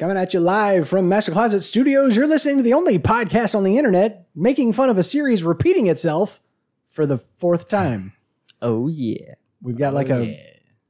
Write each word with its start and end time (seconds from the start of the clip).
Coming 0.00 0.16
at 0.16 0.32
you 0.32 0.40
live 0.40 0.88
from 0.88 1.10
Master 1.10 1.30
Closet 1.30 1.60
Studios, 1.60 2.16
you're 2.16 2.26
listening 2.26 2.56
to 2.56 2.62
the 2.62 2.72
only 2.72 2.98
podcast 2.98 3.54
on 3.54 3.64
the 3.64 3.76
internet 3.76 4.28
making 4.34 4.72
fun 4.72 4.88
of 4.88 4.96
a 4.96 5.02
series 5.02 5.44
repeating 5.44 5.88
itself 5.88 6.40
for 6.88 7.04
the 7.04 7.18
fourth 7.38 7.68
time. 7.68 8.14
Oh 8.62 8.88
yeah. 8.88 9.34
We've 9.60 9.76
got 9.76 9.92
like 9.92 10.08
oh, 10.08 10.22
a, 10.22 10.24
Yeah. 10.24 10.36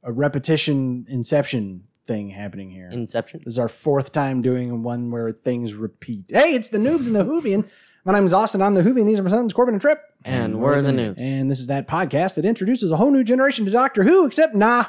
a 0.05 0.13
repetition 0.13 1.07
inception 1.09 1.89
thing 2.07 2.31
happening 2.31 2.71
here. 2.71 2.89
Inception. 2.89 3.43
This 3.45 3.55
is 3.55 3.59
our 3.59 3.69
fourth 3.69 4.13
time 4.13 4.43
doing 4.43 4.85
one 4.85 5.11
where 5.11 5.33
things 5.33 5.75
repeat. 5.75 6.27
Hey, 6.29 6.55
it's 6.55 6.69
the 6.69 6.79
Noobs 6.79 7.07
and 7.07 7.17
the 7.17 7.25
Hoobian. 7.25 7.69
My 8.05 8.13
name 8.13 8.27
is 8.27 8.33
Austin. 8.33 8.63
I'm 8.63 8.75
the 8.75 8.83
Hoobian. 8.83 9.07
These 9.07 9.19
are 9.19 9.25
my 9.25 9.31
sons, 9.31 9.53
Corbin 9.53 9.75
and 9.75 9.81
Trip. 9.81 10.01
And 10.25 10.61
we're 10.61 10.83
the 10.83 10.91
noobs. 10.93 11.21
And 11.21 11.51
this 11.51 11.59
is 11.59 11.67
that 11.67 11.89
podcast 11.89 12.37
that 12.37 12.45
introduces 12.45 12.93
a 12.93 12.97
whole 12.97 13.11
new 13.11 13.25
generation 13.25 13.65
to 13.65 13.71
Doctor 13.73 14.05
Who, 14.05 14.27
except 14.27 14.55
nah, 14.55 14.87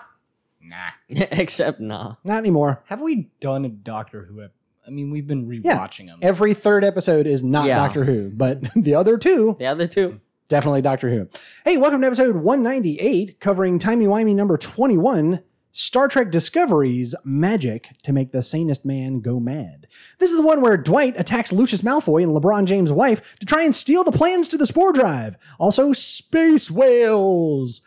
Nah. 0.63 0.89
Except 1.09 1.79
nah. 1.79 2.15
not 2.23 2.37
anymore. 2.39 2.83
Have 2.87 3.01
we 3.01 3.29
done 3.39 3.65
a 3.65 3.69
Doctor 3.69 4.25
Who? 4.25 4.41
ep- 4.43 4.53
I 4.85 4.89
mean, 4.89 5.11
we've 5.11 5.27
been 5.27 5.49
Yeah. 5.63 5.77
rewatching 5.77 6.07
them. 6.07 6.19
Every 6.21 6.53
third 6.53 6.83
episode 6.83 7.27
is 7.27 7.43
not 7.43 7.65
Yeah. 7.67 7.75
Doctor 7.75 8.03
Who, 8.05 8.29
but 8.31 8.61
the 8.75 8.95
other 8.95 9.17
two, 9.17 9.55
The 9.59 9.67
other 9.67 9.87
two. 9.87 10.19
definitely 10.47 10.81
Doctor 10.81 11.09
Who. 11.09 11.27
Hey, 11.65 11.77
welcome 11.77 12.01
to 12.01 12.07
episode 12.07 12.35
198, 12.37 13.39
covering 13.39 13.79
Timey 13.79 14.05
Wimey 14.07 14.35
number 14.35 14.57
21 14.57 15.41
Star 15.73 16.07
Trek 16.09 16.31
Discovery's 16.31 17.15
Magic 17.23 17.89
to 18.03 18.11
Make 18.11 18.31
the 18.33 18.43
Sanest 18.43 18.83
Man 18.85 19.21
Go 19.21 19.39
Mad. 19.39 19.87
This 20.19 20.29
is 20.31 20.35
the 20.35 20.45
one 20.45 20.59
where 20.59 20.75
Dwight 20.75 21.17
attacks 21.17 21.53
Lucius 21.53 21.81
Malfoy 21.81 22.23
and 22.23 22.35
LeBron 22.35 22.65
James' 22.65 22.91
wife 22.91 23.37
to 23.39 23.45
try 23.45 23.63
and 23.63 23.73
steal 23.73 24.03
the 24.03 24.11
plans 24.11 24.49
to 24.49 24.57
the 24.57 24.67
Spore 24.67 24.91
Drive. 24.91 25.37
Also, 25.59 25.93
space 25.93 26.69
whales. 26.69 27.81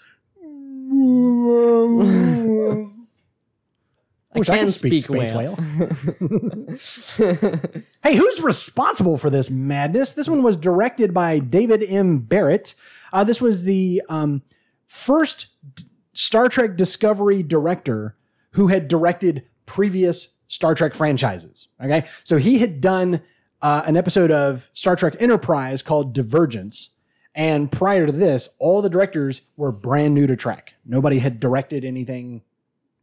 I 4.34 4.38
Wish 4.38 4.48
can 4.48 4.64
could 4.64 4.72
speak, 4.72 5.04
space 5.04 5.32
whale. 5.32 5.56
Hey, 8.02 8.16
who's 8.16 8.40
responsible 8.40 9.16
for 9.16 9.30
this 9.30 9.48
madness? 9.48 10.12
This 10.12 10.28
one 10.28 10.42
was 10.42 10.56
directed 10.56 11.14
by 11.14 11.38
David 11.38 11.84
M. 11.86 12.18
Barrett. 12.18 12.74
Uh, 13.12 13.24
this 13.24 13.40
was 13.40 13.62
the 13.62 14.02
um, 14.08 14.42
first 14.86 15.46
D- 15.76 15.84
Star 16.12 16.48
Trek 16.48 16.76
Discovery 16.76 17.42
director 17.42 18.16
who 18.50 18.68
had 18.68 18.88
directed 18.88 19.44
previous 19.66 20.38
Star 20.48 20.74
Trek 20.74 20.94
franchises. 20.94 21.68
Okay, 21.82 22.06
so 22.24 22.36
he 22.36 22.58
had 22.58 22.80
done 22.80 23.20
uh, 23.62 23.82
an 23.86 23.96
episode 23.96 24.30
of 24.30 24.68
Star 24.74 24.96
Trek 24.96 25.16
Enterprise 25.20 25.82
called 25.82 26.12
Divergence. 26.12 26.93
And 27.34 27.70
prior 27.70 28.06
to 28.06 28.12
this, 28.12 28.56
all 28.58 28.80
the 28.80 28.88
directors 28.88 29.42
were 29.56 29.72
brand 29.72 30.14
new 30.14 30.26
to 30.26 30.36
Trek. 30.36 30.74
Nobody 30.84 31.18
had 31.18 31.40
directed 31.40 31.84
anything 31.84 32.42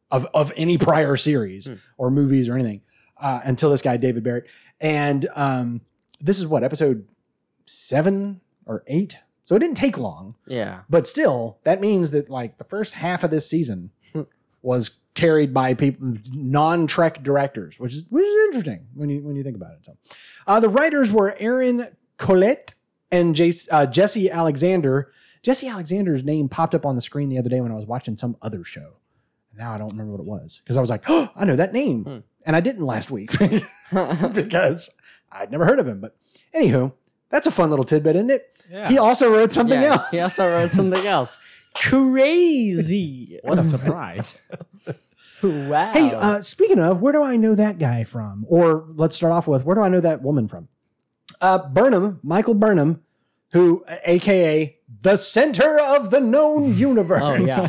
of, 0.09 0.27
of 0.33 0.53
any 0.55 0.77
prior 0.77 1.17
series 1.17 1.69
or 1.97 2.09
movies 2.09 2.47
or 2.47 2.55
anything 2.55 2.81
uh, 3.19 3.41
until 3.43 3.69
this 3.71 3.81
guy 3.81 3.97
David 3.97 4.23
Barrett. 4.23 4.47
And 4.79 5.27
um, 5.35 5.81
this 6.19 6.39
is 6.39 6.47
what 6.47 6.63
episode 6.63 7.07
seven 7.65 8.41
or 8.65 8.83
eight. 8.87 9.19
So 9.43 9.55
it 9.55 9.59
didn't 9.59 9.77
take 9.77 9.97
long, 9.97 10.35
yeah. 10.47 10.81
but 10.89 11.07
still, 11.07 11.59
that 11.63 11.81
means 11.81 12.11
that 12.11 12.29
like 12.29 12.57
the 12.57 12.63
first 12.63 12.93
half 12.93 13.23
of 13.23 13.31
this 13.31 13.49
season 13.49 13.91
was 14.61 15.01
carried 15.13 15.53
by 15.53 15.73
people 15.73 16.13
non-Trek 16.31 17.21
directors, 17.23 17.79
which 17.79 17.93
is 17.93 18.07
which 18.09 18.23
is 18.23 18.45
interesting 18.45 18.87
when 18.93 19.09
you 19.09 19.21
when 19.21 19.35
you 19.35 19.43
think 19.43 19.55
about 19.55 19.73
it. 19.73 19.85
So, 19.85 19.97
uh, 20.47 20.59
the 20.59 20.69
writers 20.69 21.11
were 21.11 21.35
Aron 21.39 21.87
Coleite 22.17 22.75
and 23.11 23.35
Jace, 23.35 23.67
uh, 23.71 23.85
Jesse 23.85 24.29
Alexander. 24.29 25.11
Jesse 25.43 25.67
Alexander's 25.67 26.23
name 26.23 26.47
popped 26.49 26.75
up 26.75 26.85
on 26.85 26.95
the 26.95 27.01
screen 27.01 27.29
the 27.29 27.39
other 27.39 27.49
day 27.49 27.61
when 27.61 27.71
I 27.71 27.75
was 27.75 27.85
watching 27.85 28.15
some 28.17 28.37
other 28.41 28.63
show. 28.63 28.93
Now 29.57 29.73
I 29.73 29.77
don't 29.77 29.91
remember 29.91 30.11
what 30.13 30.21
it 30.21 30.25
was 30.27 30.59
because 30.63 30.77
I 30.77 30.81
was 30.81 30.89
like, 30.89 31.03
oh, 31.07 31.29
I 31.35 31.45
know 31.45 31.55
that 31.55 31.73
name, 31.73 32.23
and 32.45 32.55
I 32.55 32.59
didn't 32.61 32.85
last 32.85 33.09
week 33.11 33.31
because 34.33 34.89
I'd 35.31 35.51
never 35.51 35.65
heard 35.65 35.79
of 35.79 35.87
him. 35.87 35.99
But 35.99 36.15
anywho, 36.55 36.93
that's 37.29 37.47
a 37.47 37.51
fun 37.51 37.69
little 37.69 37.83
tidbit, 37.85 38.15
isn't 38.15 38.29
it? 38.29 38.47
Yeah. 38.69 38.87
He 38.89 38.97
also 38.97 39.29
wrote 39.31 39.51
something 39.51 39.81
Yeah, 39.81 39.93
else. 39.93 40.07
He 40.11 40.19
also 40.19 40.47
wrote 40.47 40.71
something 40.71 41.05
else. 41.05 41.37
Crazy. 41.75 43.39
what 43.43 43.57
a 43.59 43.65
surprise. 43.65 44.39
wow. 45.43 45.91
Hey, 45.91 46.13
uh, 46.13 46.41
speaking 46.41 46.79
of, 46.79 47.01
where 47.01 47.13
do 47.13 47.23
I 47.23 47.35
know 47.35 47.55
that 47.55 47.79
guy 47.79 48.03
from? 48.03 48.45
Or 48.47 48.85
let's 48.95 49.15
start 49.15 49.33
off 49.33 49.47
with, 49.47 49.65
where 49.65 49.75
do 49.75 49.81
I 49.81 49.89
know 49.89 50.01
that 50.01 50.21
woman 50.21 50.47
from? 50.47 50.67
Uh, 51.41 51.57
Burnham, 51.69 52.19
Michael 52.23 52.53
Burnham, 52.53 53.01
who, 53.51 53.83
aka 54.05 54.77
the 55.01 55.17
center 55.17 55.79
of 55.79 56.11
the 56.11 56.19
known 56.19 56.75
universe. 56.77 57.21
oh 57.23 57.35
yeah. 57.35 57.67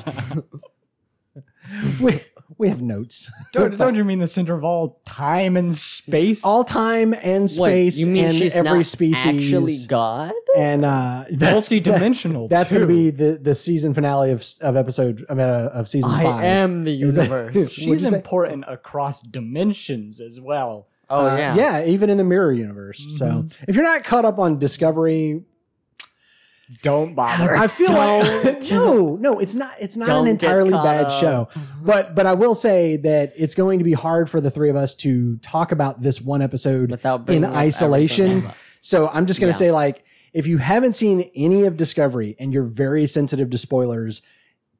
we, 2.00 2.20
we 2.58 2.68
have 2.68 2.82
notes. 2.82 3.30
don't, 3.52 3.76
don't 3.78 3.94
you 3.94 4.04
mean 4.04 4.18
the 4.18 4.26
center 4.26 4.54
of 4.54 4.62
all 4.64 5.00
time 5.06 5.56
and 5.56 5.74
space? 5.74 6.44
All 6.44 6.64
time 6.64 7.14
and 7.14 7.42
What, 7.42 7.50
space 7.50 7.98
you 7.98 8.06
mean 8.08 8.26
and 8.26 8.34
she's 8.34 8.56
every 8.56 8.78
not 8.78 8.86
species. 8.86 9.26
actually 9.26 9.76
God? 9.88 10.32
and 10.56 10.84
uh, 10.84 11.24
that's, 11.30 11.52
multi-dimensional. 11.54 12.48
that's 12.48 12.70
going 12.70 12.82
to 12.82 12.86
be 12.86 13.10
the, 13.10 13.38
the 13.40 13.54
season 13.54 13.94
finale 13.94 14.30
of, 14.32 14.44
of 14.60 14.76
episode 14.76 15.22
of, 15.28 15.38
uh, 15.38 15.70
of 15.72 15.88
season 15.88 16.10
I 16.10 16.22
five. 16.22 16.44
am 16.44 16.82
the 16.82 16.92
universe. 16.92 17.54
She's 17.72 17.86
you 17.86 17.98
say? 17.98 18.16
important 18.16 18.64
across 18.68 19.22
dimensions 19.22 20.20
as 20.20 20.38
well. 20.38 20.88
oh 21.08 21.26
Uh, 21.26 21.36
yeah. 21.36 21.54
yeah, 21.54 21.84
even 21.86 22.10
in 22.10 22.18
the 22.18 22.24
mirror 22.24 22.52
universe. 22.52 23.04
So 23.16 23.46
if 23.66 23.74
you're 23.74 23.84
not 23.84 24.04
caught 24.04 24.26
up 24.26 24.38
on 24.38 24.58
Discovery, 24.58 25.42
Don't 26.82 27.14
bother. 27.14 27.54
I 27.54 27.66
feel 27.66 27.92
like 27.92 28.60
Don't. 28.60 28.70
no, 28.70 29.16
no, 29.16 29.38
it's 29.38 29.54
not. 29.54 29.74
It's 29.80 29.96
not 29.96 30.06
Don't 30.06 30.26
an 30.26 30.32
entirely 30.32 30.70
bad 30.70 31.06
up. 31.06 31.12
show, 31.12 31.48
mm-hmm. 31.52 31.84
but 31.84 32.14
but 32.14 32.26
I 32.26 32.34
will 32.34 32.54
say 32.54 32.96
that 32.98 33.32
it's 33.36 33.54
going 33.54 33.78
to 33.78 33.84
be 33.84 33.92
hard 33.92 34.30
for 34.30 34.40
the 34.40 34.50
three 34.50 34.70
of 34.70 34.76
us 34.76 34.94
to 34.96 35.36
talk 35.38 35.72
about 35.72 36.00
this 36.02 36.20
one 36.20 36.40
episode 36.40 36.90
Without 36.90 37.28
in 37.28 37.44
isolation. 37.44 38.50
So 38.80 39.08
I'm 39.08 39.26
just 39.26 39.40
going 39.40 39.52
to 39.52 39.56
Yeah. 39.56 39.68
say 39.68 39.72
like 39.72 40.04
if 40.32 40.46
you 40.46 40.58
haven't 40.58 40.92
seen 40.92 41.30
any 41.34 41.64
of 41.64 41.76
Discovery 41.76 42.36
and 42.38 42.52
you're 42.52 42.62
very 42.62 43.06
sensitive 43.06 43.50
to 43.50 43.58
spoilers. 43.58 44.22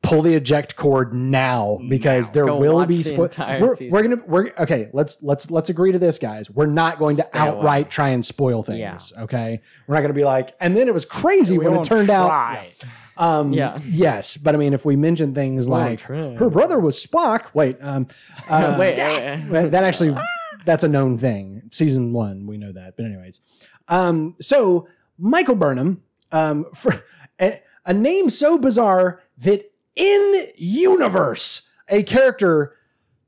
Pull 0.03 0.23
the 0.23 0.35
eject 0.35 0.75
cord 0.75 1.15
now 1.15 1.79
because 1.89 2.29
Now. 2.29 2.33
there 2.35 2.47
will 2.55 2.85
be 2.87 2.97
the 2.97 3.59
We're, 3.61 3.77
we're 3.91 4.03
gonna 4.03 4.23
we're 4.27 4.51
okay. 4.59 4.91
Let's 4.93 5.23
let's 5.23 5.49
let's 5.51 5.71
agree 5.71 5.93
to 5.93 5.99
this, 5.99 6.19
guys. 6.19 6.51
We're 6.51 6.67
not 6.67 6.99
going 6.99 7.17
to 7.19 7.23
Stay 7.23 7.39
away. 7.39 7.49
outright 7.49 7.91
try 7.91 8.09
and 8.09 8.27
spoil 8.27 8.65
things. 8.65 8.81
Yeah. 9.17 9.23
Okay, 9.25 9.61
we're 9.87 9.95
not 9.95 10.01
going 10.01 10.11
to 10.11 10.15
be 10.19 10.25
like. 10.25 10.55
And 10.61 10.77
then 10.77 10.89
it 10.89 10.95
was 10.95 11.05
crazy 11.05 11.57
We 11.57 11.69
when 11.69 11.79
it 11.79 11.85
turned 11.85 12.11
out 12.11 12.27
try. 12.27 12.73
um, 13.17 13.53
Yeah. 13.53 13.79
Yes, 13.87 14.37
but 14.37 14.57
I 14.57 14.59
mean, 14.59 14.75
if 14.75 14.85
we 14.85 14.97
mention 14.97 15.35
things 15.35 15.69
like 15.69 16.01
her 16.01 16.51
brother 16.51 16.81
was 16.81 16.97
Spock, 17.05 17.47
wait, 17.55 17.77
um, 17.81 18.09
uh, 18.49 18.77
Wait, 18.79 18.99
wait, 18.99 19.41
wait. 19.51 19.71
that 19.71 19.85
actually 19.85 20.17
that's 20.65 20.83
a 20.83 20.89
known 20.89 21.17
thing. 21.17 21.63
Season 21.71 22.13
one, 22.13 22.47
we 22.49 22.59
know 22.59 22.73
that. 22.73 22.97
But 22.97 23.07
anyways, 23.07 23.41
um, 23.87 24.35
so 24.41 24.89
Michael 25.17 25.55
Burnham, 25.55 26.03
um, 26.33 26.67
for 26.75 27.05
a, 27.41 27.61
a 27.87 27.95
name 27.95 28.31
so 28.31 28.59
bizarre 28.59 29.21
that 29.39 29.69
in 29.97 30.49
universe, 30.57 31.69
a 31.89 32.03
character. 32.03 32.77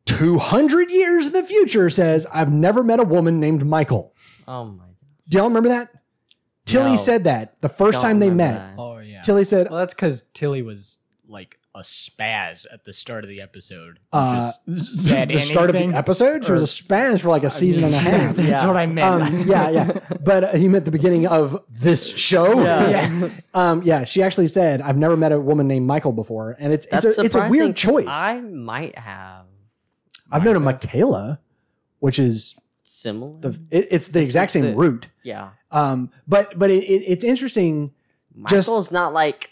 200 0.06 0.90
years 0.90 1.28
in 1.28 1.32
the 1.32 1.42
future 1.42 1.88
says, 1.88 2.26
I've 2.32 2.52
never 2.52 2.82
met 2.82 3.00
a 3.00 3.04
woman 3.04 3.40
named 3.40 3.64
Michael. 3.66 4.12
Oh 4.46 4.64
my. 4.66 4.84
God. 4.84 4.94
Do 5.30 5.38
y'all 5.38 5.46
remember 5.48 5.70
that? 5.70 5.88
Tilly 6.66 6.90
No. 6.92 6.96
said 6.96 7.24
that 7.24 7.58
the 7.62 7.70
1st 7.70 7.92
Don't 7.92 8.02
time 8.02 8.18
they 8.18 8.28
remember 8.28 8.58
met. 8.60 8.76
that. 8.76 8.82
Oh 8.82 8.98
yeah. 8.98 9.22
Tilly 9.22 9.44
said, 9.44 9.68
well, 9.70 9.78
that's 9.78 9.94
because 9.94 10.22
Tilly 10.34 10.60
was 10.60 10.98
like 11.26 11.58
a 11.74 11.80
spaz 11.80 12.66
at 12.72 12.84
the 12.84 12.92
start 12.92 13.24
of 13.24 13.28
the 13.28 13.40
episode. 13.40 13.98
uh, 14.12 14.50
said 14.80 15.28
the 15.28 15.40
start 15.40 15.70
of 15.70 15.74
the 15.74 15.80
anything. 15.80 15.96
episode. 15.96 16.44
She 16.44 16.52
was 16.52 16.62
a 16.62 16.66
spaz 16.66 17.20
for 17.20 17.30
like 17.30 17.42
a 17.42 17.50
season 17.50 17.84
and 17.84 17.94
a 17.94 17.98
half. 18.10 18.36
That's 18.36 18.48
Yeah. 18.48 18.66
what 18.66 18.76
I 18.76 18.86
meant. 18.86 19.22
Um, 19.22 19.48
yeah, 19.48 19.70
yeah. 19.70 19.98
But 20.24 20.44
uh, 20.44 20.52
he 20.56 20.68
meant 20.68 20.84
the 20.84 20.90
beginning 20.90 21.26
of 21.26 21.62
this 21.68 22.16
show. 22.16 22.62
Yeah. 22.62 23.28
Um, 23.54 23.82
yeah. 23.82 24.04
She 24.04 24.22
actually 24.22 24.46
said, 24.46 24.80
"I've 24.82 24.96
never 24.96 25.16
met 25.16 25.32
a 25.32 25.40
woman 25.40 25.66
named 25.68 25.86
Michael 25.86 26.12
before," 26.12 26.56
and 26.60 26.72
it's 26.72 26.86
That's 26.86 27.04
it's 27.04 27.18
a, 27.18 27.22
it's 27.24 27.34
a 27.34 27.38
surprising 27.38 27.50
weird 27.60 27.76
'cause 27.76 27.82
choice. 27.94 28.06
I 28.08 28.40
might 28.40 28.96
have 28.98 29.46
I've 30.30 30.44
known 30.44 30.56
a 30.56 30.60
Michaela, 30.60 31.40
which 31.98 32.18
is 32.18 32.58
similar. 32.82 33.38
the 33.40 33.48
it, 33.70 33.88
it's 33.90 34.08
the 34.08 34.20
It's 34.20 34.28
exact 34.30 34.52
same 34.52 34.64
the- 34.64 34.74
root. 34.76 35.08
yeah. 35.24 35.50
Um, 35.70 36.10
but 36.28 36.58
but 36.58 36.70
it, 36.70 36.84
it, 36.84 37.02
it's 37.06 37.24
interesting. 37.24 37.92
Just- 38.48 38.68
Michael's 38.68 38.92
not 38.92 39.12
like. 39.12 39.50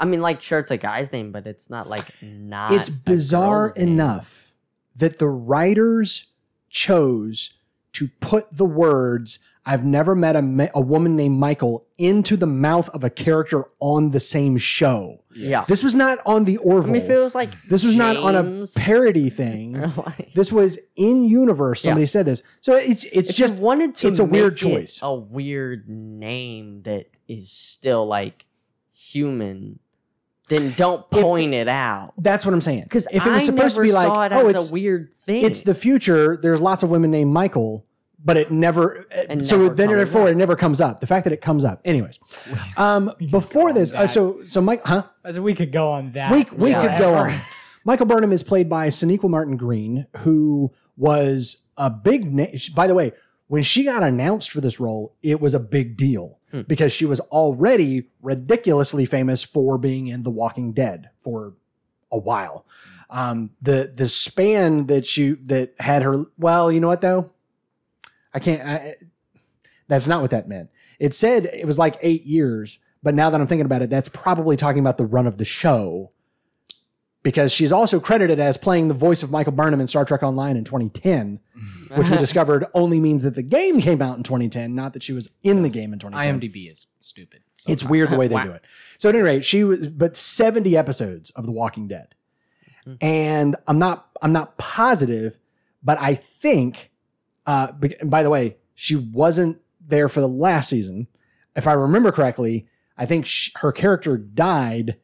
I 0.00 0.06
mean, 0.06 0.20
like, 0.22 0.40
sure, 0.42 0.58
it's 0.58 0.70
a 0.70 0.76
guy's 0.78 1.12
name, 1.12 1.30
but 1.30 1.46
it's 1.46 1.68
not 1.70 1.88
like 1.88 2.06
not. 2.22 2.72
it's 2.72 2.88
a 2.88 2.92
bizarre 2.92 3.68
girl's 3.68 3.76
name. 3.76 3.88
enough 3.88 4.52
that 4.96 5.18
the 5.18 5.28
writers 5.28 6.32
chose 6.68 7.54
to 7.92 8.08
put 8.20 8.46
the 8.50 8.64
words 8.64 9.38
"I've 9.66 9.84
never 9.84 10.14
met 10.14 10.36
a, 10.36 10.42
ma- 10.42 10.68
a 10.74 10.80
woman 10.80 11.16
named 11.16 11.38
Michael" 11.38 11.86
into 11.98 12.36
the 12.36 12.46
mouth 12.46 12.88
of 12.90 13.04
a 13.04 13.10
character 13.10 13.66
on 13.80 14.10
the 14.10 14.20
same 14.20 14.56
show. 14.56 15.20
Yeah. 15.34 15.64
This 15.68 15.82
was 15.84 15.94
not 15.94 16.18
on 16.26 16.44
the 16.44 16.56
Orville. 16.56 16.90
I 16.90 16.92
mean, 16.94 17.02
if 17.02 17.10
it 17.10 17.18
was 17.18 17.34
like 17.34 17.50
this 17.68 17.84
was 17.84 17.94
not 17.96 18.16
on 18.16 18.34
a 18.34 18.42
James, 18.42 18.74
parody 18.78 19.28
thing. 19.30 19.72
like, 19.96 20.32
this 20.32 20.50
was 20.50 20.78
in 20.96 21.24
universe. 21.24 21.82
Somebody 21.82 22.02
Yeah. 22.02 22.06
said 22.06 22.26
this, 22.26 22.42
so 22.60 22.74
it's 22.74 23.04
it's 23.12 23.30
if 23.30 23.36
just 23.36 23.54
wanted 23.54 23.94
to, 23.96 24.08
it's 24.08 24.18
a 24.18 24.24
weird 24.24 24.54
make 24.54 24.62
it 24.62 24.76
choice. 24.86 25.00
a 25.02 25.14
weird 25.14 25.88
name 25.88 26.82
that 26.82 27.10
is 27.28 27.50
still 27.52 28.06
like 28.06 28.46
human. 28.92 29.78
Then 30.50 30.74
don't 30.76 31.08
point 31.10 31.54
it 31.54 31.68
out. 31.68 32.12
That's 32.18 32.44
what 32.44 32.52
I'm 32.52 32.60
saying. 32.60 32.82
Because 32.82 33.06
if 33.12 33.24
it 33.24 33.30
was 33.30 33.44
I 33.44 33.46
supposed 33.46 33.76
to 33.76 33.82
be 33.82 33.92
like, 33.92 34.32
it 34.32 34.34
oh, 34.34 34.48
it's 34.48 34.70
a 34.70 34.72
weird 34.72 35.14
thing. 35.14 35.44
it's 35.44 35.62
the 35.62 35.74
future. 35.74 36.36
There's 36.36 36.60
lots 36.60 36.82
of 36.82 36.90
women 36.90 37.12
named 37.12 37.32
Michael, 37.32 37.86
but 38.22 38.36
it 38.36 38.50
never. 38.50 39.06
And 39.28 39.46
so 39.46 39.56
never 39.56 39.74
then 39.74 39.88
therefore 39.90 40.24
up. 40.24 40.30
it 40.30 40.36
never 40.36 40.56
comes 40.56 40.80
up. 40.80 40.98
The 40.98 41.06
fact 41.06 41.22
that 41.24 41.32
it 41.32 41.40
comes 41.40 41.64
up, 41.64 41.80
anyways. 41.84 42.18
Um, 42.76 43.12
before 43.30 43.72
this, 43.72 43.94
uh, 43.94 44.08
so 44.08 44.42
so 44.44 44.60
Mike, 44.60 44.84
huh? 44.84 45.04
I 45.24 45.30
said 45.30 45.42
we 45.42 45.54
could 45.54 45.70
go 45.70 45.92
on 45.92 46.12
that. 46.12 46.32
We 46.32 46.46
we 46.52 46.74
could 46.74 46.98
go 46.98 47.14
on. 47.14 47.40
Michael 47.84 48.06
Burnham 48.06 48.32
is 48.32 48.42
played 48.42 48.68
by 48.68 48.88
Sonequa 48.88 49.30
Martin 49.30 49.56
Green, 49.56 50.06
who 50.18 50.72
was 50.96 51.68
a 51.76 51.88
big 51.90 52.34
name. 52.34 52.58
By 52.74 52.88
the 52.88 52.94
way, 52.94 53.12
when 53.46 53.62
she 53.62 53.84
got 53.84 54.02
announced 54.02 54.50
for 54.50 54.60
this 54.60 54.80
role, 54.80 55.14
it 55.22 55.40
was 55.40 55.54
a 55.54 55.60
big 55.60 55.96
deal 55.96 56.39
because 56.66 56.92
she 56.92 57.06
was 57.06 57.20
already 57.20 58.08
ridiculously 58.22 59.06
famous 59.06 59.42
for 59.42 59.78
being 59.78 60.08
in 60.08 60.22
The 60.22 60.30
Walking 60.30 60.72
Dead 60.72 61.10
for 61.20 61.54
a 62.10 62.18
while. 62.18 62.66
Um, 63.08 63.50
the 63.60 63.92
the 63.94 64.08
span 64.08 64.86
that 64.86 65.06
she 65.06 65.32
that 65.46 65.74
had 65.78 66.02
her. 66.02 66.24
Well, 66.38 66.70
you 66.70 66.80
know 66.80 66.88
what 66.88 67.00
though, 67.00 67.30
I 68.32 68.38
can't. 68.38 68.62
I, 68.62 68.96
that's 69.88 70.06
not 70.06 70.22
what 70.22 70.30
that 70.30 70.48
meant. 70.48 70.70
It 70.98 71.14
said 71.14 71.46
it 71.46 71.66
was 71.66 71.78
like 71.78 71.98
eight 72.02 72.24
years, 72.24 72.78
but 73.02 73.14
now 73.14 73.30
that 73.30 73.40
I'm 73.40 73.46
thinking 73.46 73.66
about 73.66 73.82
it, 73.82 73.90
that's 73.90 74.08
probably 74.08 74.56
talking 74.56 74.80
about 74.80 74.98
the 74.98 75.06
run 75.06 75.26
of 75.26 75.38
the 75.38 75.44
show. 75.44 76.12
Because 77.22 77.52
she's 77.52 77.70
also 77.70 78.00
credited 78.00 78.40
as 78.40 78.56
playing 78.56 78.88
the 78.88 78.94
voice 78.94 79.22
of 79.22 79.30
Michael 79.30 79.52
Burnham 79.52 79.78
in 79.80 79.88
Star 79.88 80.06
Trek 80.06 80.22
Online 80.22 80.56
in 80.56 80.64
2010, 80.64 81.38
which 81.94 82.08
we 82.08 82.16
discovered 82.26 82.64
only 82.72 82.98
means 82.98 83.24
that 83.24 83.34
the 83.34 83.42
game 83.42 83.78
came 83.82 84.00
out 84.00 84.16
in 84.16 84.22
2010, 84.22 84.74
not 84.74 84.94
that 84.94 85.02
she 85.02 85.12
was 85.12 85.28
in 85.42 85.62
the 85.62 85.68
game 85.68 85.92
in 85.92 85.98
2010. 85.98 86.40
IMDb 86.50 86.70
is 86.70 86.86
stupid. 87.00 87.42
It's 87.68 87.84
weird 87.84 88.08
the 88.08 88.16
way 88.16 88.26
they 88.26 88.34
Wow. 88.36 88.44
do 88.44 88.52
it. 88.52 88.62
So 88.96 89.10
at 89.10 89.14
any 89.14 89.22
rate, 89.22 89.44
she 89.44 89.64
was 89.64 89.88
but 89.88 90.16
70 90.16 90.74
episodes 90.78 91.28
of 91.30 91.44
The 91.44 91.52
Walking 91.52 91.88
Dead. 91.88 92.14
And 93.02 93.54
I'm 93.68 93.78
not 93.78 94.08
I'm 94.22 94.32
not 94.32 94.56
positive, 94.56 95.38
but 95.82 95.98
I 96.00 96.20
think 96.40 96.90
uh 97.46 97.72
be- 97.72 97.96
and 98.00 98.10
by 98.10 98.22
the 98.22 98.30
way, 98.30 98.56
she 98.74 98.96
wasn't 98.96 99.60
there 99.86 100.08
for 100.08 100.20
the 100.22 100.28
last 100.28 100.70
season. 100.70 101.06
If 101.54 101.66
I 101.66 101.74
remember 101.74 102.10
correctly, 102.12 102.66
I 102.96 103.04
think 103.04 103.26
sh 103.26 103.50
her 103.56 103.72
character 103.72 104.16
died 104.16 104.96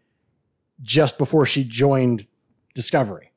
just 0.83 1.19
before 1.19 1.47
she 1.47 1.65
joined 1.65 2.27
Discovery. 2.75 3.33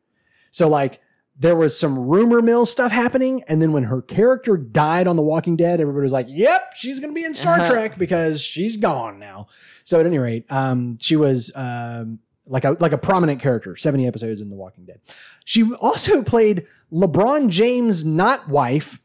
So 0.52 0.68
like 0.68 1.00
there 1.38 1.56
was 1.56 1.80
some 1.80 1.98
rumor 1.98 2.42
mill 2.42 2.66
stuff 2.66 2.92
happening, 2.92 3.44
and 3.48 3.62
then 3.62 3.72
when 3.72 3.84
her 3.86 4.02
character 4.02 4.58
died 4.58 5.08
on 5.08 5.16
The 5.16 5.22
Walking 5.22 5.56
Dead, 5.56 5.80
everybody 5.80 6.04
was 6.04 6.12
like, 6.12 6.26
"Yep, 6.30 6.74
she's 6.76 7.00
going 7.00 7.12
to 7.12 7.16
be 7.16 7.24
in 7.24 7.34
Star 7.34 7.62
Uh-huh. 7.62 7.72
Trek 7.72 7.98
because 7.98 8.42
she's 8.42 8.76
gone 8.76 9.20
now." 9.20 9.48
So 9.86 10.00
at 10.02 10.06
any 10.06 10.18
rate, 10.18 10.52
um, 10.52 10.98
she 11.00 11.16
was 11.16 11.50
um, 11.56 12.20
like 12.46 12.66
a 12.66 12.76
like 12.82 12.92
a 12.92 12.98
prominent 12.98 13.42
character, 13.42 13.78
seventy 13.78 14.06
episodes 14.06 14.42
in 14.42 14.50
The 14.50 14.56
Walking 14.58 14.86
Dead. 14.86 15.00
She 15.46 15.72
also 15.76 16.22
played 16.24 16.68
LeBron 16.92 17.48
James' 17.48 18.04
not 18.04 18.50
wife 18.50 19.00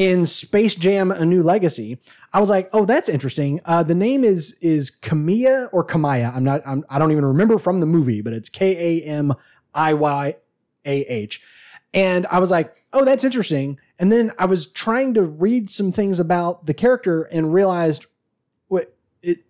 in 0.00 0.24
Space 0.24 0.74
Jam: 0.74 1.10
A 1.10 1.26
New 1.26 1.42
Legacy. 1.42 1.98
I 2.32 2.40
was 2.40 2.48
like, 2.48 2.70
"Oh, 2.72 2.86
that's 2.86 3.10
interesting." 3.10 3.60
Uh, 3.66 3.82
the 3.82 3.94
name 3.94 4.24
is 4.24 4.58
is 4.62 4.90
Kamia 4.90 5.68
or 5.72 5.84
Kamaya. 5.84 6.34
I'm 6.34 6.42
not. 6.42 6.62
I'm, 6.64 6.86
I 6.88 6.98
don't 6.98 7.12
even 7.12 7.26
remember 7.26 7.58
from 7.58 7.80
the 7.80 7.86
movie, 7.86 8.22
but 8.22 8.32
it's 8.32 8.48
K 8.48 9.02
A 9.02 9.04
M 9.04 9.34
I 9.74 9.92
Y 9.92 10.36
A 10.86 11.00
H. 11.02 11.44
And 11.92 12.26
I 12.28 12.38
was 12.38 12.50
like, 12.50 12.74
oh, 12.92 13.04
that's 13.04 13.24
interesting. 13.24 13.78
And 13.98 14.10
then 14.10 14.32
I 14.38 14.46
was 14.46 14.70
trying 14.72 15.12
to 15.14 15.22
read 15.22 15.68
some 15.68 15.92
things 15.92 16.18
about 16.18 16.66
the 16.66 16.72
character 16.72 17.24
and 17.24 17.52
realized, 17.52 18.06
what 18.68 18.96
it 19.22 19.40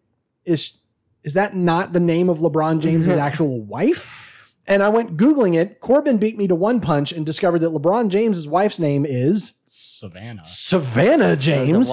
is 0.45 0.79
is 1.23 1.35
that 1.35 1.55
not 1.55 1.93
the 1.93 2.01
name 2.01 2.29
of 2.29 2.39
LeBron 2.39 2.81
James's 2.81 3.09
actual 3.17 3.61
wife? 3.61 4.30
And 4.71 4.85
I 4.85 4.89
went 4.89 5.17
Googling 5.17 5.57
it. 5.57 5.81
Corbin 5.81 6.19
beat 6.19 6.39
me 6.39 6.47
to 6.47 6.55
one 6.55 6.81
punch 6.81 7.11
and 7.11 7.27
discovered 7.27 7.59
that 7.59 7.73
LeBron 7.73 8.09
James's 8.09 8.47
wife's 8.47 8.79
name 8.79 9.05
is 9.05 9.61
Savannah. 9.67 10.45
Savannah 10.45 11.37
James. 11.37 11.91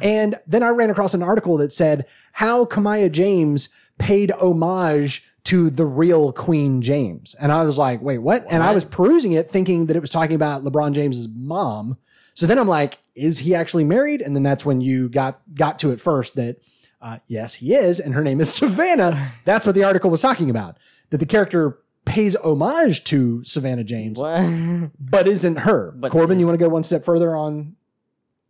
And 0.00 0.38
then 0.46 0.62
I 0.62 0.68
ran 0.68 0.88
across 0.88 1.14
an 1.14 1.22
article 1.24 1.56
that 1.58 1.72
said 1.72 2.06
how 2.30 2.64
Kamaya 2.64 3.10
James 3.10 3.70
paid 3.98 4.30
homage 4.30 5.24
to 5.44 5.68
the 5.68 5.84
real 5.84 6.32
Queen 6.32 6.80
James. 6.80 7.34
And 7.40 7.50
I 7.50 7.64
was 7.64 7.76
like, 7.76 8.00
wait, 8.00 8.18
what? 8.18 8.46
And 8.48 8.62
I 8.62 8.72
was 8.72 8.84
perusing 8.84 9.32
it 9.32 9.50
thinking 9.50 9.86
that 9.86 9.96
it 9.96 10.00
was 10.00 10.10
talking 10.10 10.36
about 10.36 10.62
LeBron 10.62 10.92
James's 10.92 11.28
mom. 11.28 11.98
So 12.34 12.46
then 12.46 12.58
I'm 12.58 12.68
like, 12.68 12.98
is 13.16 13.40
he 13.40 13.52
actually 13.52 13.84
married? 13.84 14.22
And 14.22 14.36
then 14.36 14.44
that's 14.44 14.64
when 14.64 14.80
you 14.80 15.08
got 15.08 15.40
got 15.54 15.80
to 15.80 15.90
it 15.90 16.00
first 16.00 16.36
that 16.36 16.58
uh, 17.00 17.18
yes, 17.26 17.54
he 17.54 17.74
is, 17.74 17.98
and 17.98 18.14
her 18.14 18.22
name 18.22 18.40
is 18.40 18.54
Savannah. 18.54 19.32
That's 19.44 19.66
what 19.66 19.74
the 19.74 19.82
article 19.82 20.08
was 20.08 20.20
talking 20.20 20.48
about. 20.48 20.78
That 21.10 21.18
the 21.18 21.26
character 21.26 21.81
pays 22.04 22.34
homage 22.36 23.04
to 23.04 23.44
Savannah 23.44 23.84
James, 23.84 24.18
What? 24.18 24.90
but 25.00 25.26
isn't 25.28 25.56
her. 25.60 25.92
But 25.96 26.10
Corbin, 26.12 26.40
you 26.40 26.46
want 26.46 26.58
to 26.58 26.64
go 26.64 26.68
one 26.68 26.82
step 26.82 27.04
further 27.04 27.36
on 27.36 27.76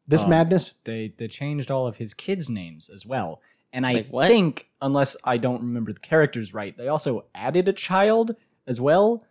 this 0.08 0.22
Um, 0.24 0.30
madness? 0.30 0.74
They 0.84 1.12
they 1.16 1.28
changed 1.28 1.70
all 1.70 1.86
of 1.86 1.96
his 1.96 2.14
kids' 2.14 2.48
names 2.50 2.88
as 2.88 3.04
well. 3.06 3.40
And 3.72 3.86
I 3.86 3.92
Like 3.94 4.08
what? 4.08 4.28
think, 4.28 4.68
unless 4.82 5.16
I 5.24 5.36
don't 5.38 5.60
remember 5.62 5.92
the 5.92 6.00
characters 6.00 6.52
right, 6.52 6.76
they 6.76 6.88
also 6.88 7.24
added 7.34 7.68
a 7.68 7.72
child 7.72 8.36
as 8.66 8.80
well. 8.80 9.24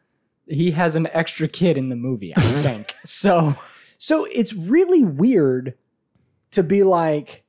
He 0.47 0.71
has 0.71 0.95
an 0.95 1.07
extra 1.13 1.47
kid 1.47 1.77
in 1.77 1.89
the 1.89 1.95
movie, 1.95 2.33
I 2.35 2.41
think. 2.65 2.95
so 3.06 3.56
So 3.97 4.25
it's 4.31 4.53
really 4.53 5.03
weird 5.03 5.75
to 6.51 6.63
be 6.63 6.83
like, 6.83 7.44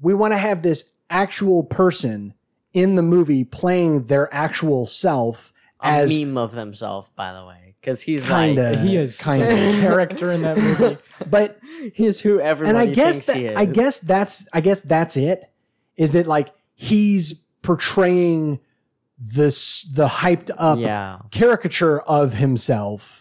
we 0.00 0.14
want 0.14 0.32
to 0.34 0.38
have 0.38 0.62
this 0.62 0.94
actual 1.08 1.62
person 1.64 2.34
in 2.72 2.94
the 2.94 3.02
movie 3.02 3.42
playing 3.44 4.02
their 4.02 4.32
actual 4.32 4.86
self 4.86 5.49
A 5.82 5.86
as 5.86 6.16
meme 6.16 6.36
of 6.36 6.52
themselves, 6.52 7.08
by 7.16 7.32
the 7.32 7.44
way, 7.44 7.74
because 7.80 8.02
he's 8.02 8.26
Kinda. 8.26 8.70
like 8.70 8.80
he 8.80 8.96
is 8.96 9.20
kind 9.20 9.42
kind 9.42 9.58
of. 9.58 9.74
of 9.74 9.80
character 9.80 10.32
in 10.32 10.42
that 10.42 10.56
movie. 10.56 10.98
but 11.28 11.58
he's 11.94 12.20
who 12.20 12.40
everybody 12.40 12.68
and 12.68 12.90
I 12.90 12.92
guess 12.92 13.14
thinks 13.14 13.26
that, 13.26 13.36
he 13.36 13.46
is. 13.46 13.56
I 13.56 13.64
guess 13.64 13.98
that's 13.98 14.48
I 14.52 14.60
guess 14.60 14.82
that's 14.82 15.16
it 15.16 15.50
is 15.96 16.12
that 16.12 16.26
like 16.26 16.52
he's 16.74 17.46
portraying 17.62 18.60
this 19.18 19.82
the 19.82 20.08
hyped 20.08 20.50
up 20.56 20.78
yeah. 20.78 21.18
caricature 21.30 22.00
of 22.00 22.34
himself. 22.34 23.19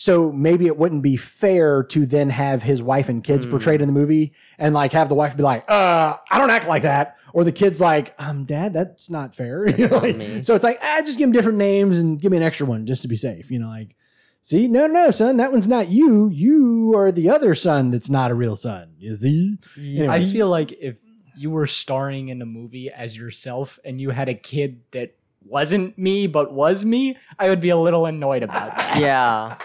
So 0.00 0.30
maybe 0.30 0.66
it 0.66 0.76
wouldn't 0.78 1.02
be 1.02 1.16
fair 1.16 1.82
to 1.82 2.06
then 2.06 2.30
have 2.30 2.62
his 2.62 2.80
wife 2.80 3.08
and 3.08 3.24
kids 3.24 3.44
Hmm. 3.44 3.50
portrayed 3.50 3.80
in 3.82 3.88
the 3.88 3.92
movie 3.92 4.32
and 4.56 4.72
like 4.72 4.92
have 4.92 5.08
the 5.08 5.16
wife 5.16 5.36
be 5.36 5.42
like, 5.42 5.68
uh, 5.68 6.14
I 6.30 6.38
don't 6.38 6.50
act 6.50 6.68
like 6.68 6.82
that. 6.82 7.16
Or 7.32 7.42
the 7.42 7.50
kid's 7.50 7.80
like, 7.80 8.14
um, 8.16 8.44
dad, 8.44 8.72
that's 8.72 9.10
not 9.10 9.34
fair. 9.34 9.66
You 9.76 9.88
know, 9.88 9.98
like- 9.98 10.16
me. 10.16 10.44
so 10.44 10.54
it's 10.54 10.62
like, 10.62 10.78
ah, 10.80 11.02
just 11.04 11.18
give 11.18 11.26
him 11.26 11.32
different 11.32 11.58
names 11.58 11.98
and 11.98 12.20
give 12.20 12.30
me 12.30 12.36
an 12.36 12.44
extra 12.44 12.64
one 12.64 12.86
just 12.86 13.02
to 13.02 13.08
be 13.08 13.16
safe. 13.16 13.50
You 13.50 13.58
know, 13.58 13.66
like, 13.68 13.96
see, 14.40 14.68
no, 14.68 14.86
no, 14.86 15.10
son, 15.10 15.36
that 15.38 15.50
one's 15.50 15.66
not 15.66 15.88
you. 15.88 16.28
You 16.28 16.94
are 16.96 17.10
the 17.10 17.28
other 17.28 17.56
son 17.56 17.90
that's 17.90 18.08
not 18.08 18.30
a 18.30 18.34
real 18.34 18.54
son. 18.54 18.94
You 19.00 19.16
see? 19.16 19.56
Anyway. 19.78 20.06
I 20.06 20.24
feel 20.26 20.48
like 20.48 20.70
if 20.80 21.00
you 21.36 21.50
were 21.50 21.66
starring 21.66 22.28
in 22.28 22.40
a 22.40 22.46
movie 22.46 22.88
as 22.88 23.16
yourself 23.16 23.80
and 23.84 24.00
you 24.00 24.10
had 24.10 24.28
a 24.28 24.34
kid 24.34 24.80
that 24.92 25.16
wasn't 25.44 25.98
me 25.98 26.28
but 26.28 26.52
was 26.52 26.84
me, 26.84 27.16
I 27.36 27.48
would 27.48 27.60
be 27.60 27.70
a 27.70 27.76
little 27.76 28.06
annoyed 28.06 28.44
about 28.44 28.76
that. 28.78 29.00
Yeah. 29.00 29.58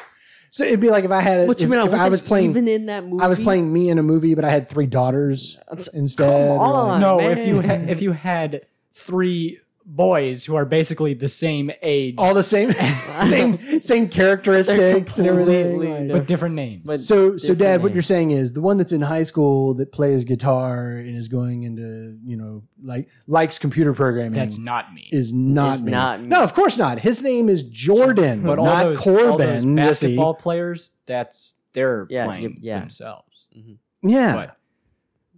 So 0.54 0.66
it'd 0.66 0.80
be 0.80 0.92
like 0.92 1.04
if 1.04 1.10
I 1.10 1.20
had, 1.20 1.48
What 1.48 1.58
if, 1.58 1.64
you 1.64 1.68
mean? 1.68 1.80
if 1.80 1.86
I 1.88 1.92
wasn't 1.94 2.12
was 2.12 2.22
playing, 2.22 2.52
even 2.52 2.68
in 2.68 2.86
that 2.86 3.04
movie. 3.04 3.24
I 3.24 3.28
was 3.28 3.40
playing 3.40 3.74
me 3.74 3.90
in 3.90 3.98
a 3.98 4.04
movie, 4.04 4.36
but 4.36 4.46
I 4.46 4.52
had 4.52 4.70
three 4.70 4.86
daughters 4.86 5.58
instead. 5.96 6.30
come 6.30 6.60
on. 6.60 6.88
like- 6.90 7.02
no, 7.02 7.18
man. 7.18 7.38
if 7.40 7.48
you 7.48 7.62
ha- 7.62 7.86
if 7.92 8.02
you 8.04 8.12
had 8.12 8.62
three 8.94 9.60
boys 9.86 10.46
who 10.46 10.56
are 10.56 10.66
basically 10.66 11.14
the 11.14 11.28
same 11.28 11.72
age 11.82 12.16
all 12.18 12.34
the 12.34 12.44
same, 12.44 12.72
same, 13.28 13.82
same 13.82 14.08
characteristics 14.10 15.18
and 15.20 15.28
everything. 15.28 15.72
completely 15.72 16.08
but 16.10 16.26
different 16.28 16.56
names. 16.56 16.84
But- 16.86 17.00
so, 17.00 17.38
so, 17.38 17.50
different 17.54 17.60
Dad, 17.60 17.84
what 17.84 17.94
you're 17.94 18.02
saying 18.02 18.32
is 18.32 18.54
the 18.54 18.62
one 18.62 18.78
that's 18.78 18.92
in 18.92 19.02
high 19.02 19.24
school 19.24 19.74
that 19.76 19.92
plays 19.92 20.24
guitar 20.24 20.90
and 20.92 21.16
is 21.16 21.28
going 21.28 21.64
into, 21.64 22.18
you 22.26 22.38
know, 22.38 22.64
like 22.82 23.10
likes 23.28 23.60
computer 23.60 23.94
programming. 23.94 24.34
that's 24.34 24.58
not 24.58 24.94
me. 24.94 25.10
is 25.12 25.34
not 25.34 25.76
Is 25.76 25.82
me. 25.82 25.92
not 25.92 26.22
me. 26.22 26.28
No, 26.28 26.44
of 26.44 26.54
course 26.54 26.78
not. 26.78 27.00
His 27.00 27.22
name 27.22 27.50
is 27.50 27.64
Jordan, 27.64 28.44
but 28.44 28.60
all 28.60 28.66
not 28.66 28.84
those, 28.84 29.00
Corbin. 29.00 29.30
all 29.32 29.38
those 29.38 29.64
you 29.66 29.70
see. 29.72 29.76
basketball 29.76 30.34
players, 30.36 30.92
that's 31.06 31.56
they're 31.74 32.08
Yeah, 32.10 32.26
playing 32.26 32.60
yeah. 32.62 32.80
themselves. 32.80 33.48
Mm-hmm. 33.58 34.10
Yeah, 34.10 34.34
But 34.36 34.58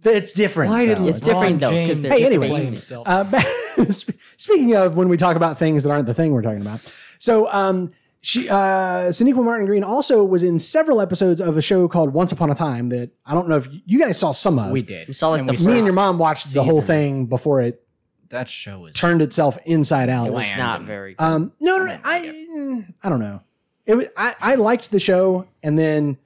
it's 0.04 0.32
different. 0.32 0.70
why 0.72 0.86
did. 0.86 0.98
It's 1.00 1.20
different, 1.20 1.60
though, 1.60 1.70
'cause 1.70 2.00
James 2.00 2.08
Hey, 2.08 2.24
anyways. 2.24 2.56
himself? 2.56 3.08
Uh, 3.08 3.24
back- 3.24 3.46
sp- 3.90 4.16
speaking 4.36 4.74
of 4.76 4.96
when 4.96 5.08
we 5.08 5.16
talk 5.16 5.36
about 5.36 5.58
things 5.58 5.84
that 5.84 5.90
aren't 5.90 6.06
the 6.06 6.14
thing 6.14 6.32
we're 6.32 6.42
talking 6.42 6.60
about, 6.60 6.80
so 7.18 7.50
um, 7.52 7.90
she, 8.20 8.48
uh, 8.48 9.08
Sonequa 9.10 9.42
Martin 9.44 9.66
Green 9.66 9.84
also 9.84 10.24
was 10.24 10.42
in 10.42 10.58
several 10.58 11.00
episodes 11.00 11.40
of 11.40 11.56
a 11.56 11.62
show 11.62 11.86
called 11.88 12.12
Once 12.12 12.32
Upon 12.32 12.50
a 12.50 12.54
Time 12.54 12.88
that 12.90 13.10
I 13.24 13.34
don't 13.34 13.48
know 13.48 13.56
if 13.56 13.72
you, 13.72 13.80
you 13.86 13.98
guys 14.00 14.18
saw 14.18 14.32
some 14.32 14.58
of. 14.58 14.70
we 14.72 14.82
did. 14.82 15.08
We 15.08 15.14
saw, 15.14 15.28
like, 15.30 15.40
And 15.40 15.48
the 15.48 15.52
we 15.64 15.72
Me 15.72 15.78
and 15.78 15.84
your 15.86 15.94
mom 15.94 16.18
watched 16.18 16.52
the 16.52 16.62
whole 16.62 16.80
season. 16.80 16.86
thing 16.86 17.26
before 17.26 17.60
it 17.60 17.82
That 18.30 18.48
show 18.48 18.80
was 18.80 18.94
turned 18.94 19.22
itself 19.22 19.58
inside 19.64 20.08
out. 20.08 20.26
It 20.28 20.32
was 20.32 20.46
Bland 20.46 20.58
not 20.60 20.82
very 20.82 21.14
good. 21.14 21.24
Um, 21.24 21.52
no, 21.60 21.78
no, 21.78 21.84
no 21.86 21.98
I, 22.04 22.20
mm, 22.56 22.94
I 23.02 23.08
don't 23.08 23.20
know. 23.20 23.40
It 23.86 23.94
was, 23.94 24.06
I, 24.16 24.34
I 24.40 24.54
liked 24.56 24.90
the 24.90 24.98
show, 24.98 25.46
and 25.62 25.78
then 25.78 26.16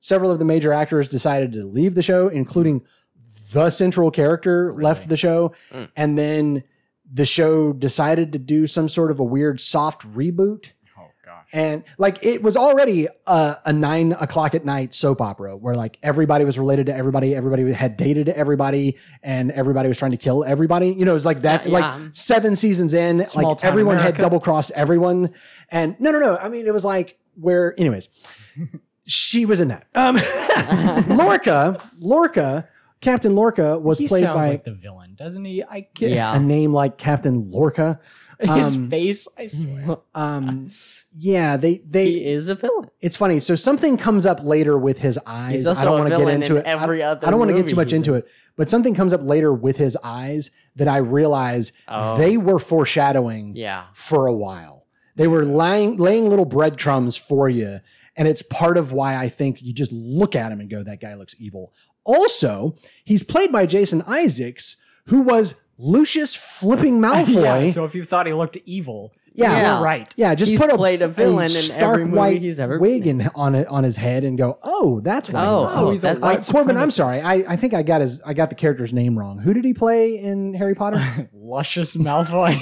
several 0.00 0.30
of 0.30 0.38
the 0.38 0.44
major 0.46 0.72
actors 0.72 1.10
decided 1.10 1.52
to 1.52 1.64
leave 1.66 1.94
the 1.94 2.00
show, 2.02 2.28
including 2.28 2.80
the 3.52 3.70
central 3.70 4.10
character 4.10 4.74
left 4.74 5.08
the 5.08 5.16
show, 5.16 5.52
Mm. 5.72 5.88
and 5.96 6.18
then 6.18 6.64
the 7.12 7.24
show 7.24 7.72
decided 7.72 8.32
to 8.32 8.38
do 8.38 8.66
some 8.66 8.88
sort 8.88 9.10
of 9.10 9.18
a 9.18 9.24
weird 9.24 9.60
soft 9.60 10.02
reboot. 10.14 10.70
Oh 10.96 11.08
gosh. 11.24 11.46
And 11.52 11.82
like 11.98 12.18
it 12.24 12.40
was 12.40 12.56
already 12.56 13.08
a, 13.26 13.56
a 13.64 13.72
nine 13.72 14.12
o'clock 14.12 14.54
at 14.54 14.64
night 14.64 14.94
soap 14.94 15.20
opera 15.20 15.56
where 15.56 15.74
like 15.74 15.98
everybody 16.04 16.44
was 16.44 16.56
related 16.56 16.86
to 16.86 16.94
everybody, 16.94 17.34
everybody 17.34 17.72
had 17.72 17.96
dated 17.96 18.28
everybody, 18.28 18.96
and 19.24 19.50
everybody 19.50 19.88
was 19.88 19.98
trying 19.98 20.12
to 20.12 20.16
kill 20.16 20.44
everybody. 20.44 20.90
You 20.92 21.04
know, 21.04 21.10
it 21.10 21.14
was 21.14 21.26
like 21.26 21.40
that. 21.40 21.66
Yeah, 21.66 21.72
like 21.72 21.82
yeah. 22.00 22.08
seven 22.12 22.54
seasons 22.54 22.94
in, 22.94 23.24
Small 23.26 23.54
like 23.54 23.64
everyone 23.64 23.98
had 23.98 24.16
double 24.16 24.38
crossed 24.38 24.70
everyone. 24.76 25.34
And 25.70 25.96
no, 25.98 26.12
no, 26.12 26.20
no. 26.20 26.36
I 26.36 26.48
mean, 26.48 26.66
it 26.68 26.72
was 26.72 26.84
like 26.84 27.18
where, 27.34 27.74
anyways, 27.78 28.08
she 29.06 29.44
was 29.46 29.60
in 29.60 29.68
that. 29.68 29.86
Um, 29.96 30.16
Lorca, 31.16 31.82
Lorca, 32.00 32.68
Captain 33.00 33.34
Lorca 33.34 33.78
was 33.78 33.98
He 33.98 34.06
played 34.08 34.22
sounds 34.24 34.46
by 34.46 34.52
like 34.52 34.64
the 34.64 34.74
villain, 34.74 35.14
doesn't 35.16 35.44
he? 35.44 35.62
I 35.62 35.86
get 35.94 36.10
Yeah. 36.10 36.34
a 36.34 36.38
name 36.38 36.72
like 36.72 36.98
Captain 36.98 37.50
Lorca. 37.50 37.98
his 38.40 38.76
Um, 38.76 38.88
face. 38.90 39.26
I 39.38 39.46
swear. 39.48 39.98
Um, 40.14 40.70
yeah, 41.16 41.56
they 41.56 41.78
they 41.88 42.06
he 42.10 42.26
is 42.30 42.48
a 42.48 42.54
villain. 42.54 42.88
it's 43.00 43.16
funny. 43.16 43.40
So 43.40 43.56
something 43.56 43.96
comes 43.96 44.26
up 44.26 44.44
later 44.44 44.78
with 44.78 44.98
his 44.98 45.18
eyes. 45.26 45.52
He's 45.54 45.66
also 45.66 45.80
I 45.80 45.84
don't 45.84 45.98
want 46.00 46.10
to 46.12 46.18
get 46.18 46.28
into 46.34 46.52
in 46.56 46.58
it. 46.58 46.66
every 46.66 47.02
I, 47.02 47.10
other 47.10 47.26
I 47.26 47.30
don't 47.30 47.40
want 47.40 47.50
to 47.50 47.56
get 47.56 47.66
too 47.66 47.74
much 47.76 47.92
into 47.92 48.12
in. 48.12 48.18
it, 48.20 48.28
but 48.56 48.70
something 48.70 48.94
comes 48.94 49.12
up 49.12 49.22
later 49.24 49.52
with 49.52 49.76
his 49.76 49.96
eyes 50.04 50.50
that 50.76 50.86
I 50.88 50.98
realize 50.98 51.72
Oh. 51.88 52.16
they 52.16 52.36
were 52.36 52.58
foreshadowing 52.58 53.56
Yeah. 53.56 53.84
for 53.94 54.26
a 54.26 54.32
while. 54.34 54.86
They 55.16 55.26
were 55.26 55.44
laying 55.44 55.96
laying 55.96 56.28
little 56.30 56.44
breadcrumbs 56.44 57.16
for 57.16 57.48
you, 57.48 57.80
and 58.16 58.28
it's 58.28 58.42
part 58.42 58.76
of 58.78 58.92
why 58.92 59.16
I 59.16 59.28
think 59.28 59.60
you 59.60 59.74
just 59.74 59.92
look 59.92 60.36
at 60.36 60.52
him 60.52 60.60
and 60.60 60.70
go, 60.70 60.82
"That 60.84 61.00
guy 61.00 61.14
looks 61.14 61.34
evil." 61.40 61.72
Also, 62.04 62.74
he's 63.04 63.22
played 63.22 63.52
by 63.52 63.66
Jason 63.66 64.02
Isaacs, 64.06 64.76
who 65.06 65.20
was 65.20 65.62
Lucius 65.78 66.34
Flipping 66.34 67.00
Malfoy. 67.00 67.42
yeah, 67.42 67.66
so 67.68 67.84
if 67.84 67.94
you 67.94 68.04
thought 68.04 68.26
he 68.26 68.32
looked 68.32 68.56
evil, 68.66 69.12
Yeah. 69.34 69.50
you're 69.52 69.60
Yeah. 69.60 69.82
right. 69.82 70.14
Yeah, 70.16 70.34
just 70.34 70.50
He's 70.50 70.60
put 70.60 70.70
a, 70.70 70.76
played 70.76 71.02
a 71.02 71.08
villain 71.08 71.44
in 71.44 71.50
stark 71.50 71.82
every 71.94 72.04
movie 72.04 72.16
white 72.16 72.42
he's 72.42 72.58
ever 72.60 72.78
wig 72.78 73.04
been 73.04 73.20
in, 73.22 73.30
on 73.34 73.54
it 73.54 73.66
on 73.68 73.84
his 73.84 73.96
head 73.96 74.24
and 74.24 74.36
go, 74.36 74.58
oh, 74.62 75.00
that's 75.00 75.30
why. 75.30 75.44
Oh, 75.46 75.66
he 75.68 75.74
oh, 75.76 75.86
in 75.86 75.92
he's 75.92 76.04
it." 76.04 76.08
a 76.08 76.14
that- 76.14 76.20
white 76.20 76.48
Uh, 76.48 76.52
Corbin, 76.52 76.76
I'm 76.76 76.90
sorry. 76.90 77.20
I, 77.20 77.34
I 77.48 77.56
think 77.56 77.72
I 77.74 77.82
got 77.82 78.00
his 78.00 78.20
I 78.22 78.34
got 78.34 78.48
the 78.50 78.56
character's 78.56 78.92
name 78.92 79.18
wrong. 79.18 79.38
Who 79.38 79.54
did 79.54 79.64
he 79.64 79.72
play 79.74 80.18
in 80.18 80.54
Harry 80.54 80.74
Potter? 80.74 81.28
Luscious 81.32 81.96
Malfoy. 81.96 82.58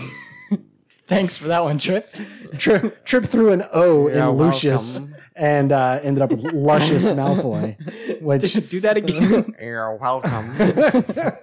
Thanks 1.07 1.37
for 1.39 1.49
that 1.49 1.65
one, 1.65 1.79
Trip. 1.79 2.15
Tri- 2.59 2.91
trip 3.05 3.25
through 3.25 3.53
an 3.53 3.65
O 3.73 4.09
You're 4.09 4.19
in 4.19 4.29
Lucius 4.31 4.99
welcome. 5.01 5.17
And 5.39 5.71
uh, 5.73 6.01
ended 6.03 6.23
up 6.23 6.31
with 6.31 6.41
Luscious 6.53 7.09
Malfoy, 7.11 8.21
which 8.21 8.53
Do 8.69 8.81
that 8.81 8.97
again. 8.97 9.55
You're 9.61 9.95
welcome. 9.97 10.51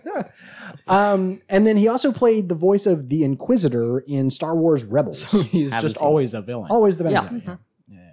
um, 0.88 1.42
and 1.50 1.66
then 1.66 1.78
he 1.78 1.88
also 1.88 2.12
played 2.12 2.50
the 2.50 2.56
voice 2.56 2.86
of 2.86 3.10
the 3.10 3.24
Inquisitor 3.24 4.00
in 4.00 4.30
Star 4.30 4.56
Wars 4.56 4.84
Rebels. 4.84 5.24
He's 5.50 5.72
Haven't 5.72 5.82
just 5.90 5.98
seen 6.00 6.06
always 6.06 6.34
a 6.34 6.42
villain. 6.42 6.70
Always 6.72 6.98
the 6.98 7.06
bad 7.06 7.14
Yeah. 7.14 7.22
guy. 7.30 7.42
Yeah. 7.46 7.56
yeah. 7.88 8.12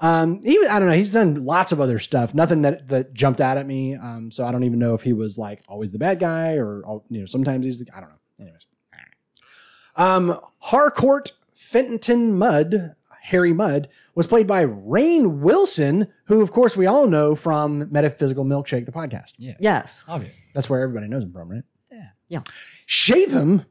Um, 0.00 0.42
he, 0.42 0.58
I 0.66 0.78
don't 0.78 0.88
know. 0.88 0.94
He's 0.94 1.12
done 1.12 1.44
lots 1.44 1.72
of 1.72 1.80
other 1.80 1.98
stuff. 1.98 2.34
Nothing 2.34 2.62
that 2.62 2.88
that 2.88 3.14
jumped 3.14 3.40
out 3.40 3.56
at 3.56 3.66
me. 3.66 3.94
Um, 3.94 4.30
so 4.30 4.44
I 4.44 4.52
don't 4.52 4.64
even 4.64 4.78
know 4.78 4.94
if 4.94 5.02
he 5.02 5.12
was 5.12 5.38
like 5.38 5.62
always 5.68 5.92
the 5.92 5.98
bad 5.98 6.18
guy 6.20 6.54
or 6.54 6.82
you 7.08 7.20
know 7.20 7.26
sometimes 7.26 7.64
he's 7.64 7.78
the 7.78 7.86
I 7.96 8.00
don't 8.00 8.10
know. 8.10 8.16
Anyways, 8.40 8.66
um, 9.96 10.38
Harcourt 10.58 11.32
Fenton 11.54 12.36
Mudd, 12.36 12.94
Harry 13.26 13.52
Mudd, 13.52 13.88
was 14.14 14.26
played 14.26 14.46
by 14.46 14.64
Rainn 14.64 15.38
Wilson, 15.40 16.08
who 16.26 16.40
of 16.42 16.50
course 16.52 16.76
we 16.76 16.86
all 16.86 17.06
know 17.06 17.34
from 17.34 17.90
Metaphysical 17.92 18.44
Milkshake, 18.44 18.86
the 18.86 18.92
podcast. 18.92 19.32
Yeah. 19.38 19.54
yes. 19.58 20.04
Obvious. 20.08 20.38
That's 20.54 20.70
where 20.70 20.80
everybody 20.80 21.08
knows 21.08 21.22
him 21.24 21.32
from, 21.32 21.50
right? 21.50 21.62
Yeah. 21.90 22.08
Yeah. 22.28 22.40
Shave 22.86 23.32
him, 23.32 23.64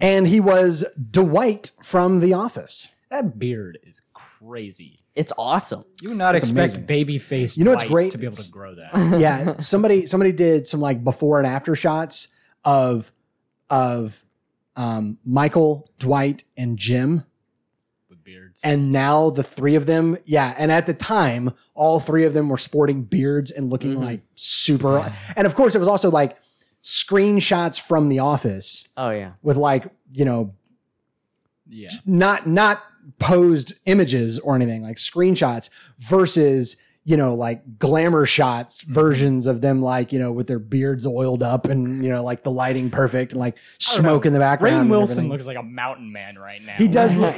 and 0.00 0.26
he 0.28 0.38
was 0.40 0.84
Dwight 1.10 1.72
from 1.82 2.20
The 2.20 2.34
Office. 2.34 2.88
That 3.10 3.38
beard 3.38 3.78
is 3.82 4.00
crazy. 4.14 5.00
It's 5.16 5.32
awesome. 5.36 5.82
You 6.00 6.10
would 6.10 6.18
not 6.18 6.32
That's 6.32 6.44
expect 6.44 6.74
amazing. 6.74 6.86
baby 6.86 7.18
face 7.18 7.56
You 7.58 7.64
know 7.64 7.72
what's 7.72 7.82
great? 7.88 8.12
to 8.12 8.18
be 8.18 8.26
able 8.26 8.36
to 8.36 8.52
grow 8.52 8.74
that. 8.76 9.18
yeah 9.20 9.58
somebody 9.58 10.06
somebody 10.06 10.30
did 10.32 10.68
some 10.68 10.80
like 10.80 11.02
before 11.02 11.38
and 11.38 11.46
after 11.48 11.74
shots 11.74 12.28
of 12.64 13.10
of 13.68 14.24
um 14.76 15.18
michael 15.24 15.90
dwight 15.98 16.44
and 16.56 16.78
jim 16.78 17.24
with 18.20 18.24
beards. 18.24 18.60
and 18.64 18.92
now 18.92 19.30
the 19.30 19.42
three 19.42 19.74
of 19.74 19.86
them 19.86 20.16
yeah 20.24 20.54
and 20.58 20.70
at 20.72 20.86
the 20.86 20.94
time 20.94 21.52
all 21.74 22.00
three 22.00 22.24
of 22.24 22.32
them 22.34 22.48
were 22.48 22.58
sporting 22.58 23.02
beards 23.02 23.50
and 23.50 23.70
looking 23.70 23.94
Mhm. 23.96 24.04
like 24.04 24.20
super 24.34 25.12
and 25.36 25.46
of 25.46 25.54
course 25.54 25.74
it 25.74 25.78
was 25.78 25.88
also 25.88 26.10
like 26.10 26.36
screenshots 26.82 27.80
from 27.80 28.08
the 28.08 28.18
office 28.18 28.88
Oh 28.96 29.10
yeah. 29.10 29.32
with 29.42 29.56
like 29.56 29.86
you 30.12 30.24
know 30.24 30.54
yeah. 31.68 31.90
not 32.06 32.46
not 32.46 32.82
posed 33.18 33.72
images 33.86 34.38
or 34.38 34.54
anything 34.54 34.82
like 34.82 34.96
screenshots 34.96 35.70
versus 35.98 36.76
you 37.10 37.16
know 37.16 37.34
like 37.34 37.78
glamour 37.78 38.24
shots 38.26 38.82
Mm-hmm. 38.84 38.94
versions 38.94 39.46
of 39.46 39.60
them 39.60 39.82
like 39.82 40.12
you 40.12 40.18
know 40.18 40.32
with 40.32 40.46
their 40.46 40.58
beards 40.58 41.06
oiled 41.06 41.42
up 41.42 41.66
and 41.66 42.04
you 42.04 42.10
know 42.10 42.22
like 42.22 42.42
the 42.44 42.50
lighting 42.50 42.90
perfect 42.90 43.32
and 43.32 43.40
like 43.40 43.56
smoke 43.78 44.24
know. 44.24 44.28
in 44.28 44.32
the 44.32 44.38
background 44.38 44.76
Rainn 44.76 44.80
and 44.82 44.90
Wilson 44.90 45.12
everything. 45.18 45.30
looks 45.30 45.46
like 45.46 45.56
a 45.56 45.62
mountain 45.62 46.12
man 46.12 46.38
right 46.38 46.62
now. 46.64 46.74
he 46.78 46.88
does 46.88 47.14
look 47.16 47.34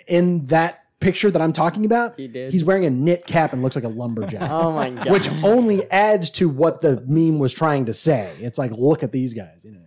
in 0.06 0.46
that 0.46 0.82
picture 1.00 1.30
that 1.30 1.42
I'm 1.42 1.52
talking 1.52 1.84
about 1.84 2.14
He 2.18 2.26
did. 2.28 2.52
he's 2.52 2.64
wearing 2.64 2.84
a 2.86 2.90
knit 2.90 3.26
cap 3.26 3.52
and 3.52 3.62
looks 3.62 3.76
like 3.76 3.84
a 3.84 3.88
lumberjack 3.88 4.50
Oh 4.50 4.72
my 4.72 4.90
god. 4.90 5.10
which 5.10 5.28
only 5.44 5.88
adds 5.90 6.30
to 6.32 6.48
what 6.48 6.80
the 6.80 7.02
meme 7.06 7.38
was 7.38 7.52
trying 7.54 7.84
to 7.86 7.94
say. 7.94 8.32
It's 8.40 8.58
like, 8.58 8.72
look 8.72 9.02
at 9.02 9.12
these 9.12 9.34
guys. 9.34 9.64
You 9.64 9.72
know. 9.72 9.80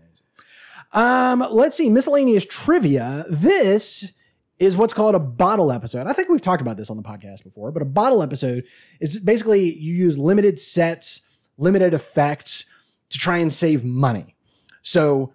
Um, 0.92 1.46
let's 1.52 1.78
see, 1.78 1.90
miscellaneous 1.90 2.46
trivia. 2.46 3.26
This 3.30 4.12
is 4.60 4.76
what's 4.76 4.94
called 4.94 5.16
a 5.16 5.20
bottle 5.20 5.72
episode. 5.72 6.06
I 6.06 6.14
think 6.14 6.28
we've 6.30 6.42
talked 6.42 6.62
about 6.62 6.78
this 6.78 6.90
on 6.90 6.98
the 6.98 7.04
podcast 7.04 7.44
before, 7.44 7.72
but 7.72 7.82
a 7.82 7.86
bottle 7.86 8.22
episode 8.22 8.66
is 9.00 9.18
basically 9.20 9.74
you 9.74 9.94
use 9.94 10.18
limited 10.18 10.60
sets, 10.60 11.22
limited 11.58 11.94
effects 11.94 12.66
to 13.10 13.18
try 13.18 13.38
and 13.38 13.52
save 13.52 13.84
money. 13.84 14.36
So 14.82 15.34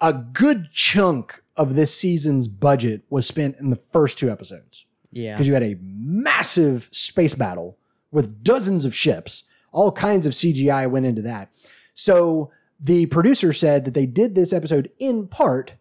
a 0.00 0.12
good 0.12 0.70
chunk 0.72 1.42
of 1.56 1.74
this 1.74 1.94
season's 1.94 2.48
budget 2.48 3.02
was 3.08 3.26
spent 3.26 3.56
in 3.58 3.70
the 3.70 3.76
first 3.76 4.18
two 4.18 4.30
episodes 4.30 4.84
yeah. 5.10 5.34
because 5.34 5.46
you 5.46 5.54
had 5.54 5.62
a 5.62 5.78
massive 5.80 6.88
space 6.92 7.34
battle 7.34 7.78
with 8.10 8.44
dozens 8.44 8.84
of 8.84 8.94
ships. 8.94 9.44
All 9.72 9.90
kinds 9.90 10.26
of 10.26 10.34
CGI 10.34 10.90
went 10.90 11.06
into 11.06 11.22
that. 11.22 11.50
So 11.94 12.50
the 12.78 13.06
producer 13.06 13.52
said 13.52 13.84
that 13.84 13.94
they 13.94 14.06
did 14.06 14.34
this 14.34 14.52
episode 14.52 14.90
in 14.98 15.28
part 15.28 15.74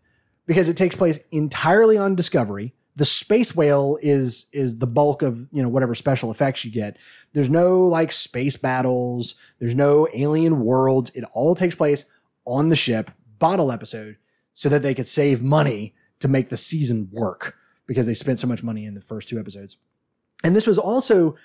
because 0.51 0.67
it 0.67 0.75
takes 0.75 0.97
place 0.97 1.17
entirely 1.31 1.97
on 1.97 2.13
Discovery. 2.13 2.73
The 2.97 3.05
space 3.05 3.55
whale 3.55 3.97
is 4.01 4.47
is 4.51 4.79
the 4.79 4.85
bulk 4.85 5.21
of 5.21 5.47
you 5.53 5.63
know 5.63 5.69
whatever 5.69 5.95
special 5.95 6.29
effects 6.29 6.65
you 6.65 6.71
get. 6.71 6.97
There's 7.31 7.49
no 7.49 7.87
like 7.87 8.11
space 8.11 8.57
battles. 8.57 9.35
There's 9.59 9.75
no 9.75 10.09
alien 10.13 10.59
worlds. 10.59 11.09
It 11.11 11.23
all 11.31 11.55
takes 11.55 11.73
place 11.73 12.03
on 12.45 12.67
the 12.67 12.75
ship. 12.75 13.11
Bottle 13.39 13.71
episode 13.71 14.17
so 14.53 14.67
that 14.67 14.81
they 14.81 14.93
could 14.93 15.07
save 15.07 15.41
money 15.41 15.95
to 16.19 16.27
make 16.27 16.49
the 16.49 16.57
season 16.57 17.07
work 17.13 17.55
because 17.87 18.05
they 18.05 18.13
spent 18.13 18.41
so 18.41 18.47
much 18.47 18.61
money 18.61 18.83
in 18.83 18.93
the 18.93 18.99
first 18.99 19.29
two 19.29 19.39
episodes. 19.39 19.77
And 20.43 20.53
this 20.53 20.67
was 20.67 20.77
also, 20.77 21.37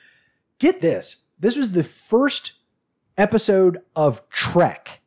get 0.59 0.81
this, 0.81 1.27
this 1.39 1.55
was 1.55 1.73
the 1.73 1.85
first 1.85 2.55
episode 3.17 3.79
of 3.95 4.29
Trek 4.31 5.01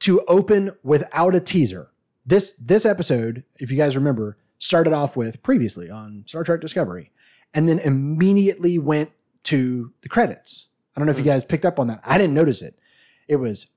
to 0.00 0.20
open 0.28 0.72
without 0.82 1.34
a 1.34 1.40
teaser. 1.40 1.91
This 2.24 2.52
this 2.54 2.86
episode, 2.86 3.44
if 3.58 3.70
you 3.70 3.76
guys 3.76 3.96
remember, 3.96 4.36
started 4.58 4.92
off 4.92 5.16
with 5.16 5.42
previously 5.42 5.90
on 5.90 6.24
Star 6.26 6.44
Trek 6.44 6.60
Discovery, 6.60 7.10
and 7.52 7.68
then 7.68 7.78
immediately 7.78 8.78
went 8.78 9.10
to 9.44 9.92
the 10.02 10.08
credits. 10.08 10.68
I 10.94 11.00
don't 11.00 11.06
know 11.06 11.12
if 11.12 11.18
you 11.18 11.24
guys 11.24 11.44
picked 11.44 11.64
up 11.64 11.78
on 11.78 11.88
that. 11.88 12.00
I 12.04 12.18
didn't 12.18 12.34
notice 12.34 12.62
it. 12.62 12.78
It 13.26 13.36
was 13.36 13.74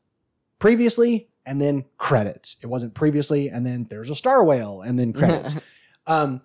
previously 0.60 1.30
and 1.46 1.62
then 1.62 1.86
credits. 1.98 2.58
It 2.62 2.68
wasn't 2.68 2.94
previously 2.94 3.50
and 3.50 3.66
then 3.66 3.88
there's 3.90 4.10
a 4.10 4.16
star 4.16 4.44
whale 4.44 4.82
and 4.82 5.00
then 5.00 5.14
credits. 5.14 5.60
um, 6.08 6.42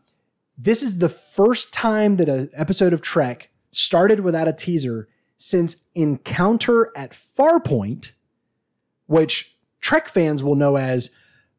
this 0.57 0.83
is 0.83 0.99
the 0.99 1.09
first 1.09 1.73
time 1.73 2.16
that 2.16 2.28
an 2.28 2.50
episode 2.54 2.92
of 2.92 3.00
Trek 3.00 3.50
started 3.73 4.21
without 4.21 4.49
a 4.49 4.52
teaser 4.52 5.09
since 5.37 5.85
Encounter 5.95 6.92
at 6.95 7.12
Farpoint, 7.12 8.12
which 9.07 9.57
Trek 9.80 10.09
fans 10.09 10.45
will 10.45 10.54
know 10.54 10.76
as 10.76 11.11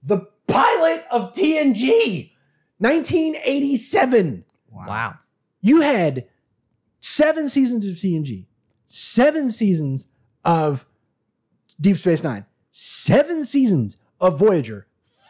the 0.03 0.27
pilot 0.48 1.05
of 1.12 1.34
TNG, 1.34 2.31
1987. 2.79 4.46
wow. 4.72 5.15
You 5.62 5.81
had 5.81 6.25
seven 7.00 7.48
seasons 7.48 7.86
of 7.86 7.96
TNG, 7.96 8.46
seven 8.88 9.50
seasons 9.50 10.08
of 10.43 10.86
Deep 11.79 11.98
Space 11.98 12.24
Nine, 12.24 12.46
seven 12.72 13.43
seasons 13.43 13.98
of 14.20 14.39
Voyager, 14.39 14.88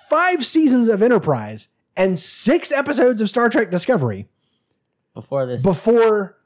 five 0.10 0.46
seasons 0.46 0.88
of 0.88 1.01
Enterprise, 1.01 1.68
and 1.96 2.18
six 2.18 2.72
episodes 2.72 3.22
of 3.22 3.30
Star 3.30 3.50
Trek 3.50 3.70
Discovery 3.70 4.28
Before 5.13 5.46
this. 5.46 5.62
before 5.63 6.38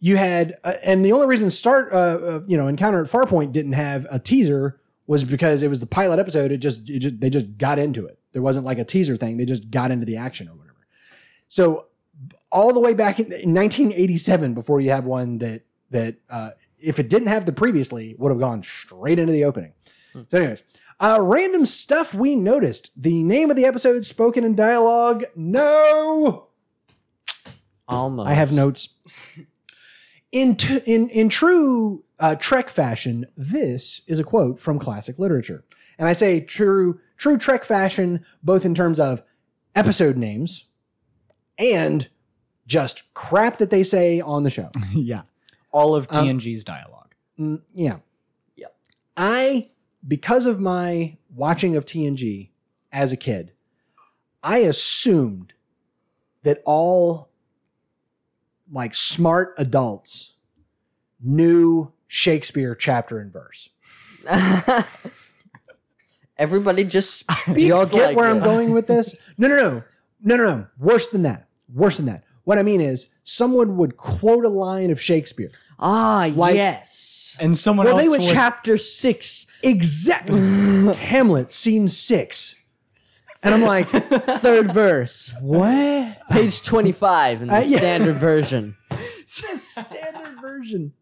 you 0.00 0.16
had 0.16 0.56
uh, 0.64 0.72
and 0.82 1.04
the 1.04 1.12
only 1.12 1.26
reason 1.26 1.50
start 1.50 1.92
uh, 1.92 1.96
uh, 1.96 2.40
you 2.46 2.56
know 2.56 2.66
encounter 2.66 3.04
at 3.04 3.10
farpoint 3.10 3.52
didn't 3.52 3.74
have 3.74 4.06
a 4.10 4.18
teaser 4.18 4.80
was 5.06 5.24
because 5.24 5.62
it 5.62 5.68
was 5.68 5.80
the 5.80 5.86
pilot 5.86 6.18
episode 6.18 6.52
it 6.52 6.58
just, 6.58 6.88
it 6.88 7.00
just 7.00 7.20
they 7.20 7.30
just 7.30 7.58
got 7.58 7.78
into 7.78 8.06
it 8.06 8.18
There 8.32 8.42
wasn't 8.42 8.66
like 8.66 8.78
a 8.78 8.84
teaser 8.84 9.16
thing. 9.16 9.36
They 9.36 9.44
just 9.44 9.70
got 9.70 9.90
into 9.90 10.06
the 10.06 10.16
action 10.16 10.48
or 10.48 10.54
whatever. 10.54 10.86
So 11.48 11.86
all 12.50 12.72
the 12.72 12.80
way 12.80 12.94
back 12.94 13.18
in, 13.18 13.26
in 13.26 13.54
1987, 13.54 14.54
before 14.54 14.80
you 14.80 14.90
have 14.90 15.04
one 15.04 15.38
that 15.38 15.62
that 15.90 16.16
uh, 16.30 16.50
if 16.78 16.98
it 16.98 17.08
didn't 17.08 17.28
have 17.28 17.46
the 17.46 17.52
previously, 17.52 18.14
would 18.18 18.30
have 18.30 18.40
gone 18.40 18.62
straight 18.62 19.18
into 19.18 19.32
the 19.32 19.44
opening. 19.44 19.72
So, 20.12 20.38
anyways, 20.38 20.62
uh, 21.00 21.18
random 21.20 21.64
stuff 21.66 22.12
we 22.12 22.34
noticed. 22.36 22.90
The 23.00 23.22
name 23.22 23.50
of 23.50 23.56
the 23.56 23.64
episode 23.64 24.04
spoken 24.04 24.44
in 24.44 24.54
dialogue. 24.54 25.24
No. 25.34 26.48
Almost. 27.88 28.28
I 28.28 28.34
have 28.34 28.52
notes. 28.52 28.96
In 30.32 30.56
t- 30.56 30.80
in 30.86 31.08
in 31.10 31.28
true 31.28 32.04
uh, 32.18 32.34
Trek 32.36 32.70
fashion, 32.70 33.26
this 33.36 34.02
is 34.08 34.18
a 34.18 34.24
quote 34.24 34.58
from 34.60 34.78
classic 34.78 35.18
literature, 35.18 35.64
and 35.98 36.08
I 36.08 36.14
say 36.14 36.40
true 36.40 36.98
true 37.18 37.36
Trek 37.36 37.64
fashion 37.64 38.24
both 38.42 38.64
in 38.64 38.74
terms 38.74 38.98
of 38.98 39.22
episode 39.74 40.16
names 40.16 40.68
and 41.58 42.08
just 42.66 43.12
crap 43.12 43.58
that 43.58 43.68
they 43.70 43.84
say 43.84 44.20
on 44.20 44.42
the 44.44 44.50
show. 44.50 44.70
yeah. 44.94 45.22
All 45.70 45.94
of 45.94 46.06
Um, 46.10 46.26
TNG's 46.26 46.64
dialogue. 46.64 47.14
Mm, 47.38 47.60
yeah. 47.74 47.98
Yep. 48.56 48.74
I, 49.16 49.70
because 50.06 50.46
of 50.46 50.60
my 50.60 51.16
watching 51.34 51.76
of 51.76 51.84
TNG 51.84 52.50
as 52.90 53.12
a 53.12 53.16
kid, 53.16 53.52
I 54.42 54.58
assumed 54.58 55.52
that 56.42 56.62
all 56.64 57.28
like 58.72 58.94
smart 58.94 59.54
adults 59.58 60.34
knew 61.22 61.92
Shakespeare 62.08 62.74
chapter 62.74 63.20
and 63.20 63.32
verse. 63.32 63.68
Everybody 66.38 66.84
just 66.84 67.18
speaks 67.18 67.44
Do 67.54 67.64
y'all 67.64 67.86
get 67.86 68.08
like 68.08 68.16
where 68.16 68.28
I'm 68.28 68.40
going 68.40 68.72
with 68.72 68.86
this? 68.86 69.16
No, 69.38 69.48
no, 69.48 69.56
no. 69.56 69.82
No, 70.24 70.36
no, 70.36 70.44
no. 70.44 70.66
Worse 70.78 71.08
than 71.08 71.22
that. 71.22 71.48
Worse 71.72 71.96
than 71.96 72.06
that. 72.06 72.24
What 72.44 72.58
I 72.58 72.62
mean 72.62 72.80
is, 72.80 73.14
someone 73.24 73.76
would 73.76 73.96
quote 73.96 74.44
a 74.44 74.48
line 74.48 74.90
of 74.90 75.00
Shakespeare. 75.00 75.50
Ah, 75.78 76.30
Like- 76.34 76.54
yes. 76.54 77.36
And 77.40 77.56
someone 77.56 77.86
Well, 77.86 77.94
else 77.96 78.02
they 78.04 78.08
would 78.08 78.20
would 78.20 78.28
Chapter 78.30 78.76
six, 78.76 79.46
Exactly. 79.62 80.40
Hamlet, 80.94 81.52
scene 81.52 81.88
six. 81.88 82.54
And 83.42 83.54
I'm 83.54 83.62
like, 83.62 83.88
third 83.90 84.72
verse, 84.74 85.34
what? 85.40 86.16
page 86.30 86.62
twenty-five 86.62 87.42
in 87.42 87.48
the 87.48 87.56
Uh, 87.56 87.60
yeah. 87.60 87.78
standard 87.78 88.14
version. 88.16 88.76
Standard 89.26 90.40
version. 90.40 90.92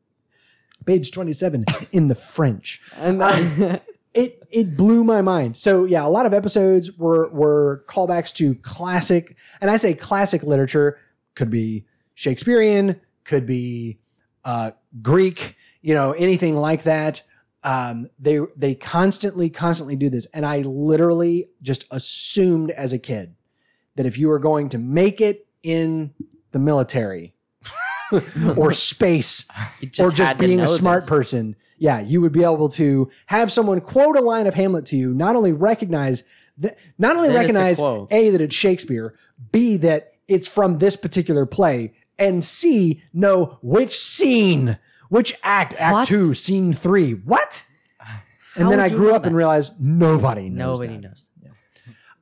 Page 0.87 1.11
27 1.11 1.65
in 1.93 2.09
the 2.09 2.15
French. 2.15 2.81
And 2.97 3.21
then, 3.21 3.81
It 4.15 4.43
it 4.51 4.77
blew 4.77 5.05
my 5.05 5.21
mind. 5.23 5.57
So 5.57 5.85
yeah, 5.85 6.05
a 6.07 6.09
lot 6.09 6.27
of 6.27 6.33
episodes 6.35 6.97
were 6.97 7.29
were 7.31 7.85
callbacks 7.89 8.33
to 8.37 8.55
classic, 8.57 9.37
and 9.61 9.71
I 9.71 9.77
say 9.77 9.95
classic 9.95 10.43
literature 10.43 10.99
could 11.37 11.51
be 11.51 11.85
Shakespearean, 12.15 13.01
could 13.25 13.47
be 13.47 13.99
uh, 14.45 14.73
Greek, 15.03 15.57
you 15.83 15.95
know, 15.95 16.11
anything 16.13 16.57
like 16.57 16.83
that. 16.85 17.23
Um, 17.63 18.09
they 18.19 18.41
they 18.57 18.75
constantly 18.75 19.51
constantly 19.51 19.97
do 19.97 20.09
this, 20.09 20.27
and 20.33 20.47
I 20.47 20.63
literally 20.63 21.49
just 21.61 21.85
assumed 21.91 22.71
as 22.71 22.93
a 22.93 22.99
kid 22.99 23.35
that 23.97 24.07
if 24.07 24.17
you 24.17 24.29
were 24.29 24.39
going 24.39 24.71
to 24.71 24.79
make 24.79 25.21
it 25.21 25.47
in 25.63 26.15
the 26.53 26.59
military 26.59 27.35
or 28.57 28.73
space 28.73 29.45
you 29.81 29.91
or 29.99 30.11
just 30.11 30.39
being 30.39 30.61
a 30.61 30.69
smart 30.69 31.03
this. 31.03 31.11
person, 31.11 31.57
yeah, 31.77 32.01
you 32.01 32.21
would 32.21 32.33
be 32.33 32.45
able 32.45 32.69
to 32.71 33.11
have 33.27 33.53
someone 33.53 33.81
quote 33.81 34.17
a 34.17 34.21
line 34.21 34.47
of 34.47 34.55
Hamlet 34.55 34.87
to 34.87 34.97
you, 34.97 35.13
not 35.13 35.37
only 35.37 35.53
recognize 35.53 36.25
that, 36.59 36.79
not 36.99 37.17
only 37.17 37.29
Then 37.29 37.45
it's 37.45 37.59
a 37.59 37.63
recognize 37.63 37.81
a 38.11 38.31
that 38.31 38.41
it's 38.41 38.55
Shakespeare, 38.55 39.15
b 39.53 39.77
that 39.79 40.15
it's 40.29 40.49
from 40.49 40.79
this 40.79 40.97
particular 40.97 41.47
play, 41.47 41.95
and 42.19 42.45
c 42.45 43.03
know 43.13 43.59
which 43.63 43.99
scene, 43.99 44.79
which 45.11 45.35
act, 45.43 45.75
act 45.79 45.93
What? 45.93 46.09
two, 46.09 46.33
scene 46.33 46.73
three, 46.73 47.13
what? 47.13 47.63
And 48.57 48.65
How 48.65 48.71
then 48.71 48.79
would 48.79 48.81
I 48.81 48.87
you 48.87 48.97
grew 48.97 49.09
know 49.09 49.15
up 49.15 49.25
and 49.27 49.35
that? 49.35 49.39
realized 49.39 49.81
nobody 49.81 50.49
knows. 50.49 50.81
Nobody 50.81 50.97
that. 50.97 51.03
knows. 51.03 51.27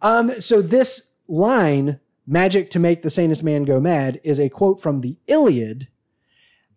Um, 0.03 0.41
so 0.41 0.61
this 0.61 1.15
line, 1.27 2.01
magic 2.27 2.71
to 2.71 2.79
make 2.79 3.03
the 3.03 3.11
sanest 3.11 3.43
man 3.43 3.65
go 3.65 3.81
mad, 3.81 4.21
is 4.25 4.39
a 4.39 4.49
quote 4.49 4.81
from 4.81 4.99
the 4.99 5.17
Iliad, 5.27 5.89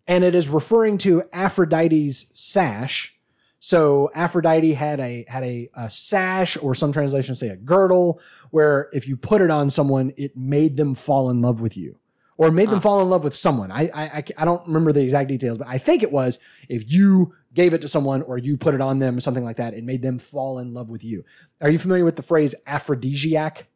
and 0.08 0.24
it 0.24 0.34
is 0.34 0.48
referring 0.48 0.98
to 0.98 1.22
Aphrodite's 1.32 2.30
sash. 2.34 3.14
So 3.60 4.10
Aphrodite 4.14 4.74
had 4.74 4.98
a 4.98 5.24
had 5.28 5.44
a, 5.44 5.70
a 5.76 5.88
sash, 5.88 6.56
or 6.60 6.74
some 6.74 6.90
translations 6.92 7.38
say 7.38 7.48
a 7.48 7.56
girdle, 7.56 8.20
where 8.50 8.88
if 8.92 9.06
you 9.06 9.16
put 9.16 9.40
it 9.40 9.50
on 9.50 9.70
someone, 9.70 10.12
it 10.16 10.36
made 10.36 10.76
them 10.76 10.94
fall 10.96 11.30
in 11.30 11.40
love 11.42 11.60
with 11.60 11.76
you, 11.76 11.98
or 12.42 12.50
made 12.50 12.68
them 12.70 12.78
Ah. 12.78 12.80
fall 12.80 13.00
in 13.02 13.08
love 13.10 13.24
with 13.24 13.34
someone. 13.36 13.70
I, 13.70 13.82
I 13.94 14.02
I 14.18 14.24
I 14.38 14.44
don't 14.44 14.66
remember 14.66 14.92
the 14.92 15.02
exact 15.02 15.28
details, 15.28 15.58
but 15.58 15.68
I 15.68 15.78
think 15.78 16.02
it 16.02 16.10
was 16.12 16.38
if 16.68 16.90
you 16.92 17.34
gave 17.54 17.74
it 17.74 17.80
to 17.82 17.88
someone 17.88 18.22
or 18.22 18.38
you 18.38 18.56
put 18.56 18.74
it 18.74 18.80
on 18.80 18.98
them, 18.98 19.16
or 19.16 19.20
something 19.20 19.44
like 19.44 19.56
that, 19.56 19.74
it 19.74 19.84
made 19.84 20.02
them 20.02 20.18
fall 20.18 20.58
in 20.58 20.72
love 20.74 20.88
with 20.88 21.04
you. 21.04 21.22
Are 21.60 21.70
you 21.70 21.78
familiar 21.78 22.04
with 22.04 22.16
the 22.16 22.22
phrase 22.22 22.54
aphrodisiac? 22.66 23.66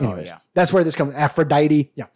Oh, 0.00 0.16
yeah. 0.16 0.38
That's 0.54 0.72
where 0.72 0.84
this 0.84 0.94
comes. 0.94 1.14
Aphrodite. 1.14 1.90
Yeah. 1.94 2.06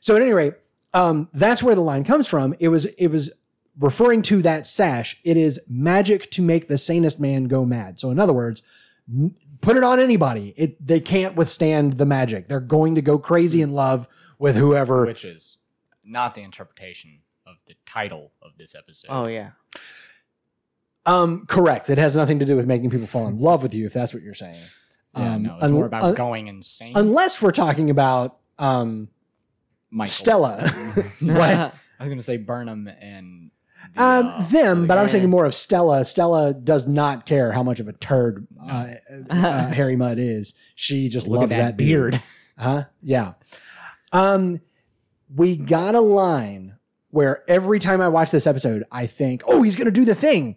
So 0.00 0.14
at 0.16 0.22
any 0.22 0.32
rate, 0.32 0.54
um, 0.94 1.28
that's 1.34 1.62
where 1.62 1.74
the 1.74 1.80
line 1.80 2.04
comes 2.04 2.28
from. 2.28 2.54
It 2.60 2.68
was 2.68 2.86
it 2.86 3.08
was 3.08 3.32
referring 3.78 4.22
to 4.22 4.42
that 4.42 4.66
sash. 4.66 5.20
It 5.24 5.36
is 5.36 5.60
magic 5.68 6.30
to 6.32 6.42
make 6.42 6.68
the 6.68 6.78
sanest 6.78 7.18
man 7.20 7.44
go 7.44 7.64
mad. 7.64 7.98
So 8.00 8.10
in 8.10 8.18
other 8.20 8.32
words, 8.32 8.62
n- 9.10 9.34
put 9.60 9.76
it 9.76 9.82
on 9.84 9.98
anybody. 10.00 10.54
It 10.56 10.84
they 10.86 11.00
can't 11.00 11.34
withstand 11.36 11.94
the 11.94 12.06
magic. 12.06 12.48
They're 12.48 12.60
going 12.60 12.94
to 12.94 13.02
go 13.02 13.18
crazy 13.18 13.60
in 13.62 13.72
love 13.72 14.06
with 14.42 14.56
whoever. 14.56 15.06
Which 15.06 15.24
is 15.24 15.58
not 16.04 16.34
the 16.34 16.42
interpretation 16.42 17.20
of 17.46 17.56
the 17.66 17.74
title 17.86 18.32
of 18.42 18.52
this 18.58 18.74
episode. 18.74 19.08
Oh 19.10 19.26
yeah. 19.26 19.50
Um, 21.04 21.46
correct. 21.46 21.90
It 21.90 21.98
has 21.98 22.14
nothing 22.14 22.38
to 22.38 22.44
do 22.44 22.56
with 22.56 22.66
making 22.66 22.90
people 22.90 23.06
fall 23.06 23.26
in 23.26 23.40
love 23.40 23.62
with 23.62 23.74
you, 23.74 23.86
if 23.86 23.92
that's 23.92 24.14
what 24.14 24.22
you're 24.22 24.34
saying. 24.34 24.60
Yeah, 25.16 25.34
Um, 25.34 25.42
no, 25.42 25.54
it's 25.56 25.64
un- 25.64 25.72
more 25.72 25.86
about 25.86 26.02
un- 26.04 26.14
going 26.14 26.46
insane. 26.46 26.92
unless 26.96 27.42
we're 27.42 27.50
talking 27.50 27.90
about 27.90 28.38
um, 28.58 29.08
Michael. 29.90 30.10
Stella. 30.10 30.68
what? 31.20 31.40
I 31.40 31.72
was 31.98 32.08
going 32.08 32.18
to 32.18 32.22
say 32.22 32.36
Burnham 32.36 32.88
and 33.00 33.50
the, 33.94 34.02
Um, 34.02 34.26
uh, 34.26 34.44
them, 34.44 34.86
but 34.86 34.96
I 34.96 35.02
was 35.02 35.10
thinking 35.12 35.28
more 35.30 35.44
of 35.44 35.54
Stella. 35.56 36.04
Stella 36.04 36.54
does 36.54 36.86
not 36.86 37.26
care 37.26 37.50
how 37.52 37.64
much 37.64 37.80
of 37.80 37.88
a 37.88 37.92
turd 37.92 38.46
uh, 38.64 38.94
uh, 39.30 39.66
Harry 39.68 39.96
Mudd 39.96 40.18
is. 40.20 40.58
She 40.76 41.08
just 41.08 41.26
look 41.26 41.40
loves 41.40 41.52
at 41.52 41.56
that, 41.56 41.64
that, 41.64 41.76
dude. 41.76 41.86
beard. 41.86 42.22
Huh? 42.56 42.84
Yeah. 43.02 43.32
Um, 44.12 44.60
we 45.34 45.56
got 45.56 45.94
a 45.94 46.00
line 46.00 46.76
where 47.10 47.42
every 47.48 47.78
time 47.78 48.00
I 48.00 48.08
watch 48.08 48.30
this 48.30 48.46
episode, 48.46 48.84
I 48.90 49.06
think, 49.06 49.42
oh, 49.46 49.62
he's 49.62 49.76
going 49.76 49.86
to 49.86 49.90
do 49.90 50.04
the 50.04 50.14
thing. 50.14 50.56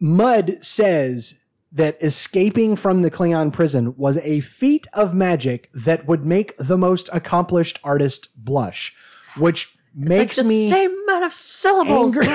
Mudd 0.00 0.64
says 0.64 1.40
that 1.72 2.02
escaping 2.02 2.76
from 2.76 3.02
the 3.02 3.10
Klingon 3.10 3.52
prison 3.52 3.94
was 3.96 4.16
a 4.18 4.40
feat 4.40 4.86
of 4.92 5.14
magic 5.14 5.70
that 5.74 6.06
would 6.06 6.24
make 6.24 6.56
the 6.58 6.78
most 6.78 7.08
accomplished 7.12 7.78
artist 7.84 8.28
blush, 8.36 8.94
which 9.36 9.76
makes 9.94 10.38
like 10.38 10.44
the 10.46 10.48
me 10.48 10.68
same 10.68 10.94
amount 11.04 11.24
of 11.24 11.34
syllables. 11.34 12.16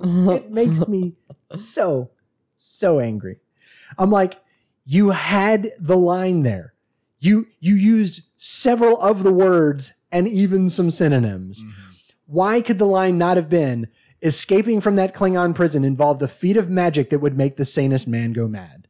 it 0.00 0.50
makes 0.50 0.86
me 0.88 1.14
so 1.54 2.10
so 2.54 3.00
angry 3.00 3.38
i'm 3.98 4.10
like 4.10 4.40
you 4.84 5.10
had 5.10 5.72
the 5.78 5.96
line 5.96 6.42
there 6.42 6.74
you 7.26 7.46
you 7.60 7.74
used 7.74 8.32
several 8.36 9.00
of 9.02 9.22
the 9.22 9.32
words 9.32 9.92
and 10.10 10.26
even 10.28 10.68
some 10.68 10.90
synonyms 10.90 11.62
mm-hmm. 11.62 11.92
why 12.26 12.60
could 12.60 12.78
the 12.78 12.86
line 12.86 13.18
not 13.18 13.36
have 13.36 13.48
been 13.50 13.88
escaping 14.22 14.80
from 14.80 14.96
that 14.96 15.14
klingon 15.14 15.54
prison 15.54 15.84
involved 15.84 16.22
a 16.22 16.28
feat 16.28 16.56
of 16.56 16.70
magic 16.70 17.10
that 17.10 17.18
would 17.18 17.36
make 17.36 17.56
the 17.56 17.64
sanest 17.64 18.06
man 18.08 18.32
go 18.32 18.48
mad 18.48 18.88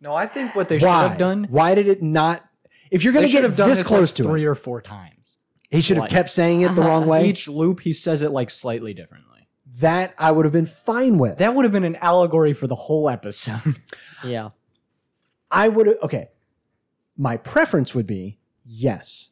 No, 0.00 0.14
I 0.14 0.26
think 0.26 0.54
what 0.54 0.68
they 0.68 0.78
should 0.78 0.86
why 0.86 1.08
have 1.08 1.18
done. 1.18 1.46
why 1.50 1.74
did 1.74 1.88
it 1.88 2.02
not 2.02 2.44
if 2.90 3.02
you're 3.04 3.14
going 3.14 3.24
to 3.24 3.32
get 3.32 3.44
have 3.44 3.56
done 3.56 3.68
this 3.70 3.78
this 3.78 3.86
close 3.86 4.10
like 4.10 4.16
to 4.16 4.22
three 4.24 4.42
it 4.44 4.46
or 4.46 4.54
four 4.54 4.82
times. 4.82 5.38
he 5.70 5.80
should 5.80 5.96
have 5.96 6.10
kept 6.10 6.30
saying 6.30 6.60
it 6.60 6.74
the 6.74 6.82
wrong 6.82 7.06
way 7.12 7.26
Each 7.28 7.48
loop, 7.48 7.80
he 7.80 7.92
says 7.94 8.20
it 8.20 8.30
like 8.30 8.50
slightly 8.50 8.92
differently. 8.92 9.48
that 9.78 10.14
i 10.18 10.30
would 10.30 10.44
have 10.44 10.52
been 10.52 10.66
fine 10.66 11.16
with 11.18 11.38
That 11.38 11.54
would 11.54 11.64
have 11.64 11.72
been 11.72 11.84
an 11.84 11.96
allegory 11.96 12.52
for 12.52 12.66
the 12.66 12.74
whole 12.74 13.08
episode. 13.08 13.80
yeah. 14.24 14.50
I 15.50 15.68
would 15.68 15.86
have, 15.86 15.96
okay. 16.02 16.28
My 17.22 17.36
preference 17.36 17.94
would 17.94 18.06
be 18.06 18.38
yes. 18.64 19.30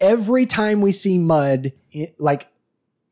Every 0.00 0.46
time 0.46 0.80
we 0.80 0.90
see 0.92 1.18
Mudd, 1.18 1.72
i- 1.94 2.14
like 2.18 2.48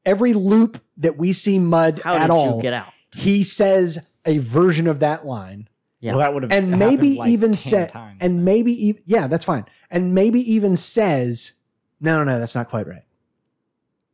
every 0.06 0.32
loop 0.32 0.82
that 0.96 1.18
we 1.18 1.32
see 1.34 1.58
Mudd 1.58 2.00
How 2.02 2.14
at 2.14 2.22
did 2.22 2.30
all, 2.30 2.56
you 2.56 2.62
get 2.62 2.72
out? 2.72 2.88
he 3.14 3.44
says 3.44 4.08
a 4.24 4.38
version 4.38 4.86
of 4.86 5.00
that 5.00 5.26
line, 5.26 5.68
Yeah. 6.00 6.12
Well, 6.12 6.20
that 6.20 6.32
would 6.34 6.42
have 6.44 6.52
and 6.52 6.78
maybe 6.78 7.16
like, 7.16 7.30
even 7.30 7.50
10 7.50 7.54
said, 7.56 7.92
and 7.94 8.20
then. 8.20 8.44
maybe 8.44 8.88
e- 8.88 9.00
yeah, 9.04 9.26
that's 9.26 9.44
fine, 9.44 9.66
and 9.90 10.14
maybe 10.14 10.40
even 10.52 10.74
says, 10.76 11.52
no, 12.00 12.18
no, 12.18 12.24
no, 12.32 12.38
that's 12.38 12.54
not 12.54 12.68
quite 12.70 12.86
right, 12.86 13.04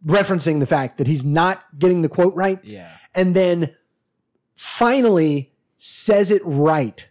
referencing 0.04 0.58
the 0.60 0.66
fact 0.66 0.98
that 0.98 1.06
he's 1.06 1.24
not 1.24 1.62
getting 1.78 2.02
the 2.02 2.08
quote 2.08 2.34
right, 2.34 2.58
yeah. 2.64 2.88
and 3.14 3.34
then 3.34 3.74
finally 4.56 5.52
says 5.76 6.30
it 6.30 6.42
right 6.44 7.08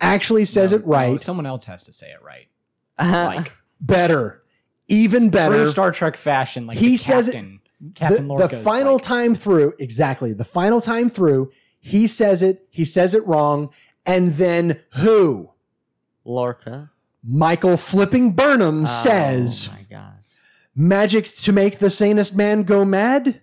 actually 0.00 0.44
says 0.44 0.72
No, 0.72 0.78
it 0.78 0.86
right. 0.86 1.12
no, 1.12 1.18
someone 1.18 1.46
else 1.46 1.64
has 1.64 1.82
to 1.84 1.92
say 1.92 2.10
it 2.10 2.22
right. 2.22 2.48
like, 2.98 3.36
Like 3.36 3.52
better, 3.80 4.42
even 4.88 5.30
better. 5.30 5.54
true 5.64 5.70
Star 5.70 5.90
Trek 5.92 6.16
fashion. 6.16 6.66
Like 6.66 6.78
He 6.78 6.90
the 6.90 6.96
says 6.96 7.28
it- 7.28 7.32
captain, 7.32 7.60
the, 7.90 8.14
the 8.22 8.22
Lorca. 8.22 8.56
final 8.60 8.98
time 8.98 9.34
through, 9.34 9.74
exactly. 9.78 10.32
The 10.32 10.44
final 10.44 10.80
time 10.80 11.08
through, 11.08 11.50
he 11.78 12.06
says 12.06 12.42
it, 12.42 12.66
he 12.70 12.84
says 12.84 13.14
it 13.14 13.26
wrong, 13.26 13.70
and 14.06 14.34
then 14.34 14.80
who? 14.94 15.50
Lorca 16.24 16.90
Michael 17.28 17.76
flipping 17.76 18.32
Burnham 18.32 18.82
oh 18.84 18.86
says, 18.86 19.68
Oh 19.70 19.74
my 19.76 19.82
gosh. 19.90 20.12
magic 20.74 21.34
to 21.38 21.52
make 21.52 21.78
the 21.78 21.90
sanest 21.90 22.36
man 22.36 22.62
go 22.62 22.84
mad? 22.84 23.40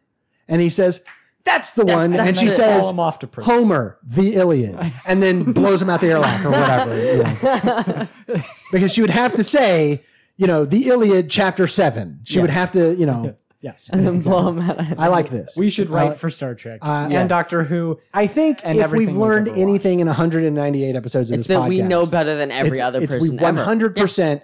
And 0.47 0.61
he 0.61 0.69
says, 0.69 1.03
that's 1.45 1.73
the 1.73 1.85
one. 1.85 2.11
that's 2.11 2.27
and 2.27 2.37
she 2.37 2.45
it. 2.47 2.51
Says, 2.51 2.89
him 2.89 2.99
off 2.99 3.19
to 3.19 3.27
prison. 3.27 3.51
Homer, 3.53 3.97
the 4.03 4.35
Iliad, 4.35 4.79
and 5.05 5.21
then 5.21 5.51
blows 5.53 5.81
him 5.81 5.89
out 5.89 6.01
the 6.01 6.07
airlock 6.07 6.43
or 6.45 6.51
whatever. 6.51 6.97
you 6.97 7.23
know. 7.23 8.43
because 8.71 8.93
she 8.93 9.01
would 9.01 9.09
have 9.09 9.33
to 9.35 9.43
say, 9.43 10.03
you 10.37 10.47
know, 10.47 10.65
the 10.65 10.87
Iliad, 10.87 11.29
chapter 11.29 11.67
seven. 11.67 12.21
She 12.23 12.39
would 12.39 12.49
have 12.49 12.71
to, 12.73 12.95
you 12.95 13.05
know, 13.05 13.35
yes. 13.61 13.89
and 13.91 14.05
then 14.07 14.21
blow 14.21 14.49
him 14.49 14.59
out. 14.59 14.79
I 14.99 15.07
like 15.07 15.29
this. 15.29 15.55
We 15.57 15.69
should 15.69 15.89
write 15.89 16.13
Uh, 16.13 16.15
for 16.15 16.29
Star 16.29 16.55
Trek 16.55 16.79
uh, 16.81 17.03
and 17.03 17.11
yes. 17.11 17.29
Doctor 17.29 17.63
Who. 17.63 17.99
I 18.13 18.25
think 18.27 18.61
and 18.63 18.79
if 18.79 18.91
we've 18.91 19.09
we've 19.09 19.17
learned 19.17 19.47
watched. 19.47 19.59
anything 19.59 19.99
in 19.99 20.07
198 20.07 20.95
episodes 20.95 21.29
of 21.31 21.37
It's 21.39 21.47
this 21.47 21.55
that 21.57 21.63
podcast, 21.63 21.69
we 21.69 21.81
know 21.81 22.05
better 22.05 22.35
than 22.35 22.51
every 22.51 22.71
it's- 22.71 22.81
other 22.81 23.01
it's 23.01 23.11
person 23.13 23.37
we 23.37 23.43
100 23.43 23.95
percent 23.95 24.43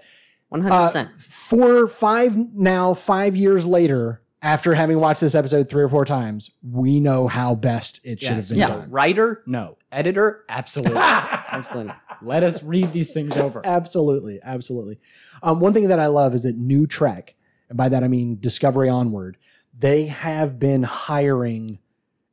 One 0.50 0.62
hundred 0.62 0.86
percent. 0.88 1.12
four 1.22 1.88
five 1.88 2.36
now 2.38 2.94
five 2.94 3.36
years 3.36 3.66
later 3.68 4.22
after 4.42 4.74
having 4.74 5.00
watched 5.00 5.22
this 5.22 5.36
episode 5.36 5.70
three 5.70 5.84
or 5.84 5.90
four 5.90 6.06
times 6.06 6.52
we 6.64 7.00
know 7.00 7.28
how 7.28 7.56
best 7.56 8.00
it 8.06 8.22
should 8.22 8.34
have 8.36 8.48
been 8.48 8.58
Yeah. 8.58 8.68
done 8.68 8.90
Writer? 8.90 9.44
No. 9.46 9.78
Editor? 9.92 10.46
Absolutely. 10.48 10.98
Absolutely. 10.98 11.94
Let 12.22 12.44
us 12.44 12.62
read 12.64 12.92
these 12.92 13.14
things 13.14 13.36
over. 13.38 13.62
absolutely 13.66 14.40
absolutely 14.44 15.00
um, 15.44 15.60
one 15.62 15.74
thing 15.74 15.88
that 15.88 16.00
i 16.00 16.08
love 16.08 16.34
is 16.34 16.44
that 16.44 16.58
new 16.58 16.86
trek 16.88 17.34
and 17.70 17.78
by 17.78 17.88
that 17.90 18.04
i 18.04 18.08
mean 18.08 18.38
discovery 18.40 18.90
onward 18.90 19.38
they 19.78 20.08
have 20.08 20.60
been 20.60 20.84
hiring 20.84 21.80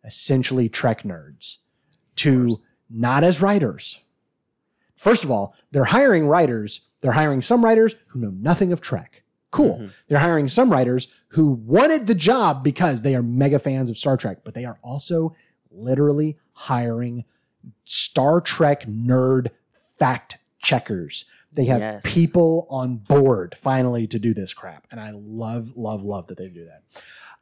essentially 0.04 0.68
trek 0.68 1.02
nerds 1.02 1.58
to 2.16 2.60
not 2.90 3.22
as 3.24 3.40
writers 3.40 4.00
first 4.96 5.22
of 5.24 5.30
all 5.30 5.54
they're 5.70 5.84
hiring 5.84 6.26
writers 6.26 6.88
they're 7.00 7.12
hiring 7.12 7.40
some 7.42 7.64
writers 7.64 7.94
who 8.08 8.18
know 8.20 8.30
nothing 8.30 8.72
of 8.72 8.80
trek 8.80 9.22
cool 9.50 9.78
Mhm. 9.78 9.90
they're 10.08 10.18
hiring 10.18 10.48
some 10.48 10.70
writers 10.70 11.12
who 11.28 11.46
wanted 11.50 12.06
the 12.06 12.14
job 12.14 12.62
because 12.64 13.02
they 13.02 13.14
are 13.14 13.22
mega 13.22 13.58
fans 13.58 13.88
of 13.90 13.96
star 13.96 14.16
trek 14.16 14.38
but 14.44 14.54
they 14.54 14.64
are 14.64 14.78
also 14.82 15.34
literally 15.70 16.36
hiring 16.52 17.24
star 17.84 18.40
trek 18.40 18.86
nerd 18.86 19.48
fact 19.98 20.38
checkers 20.58 21.24
they 21.52 21.64
have 21.66 21.80
Yes. 21.80 22.02
people 22.04 22.66
on 22.70 22.96
board 22.96 23.54
finally 23.60 24.06
to 24.08 24.18
do 24.18 24.34
this 24.34 24.52
crap 24.52 24.86
and 24.90 25.00
i 25.00 25.10
love 25.14 25.72
love 25.76 26.02
love 26.02 26.26
that 26.26 26.36
they 26.38 26.48
do 26.48 26.66
that 26.66 26.82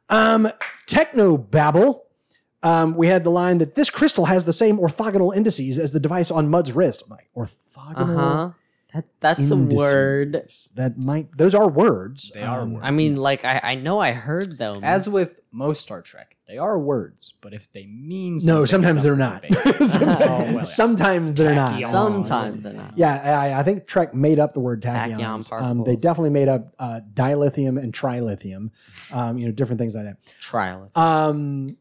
um 0.09 0.49
techno 0.85 1.37
babble 1.37 2.03
um, 2.63 2.95
we 2.95 3.07
had 3.09 3.23
the 3.23 3.29
line 3.29 3.59
that 3.59 3.75
this 3.75 3.91
crystal 3.91 4.25
has 4.25 4.45
the 4.45 4.53
same 4.53 4.79
orthogonal 4.79 5.35
indices 5.35 5.77
as 5.77 5.91
the 5.91 5.99
device 5.99 6.31
on 6.31 6.49
Mudd's 6.49 6.71
wrist. 6.71 7.03
I'm 7.05 7.11
like, 7.11 7.29
orthogonal 7.37 8.15
huh. 8.15 8.49
That 8.95 9.05
that's 9.19 9.51
a 9.51 9.57
word. 9.57 10.47
That 10.75 10.97
might 10.97 11.37
those 11.37 11.53
are 11.53 11.67
words. 11.67 12.31
They 12.33 12.41
are 12.41 12.61
Um, 12.61 12.75
words. 12.75 12.85
I 12.87 12.91
mean, 12.91 13.17
like 13.17 13.43
I, 13.43 13.59
I 13.61 13.75
know 13.75 13.99
I 13.99 14.13
heard 14.13 14.57
them. 14.57 14.83
As 14.85 15.09
with 15.09 15.41
most 15.51 15.81
Star 15.81 16.01
Trek, 16.01 16.37
they 16.47 16.57
are 16.57 16.79
words, 16.79 17.33
but 17.41 17.53
if 17.53 17.69
they 17.73 17.87
mean 17.87 18.39
No, 18.45 18.63
sometimes 18.63 19.03
they're 19.03 19.17
not. 19.17 19.43
sometimes, 19.51 19.95
Oh, 20.01 20.07
well, 20.55 20.63
yeah. 20.65 21.33
they're 21.33 21.55
not. 21.55 21.83
Sometimes 21.91 22.63
they're 22.63 22.71
not. 22.73 22.93
Yeah, 22.97 23.39
I, 23.41 23.59
I 23.59 23.63
think 23.63 23.85
Trek 23.85 24.13
made 24.13 24.39
up 24.39 24.53
the 24.53 24.61
word 24.61 24.81
Tachyon. 24.81 25.51
Um, 25.61 25.83
they 25.83 25.97
definitely 25.97 26.29
made 26.29 26.47
up 26.47 26.73
uh, 26.79 27.01
dilithium 27.13 27.77
and 27.77 27.91
trilithium. 27.93 28.69
Um, 29.11 29.37
you 29.37 29.45
know, 29.47 29.51
different 29.51 29.79
things 29.79 29.95
like 29.95 30.05
that. 30.05 30.17
Trial. 30.39 30.89
Um, 30.95 31.75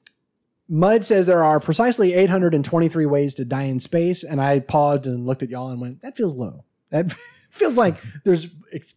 Mudd 0.69 1.05
says 1.05 1.27
there 1.27 1.45
are 1.45 1.61
precisely 1.61 2.15
823 2.15 3.07
ways 3.07 3.35
to 3.35 3.45
die 3.45 3.65
in 3.65 3.79
space, 3.81 4.25
and 4.25 4.41
I 4.41 4.59
paused 4.61 5.07
and 5.07 5.27
looked 5.27 5.43
at 5.43 5.51
y'all 5.51 5.69
and 5.69 5.81
went, 5.81 6.01
"That 6.03 6.17
feels 6.17 6.35
low. 6.35 6.65
That 6.95 7.13
feels 7.51 7.77
like 7.77 7.97
there's 8.25 8.47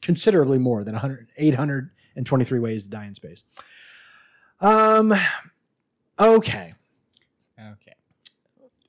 considerably 0.04 0.60
more 0.60 0.84
than 0.84 0.94
100, 0.94 1.30
823 1.36 2.60
ways 2.60 2.84
to 2.84 2.90
die 2.90 3.06
in 3.06 3.16
space." 3.16 3.44
Um, 4.62 5.14
okay, 6.20 6.74
Okay. 7.60 7.94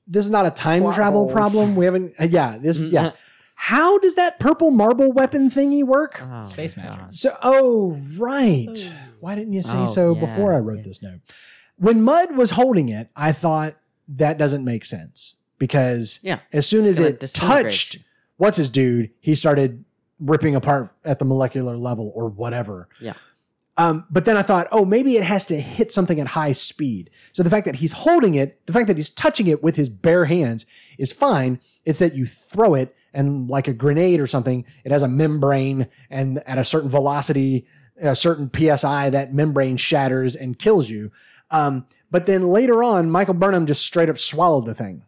this 0.07 0.25
is 0.25 0.31
not 0.31 0.45
a 0.45 0.51
time 0.51 0.81
Plot 0.83 0.95
travel 0.95 1.21
holes. 1.29 1.33
problem. 1.33 1.75
We 1.75 1.85
haven't. 1.85 2.13
Uh, 2.19 2.25
yeah, 2.29 2.57
this. 2.57 2.83
Yeah. 2.91 3.11
How 3.61 3.97
does 3.99 4.15
that 4.15 4.39
purple 4.39 4.71
marble 4.71 5.11
weapon 5.11 5.49
thingy 5.51 5.83
work? 5.83 6.21
Oh, 6.23 6.43
Space 6.45 6.77
magic. 6.77 7.01
So, 7.11 7.35
oh, 7.43 7.99
right. 8.17 8.95
Why 9.19 9.35
didn't 9.35 9.51
you 9.51 9.63
say 9.63 9.79
Oh, 9.79 9.85
so 9.85 10.13
yeah, 10.15 10.21
before 10.21 10.53
I 10.55 10.59
wrote 10.59 10.77
yeah. 10.77 10.83
this 10.83 11.03
note? 11.03 11.19
When 11.75 12.01
Mudd 12.01 12.37
was 12.37 12.51
holding 12.51 12.87
it, 12.87 13.09
I 13.17 13.33
thought 13.33 13.75
that 14.07 14.37
doesn't 14.37 14.63
make 14.63 14.85
sense 14.85 15.35
because 15.57 16.21
Yeah, 16.23 16.39
as 16.53 16.67
soon 16.67 16.85
as 16.85 16.99
it 16.99 17.19
touched 17.33 17.95
you. 17.95 18.01
What's 18.39 18.57
his 18.57 18.69
dude, 18.69 19.11
he 19.19 19.35
started 19.35 19.83
ripping 20.19 20.55
apart 20.55 20.91
at 21.03 21.19
the 21.19 21.25
molecular 21.25 21.77
level 21.77 22.11
or 22.15 22.29
whatever. 22.29 22.87
Yeah. 22.99 23.13
Um, 23.77 24.05
but 24.09 24.25
then 24.25 24.37
I 24.37 24.41
thought, 24.41 24.67
oh, 24.71 24.85
maybe 24.85 25.17
it 25.17 25.23
has 25.23 25.45
to 25.47 25.59
hit 25.59 25.91
something 25.91 26.19
at 26.19 26.27
high 26.27 26.53
speed. 26.53 27.09
So 27.33 27.43
the 27.43 27.49
fact 27.49 27.65
that 27.65 27.75
he's 27.75 27.91
holding 27.91 28.35
it, 28.35 28.65
the 28.65 28.73
fact 28.73 28.87
that 28.87 28.97
he's 28.97 29.09
touching 29.09 29.47
it 29.47 29.61
with 29.61 29.75
his 29.75 29.89
bare 29.89 30.25
hands 30.25 30.65
is 30.97 31.13
fine. 31.13 31.59
It's 31.85 31.99
that 31.99 32.15
you 32.15 32.25
throw 32.27 32.75
it 32.75 32.95
and 33.13 33.49
like 33.49 33.67
a 33.67 33.73
grenade 33.73 34.19
or 34.19 34.27
something, 34.27 34.65
it 34.83 34.91
has 34.91 35.03
a 35.03 35.07
membrane 35.07 35.87
and 36.09 36.41
at 36.45 36.57
a 36.57 36.63
certain 36.63 36.89
velocity, 36.89 37.67
a 38.01 38.15
certain 38.15 38.49
PSI, 38.53 39.09
that 39.09 39.33
membrane 39.33 39.77
shatters 39.77 40.35
and 40.35 40.57
kills 40.57 40.89
you. 40.89 41.11
Um, 41.51 41.87
but 42.09 42.25
then 42.25 42.47
later 42.47 42.83
on, 42.83 43.09
Michael 43.09 43.33
Burnham 43.33 43.65
just 43.65 43.85
straight 43.85 44.09
up 44.09 44.17
swallowed 44.17 44.65
the 44.65 44.75
thing. 44.75 45.03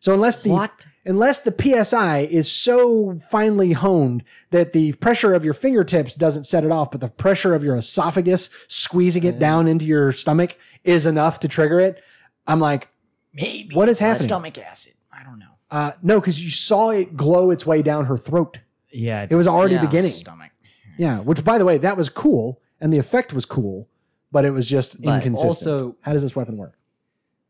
So 0.00 0.14
unless 0.14 0.42
the 0.42 0.50
What? 0.50 0.86
Unless 1.04 1.40
the 1.40 1.52
PSI 1.84 2.18
is 2.20 2.50
so 2.50 3.20
finely 3.30 3.72
honed 3.72 4.22
that 4.50 4.72
the 4.72 4.92
pressure 4.94 5.34
of 5.34 5.44
your 5.44 5.54
fingertips 5.54 6.14
doesn't 6.14 6.44
set 6.44 6.64
it 6.64 6.70
off, 6.70 6.90
but 6.90 7.00
the 7.00 7.08
pressure 7.08 7.54
of 7.54 7.64
your 7.64 7.76
esophagus 7.76 8.50
squeezing 8.68 9.24
it 9.24 9.38
down 9.38 9.66
into 9.68 9.84
your 9.84 10.12
stomach 10.12 10.56
is 10.84 11.06
enough 11.06 11.40
to 11.40 11.48
trigger 11.48 11.80
it, 11.80 12.02
I'm 12.46 12.60
like, 12.60 12.88
Maybe. 13.34 13.74
What 13.74 13.88
is 13.88 13.98
happening? 13.98 14.28
Stomach 14.28 14.58
acid. 14.58 14.92
I 15.10 15.22
don't 15.24 15.38
know. 15.38 15.46
uh, 15.70 15.92
no, 16.02 16.20
because 16.20 16.42
you 16.44 16.50
saw 16.50 16.90
it 16.90 17.16
glow 17.16 17.50
its 17.50 17.64
way 17.64 17.80
down 17.80 18.04
her 18.04 18.18
throat. 18.18 18.58
Yeah. 18.90 19.26
It 19.28 19.34
was 19.34 19.48
already 19.48 19.74
Yeah. 19.76 19.80
beginning. 19.86 20.10
stomach. 20.10 20.50
Yeah, 20.98 21.20
which 21.20 21.42
by 21.42 21.56
the 21.56 21.64
way, 21.64 21.78
that 21.78 21.96
was 21.96 22.10
cool, 22.10 22.60
and 22.78 22.92
the 22.92 22.98
effect 22.98 23.32
was 23.32 23.46
cool, 23.46 23.88
but 24.30 24.44
it 24.44 24.50
was 24.50 24.66
just 24.66 25.00
But 25.02 25.14
inconsistent. 25.16 25.48
also- 25.48 25.96
how 26.02 26.12
does 26.12 26.20
this 26.20 26.36
weapon 26.36 26.58
work? 26.58 26.74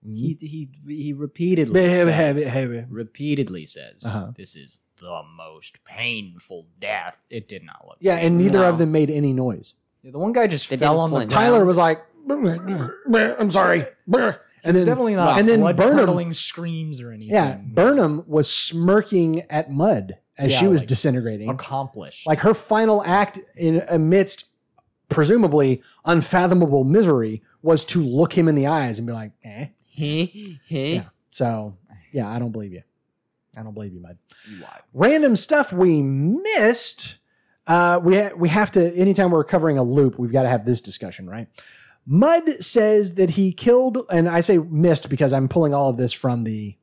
He 0.04 0.36
he 0.40 0.68
he 0.86 1.12
repeatedly 1.12 1.72
Behave, 1.82 2.38
says, 2.38 2.44
behave. 2.46 2.86
repeatedly 2.90 3.66
says 3.66 4.04
Uh-huh. 4.06 4.32
this 4.36 4.56
is 4.56 4.80
the 5.00 5.22
most 5.36 5.84
painful 5.84 6.66
death. 6.80 7.20
It 7.30 7.48
did 7.48 7.62
not 7.64 7.84
look. 7.86 7.98
Yeah, 8.00 8.16
and 8.16 8.36
neither 8.38 8.58
No. 8.60 8.68
of 8.68 8.78
them 8.78 8.90
made 8.92 9.10
any 9.10 9.32
noise. 9.32 9.74
Yeah, 10.02 10.10
the 10.10 10.18
one 10.18 10.32
guy 10.32 10.46
just 10.48 10.68
They 10.70 10.76
fell 10.76 10.98
on 10.98 11.10
the 11.10 11.16
flinch. 11.16 11.30
ground. 11.32 11.46
Tyler 11.52 11.64
was 11.64 11.76
like, 11.78 12.00
"I'm 12.28 13.50
sorry," 13.50 13.86
and 14.64 14.76
then 14.76 14.86
definitely 14.86 15.14
not 15.14 15.38
and 15.38 15.48
then 15.48 15.60
Burnham- 15.76 16.32
screams 16.34 17.00
or 17.00 17.10
anything. 17.12 17.32
Yeah, 17.34 17.58
Burnham 17.64 18.24
was 18.26 18.52
smirking 18.52 19.42
at 19.50 19.70
Mudd 19.70 20.18
as 20.38 20.52
Yeah, 20.52 20.58
she 20.58 20.66
was 20.66 20.80
like- 20.80 20.88
disintegrating. 20.88 21.48
accomplished. 21.48 22.26
Like 22.26 22.40
her 22.40 22.54
final 22.54 23.02
act 23.04 23.38
in 23.56 23.82
amidst 23.88 24.46
presumably 25.08 25.82
unfathomable 26.04 26.84
misery 26.84 27.42
was 27.62 27.84
to 27.84 28.02
look 28.02 28.32
him 28.36 28.48
in 28.48 28.54
the 28.54 28.66
eyes 28.66 28.98
and 28.98 29.06
be 29.06 29.12
like, 29.12 29.32
"Eh." 29.44 29.66
Yeah. 30.94 31.04
So, 31.30 31.76
yeah, 32.12 32.28
I 32.28 32.38
don't 32.38 32.52
believe 32.52 32.72
you. 32.72 32.82
I 33.56 33.62
don't 33.62 33.74
believe 33.74 33.92
you, 33.92 34.00
Mudd. 34.00 34.18
Random 34.94 35.36
stuff 35.36 35.72
we 35.72 36.02
missed. 36.02 37.18
Uh, 37.66 38.00
we 38.02 38.16
ha- 38.16 38.30
we 38.36 38.48
have 38.48 38.70
to 38.72 38.94
anytime 38.96 39.30
we're 39.30 39.44
covering 39.44 39.78
a 39.78 39.82
loop, 39.82 40.18
we've 40.18 40.32
got 40.32 40.42
to 40.42 40.48
have 40.48 40.64
this 40.64 40.80
discussion, 40.80 41.28
right? 41.28 41.48
Mudd 42.06 42.62
says 42.64 43.14
that 43.14 43.30
he 43.30 43.52
killed, 43.52 43.98
and 44.10 44.28
I 44.28 44.40
say 44.40 44.58
missed 44.58 45.08
because 45.08 45.32
I'm 45.32 45.48
pulling 45.48 45.72
all 45.74 45.90
of 45.90 45.96
this 45.96 46.12
from 46.12 46.44
the 46.44 46.76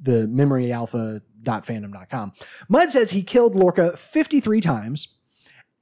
the 0.00 0.26
memoryalpha.fandom.com. 0.28 2.32
Mudd 2.68 2.90
says 2.90 3.10
he 3.10 3.22
killed 3.22 3.54
Lorca 3.54 3.96
53 3.96 4.60
times, 4.60 5.14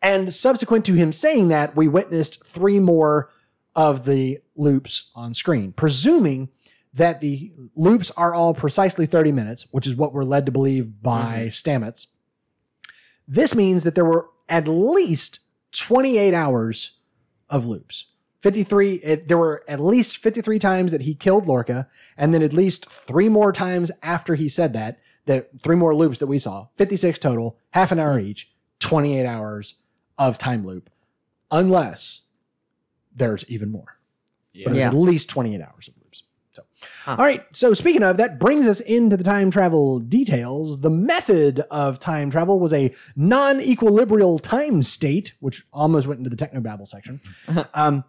and 0.03 0.33
subsequent 0.33 0.85
to 0.87 0.95
him 0.95 1.13
saying 1.13 1.49
that, 1.49 1.75
we 1.75 1.89
witnessed 1.89 2.45
three 2.45 2.79
more 2.79 3.31
of 3.75 4.05
the 4.05 4.39
loops 4.55 5.11
on 5.15 5.35
screen, 5.35 5.73
presuming 5.73 6.51
that 6.95 7.21
the 7.21 7.53
loops 7.75 8.11
are 8.13 8.35
all 8.35 8.55
precisely 8.55 9.07
30 9.07 9.33
minutes, 9.33 9.67
which 9.71 9.87
is 9.87 9.97
what 9.97 10.13
we're 10.13 10.25
led 10.25 10.47
to 10.47 10.53
believe 10.53 11.03
by 11.03 11.47
mm-hmm. 11.47 11.85
Stamets. 11.85 12.07
This 13.27 13.55
means 13.55 13.85
that 13.85 13.95
there 13.95 14.05
were 14.05 14.29
at 14.49 14.69
least 14.69 15.41
28 15.73 16.35
hours 16.35 16.99
of 17.49 17.67
loops. 17.67 18.07
53 18.41 18.95
it, 18.97 19.29
there 19.29 19.39
were 19.39 19.63
at 19.69 19.79
least 19.79 20.17
53 20.19 20.59
times 20.59 20.91
that 20.91 21.03
he 21.03 21.15
killed 21.15 21.47
Lorca 21.47 21.87
and 22.17 22.35
then 22.35 22.43
at 22.43 22.53
least 22.53 22.91
3 22.91 23.29
more 23.29 23.53
times 23.53 23.93
after 24.03 24.35
he 24.35 24.49
said 24.49 24.73
that 24.73 24.99
that 25.27 25.51
three 25.61 25.77
more 25.77 25.95
loops 25.95 26.19
that 26.19 26.27
we 26.27 26.39
saw, 26.39 26.67
56 26.77 27.19
total, 27.19 27.57
half 27.71 27.93
an 27.93 27.99
hour 27.99 28.19
each, 28.19 28.51
28 28.81 29.25
hours 29.25 29.77
of 30.19 30.39
time 30.39 30.67
loop, 30.67 30.91
unless 31.51 32.23
there's 33.15 33.49
even 33.49 33.71
more. 33.71 33.99
Yeah. 34.53 34.65
But 34.67 34.77
it's 34.77 34.83
Yeah. 34.83 34.89
at 34.89 34.95
least 34.95 35.29
28 35.31 35.61
hours 35.61 35.89
of. 35.89 35.95
So, 36.53 36.65
Huh. 37.05 37.17
all 37.19 37.25
right. 37.25 37.45
So 37.57 37.73
speaking 37.73 38.03
of 38.03 38.19
that, 38.19 38.39
brings 38.39 38.67
us 38.67 38.81
into 38.81 39.17
the 39.17 39.25
time 39.25 39.51
travel 39.51 39.99
details. 39.99 40.81
The 40.83 40.91
method 40.91 41.61
of 41.71 41.99
time 41.99 42.31
travel 42.31 42.61
was 42.61 42.73
a 42.75 42.93
non-equilibrial 43.17 44.39
time 44.39 44.83
state, 44.83 45.33
which 45.41 45.65
almost 45.73 46.07
went 46.07 46.19
into 46.19 46.31
the 46.31 46.37
technobabble 46.37 46.87
section. 46.87 47.21
um, 47.75 48.05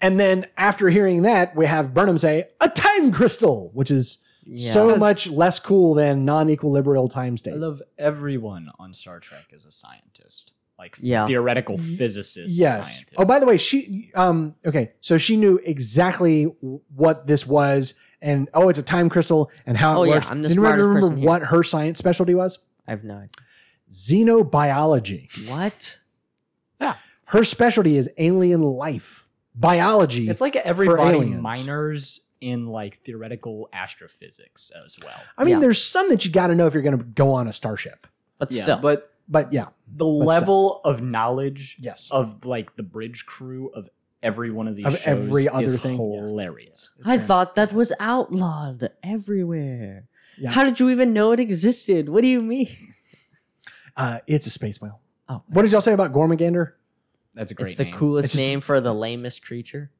and 0.00 0.18
then 0.20 0.46
after 0.56 0.88
hearing 0.90 1.22
that, 1.22 1.56
we 1.56 1.66
have 1.66 1.94
Burnham 1.94 2.18
say 2.18 2.48
a 2.60 2.68
time 2.68 3.10
crystal, 3.12 3.70
which 3.72 3.90
is 3.90 4.22
Yeah. 4.44 4.72
so 4.72 4.96
much 4.96 5.30
less 5.30 5.58
cool 5.58 5.94
than 5.94 6.24
non-equilibrial 6.24 7.08
time 7.08 7.36
state. 7.36 7.54
I 7.54 7.56
love 7.56 7.80
everyone 7.98 8.70
on 8.78 8.92
Star 8.94 9.20
Trek 9.20 9.46
as 9.54 9.64
a 9.64 9.72
scientist, 9.72 10.52
like 10.78 10.96
Yeah. 11.00 11.26
theoretical 11.26 11.78
physicist. 11.78 12.54
Yes. 12.54 12.96
Scientist. 12.96 13.14
Oh, 13.16 13.24
by 13.24 13.38
the 13.38 13.46
way, 13.46 13.56
she 13.58 14.10
um 14.14 14.54
okay, 14.66 14.92
so 15.00 15.18
she 15.18 15.36
knew 15.36 15.58
exactly 15.64 16.44
what 16.94 17.26
this 17.26 17.46
was 17.46 17.94
and 18.20 18.48
oh, 18.54 18.68
it's 18.68 18.78
a 18.78 18.82
time 18.82 19.08
crystal 19.08 19.50
and 19.66 19.76
how 19.76 19.94
it 19.94 19.96
Oh, 19.98 20.02
yeah, 20.04 20.14
works. 20.14 20.30
I'm 20.30 20.42
the 20.42 20.48
Do 20.48 20.54
you 20.54 20.60
remember, 20.60 20.82
smartest 20.84 21.02
remember 21.02 21.20
here. 21.20 21.28
what 21.28 21.42
her 21.42 21.62
science 21.64 21.98
specialty 21.98 22.34
was? 22.34 22.58
I 22.86 22.92
have 22.92 23.04
no 23.04 23.14
idea. 23.14 23.28
Xenobiology. 23.90 25.48
What? 25.50 25.98
Yeah. 26.80 26.96
Her 27.26 27.44
specialty 27.44 27.96
is 27.96 28.10
alien 28.18 28.62
life. 28.62 29.26
Biology. 29.54 30.28
it's 30.28 30.40
like 30.40 30.56
everybody 30.56 31.02
aliens. 31.18 31.42
minors 31.42 32.20
in 32.40 32.66
like 32.66 32.98
theoretical 32.98 33.68
astrophysics 33.72 34.72
as 34.84 34.96
well. 35.02 35.20
I 35.36 35.44
mean, 35.44 35.54
yeah. 35.54 35.60
there's 35.60 35.82
some 35.82 36.08
that 36.08 36.24
you 36.24 36.32
got 36.32 36.46
to 36.48 36.54
know 36.54 36.66
if 36.66 36.74
you're 36.74 36.82
going 36.82 36.98
to 36.98 37.04
go 37.04 37.32
on 37.32 37.46
a 37.48 37.52
starship. 37.52 38.06
But 38.38 38.52
still. 38.52 38.78
but 38.78 39.11
But 39.32 39.52
yeah, 39.52 39.68
the 39.96 40.06
level 40.06 40.80
of 40.84 41.02
knowledge 41.02 41.76
yes. 41.80 42.08
of 42.12 42.44
like 42.44 42.76
the 42.76 42.82
bridge 42.82 43.26
crew 43.26 43.70
of 43.74 43.88
every 44.22 44.50
one 44.52 44.68
of 44.68 44.76
these 44.76 44.86
Of 44.86 44.98
shows 44.98 45.02
every 45.06 45.48
other 45.48 45.64
is 45.64 45.76
thing, 45.80 45.98
yeah. 45.98 46.20
hilarious. 46.20 46.92
I 47.04 47.18
thought 47.18 47.54
that 47.56 47.72
was 47.72 47.92
outlawed 47.98 48.90
everywhere. 49.02 50.04
Yeah. 50.38 50.50
How 50.50 50.64
did 50.64 50.78
you 50.80 50.90
even 50.90 51.12
know 51.12 51.32
it 51.32 51.40
existed? 51.40 52.08
What 52.08 52.20
do 52.22 52.28
you 52.28 52.40
mean? 52.42 52.68
Uh, 53.96 54.20
it's 54.26 54.46
a 54.46 54.50
space 54.50 54.80
whale. 54.80 55.00
Oh, 55.28 55.42
What 55.48 55.62
did 55.62 55.72
y'all 55.72 55.80
say 55.80 55.92
about 55.92 56.12
Gormagander? 56.12 56.72
That's 57.34 57.50
a 57.52 57.54
great 57.54 57.68
it's 57.70 57.76
the 57.78 57.84
name. 57.84 57.94
coolest 57.94 58.26
It's 58.26 58.34
just- 58.34 58.42
name 58.50 58.60
for 58.60 58.80
the 58.80 58.92
lamest 58.94 59.44
creature 59.44 59.90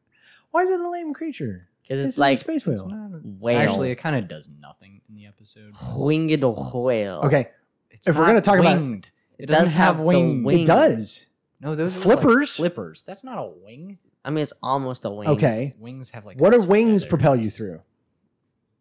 Why 0.50 0.62
is 0.62 0.70
it 0.70 0.80
a 0.80 0.88
lame 0.90 1.14
creature? 1.14 1.68
because 1.82 2.06
it's, 2.06 2.16
a 2.16 2.20
like 2.20 2.38
space 2.38 2.66
It's 2.66 2.82
whale. 2.82 2.88
not- 2.88 3.20
whale, 3.24 3.58
Actually, 3.58 3.90
it 3.90 3.96
kind 3.96 4.16
of 4.16 4.28
does 4.28 4.48
nothing 4.60 5.00
in 5.08 5.14
the 5.16 5.26
episode. 5.26 5.72
winged 5.96 6.42
whale. 6.42 7.20
Okay, 7.24 7.48
It's 7.90 8.06
If 8.08 8.16
we're 8.16 8.26
gonna 8.26 8.40
talk 8.40 8.58
about- 8.58 9.06
winged. 9.38 9.42
it, 9.42 9.46
does 9.46 9.58
doesn't 9.58 9.76
have, 9.78 9.86
have 9.96 9.96
the 9.98 10.02
wings. 10.04 10.44
wing. 10.44 10.60
it 10.60 10.66
does. 10.66 11.26
No, 11.60 11.74
those 11.76 11.94
Flippers? 12.02 12.58
Are 12.58 12.62
like 12.64 12.72
flippers. 12.74 13.02
That's 13.02 13.22
not 13.22 13.38
a 13.38 13.46
wing. 13.46 13.98
I 14.24 14.30
mean, 14.30 14.42
it's 14.42 14.52
almost 14.62 15.04
a 15.04 15.10
wing. 15.10 15.28
Okay. 15.28 15.74
Wings 15.78 16.10
have 16.10 16.24
like. 16.26 16.38
What 16.40 16.50
do 16.52 16.58
these 16.58 16.66
wings 16.66 17.02
feathers. 17.02 17.08
propel 17.08 17.36
you 17.36 17.50
through? 17.50 17.80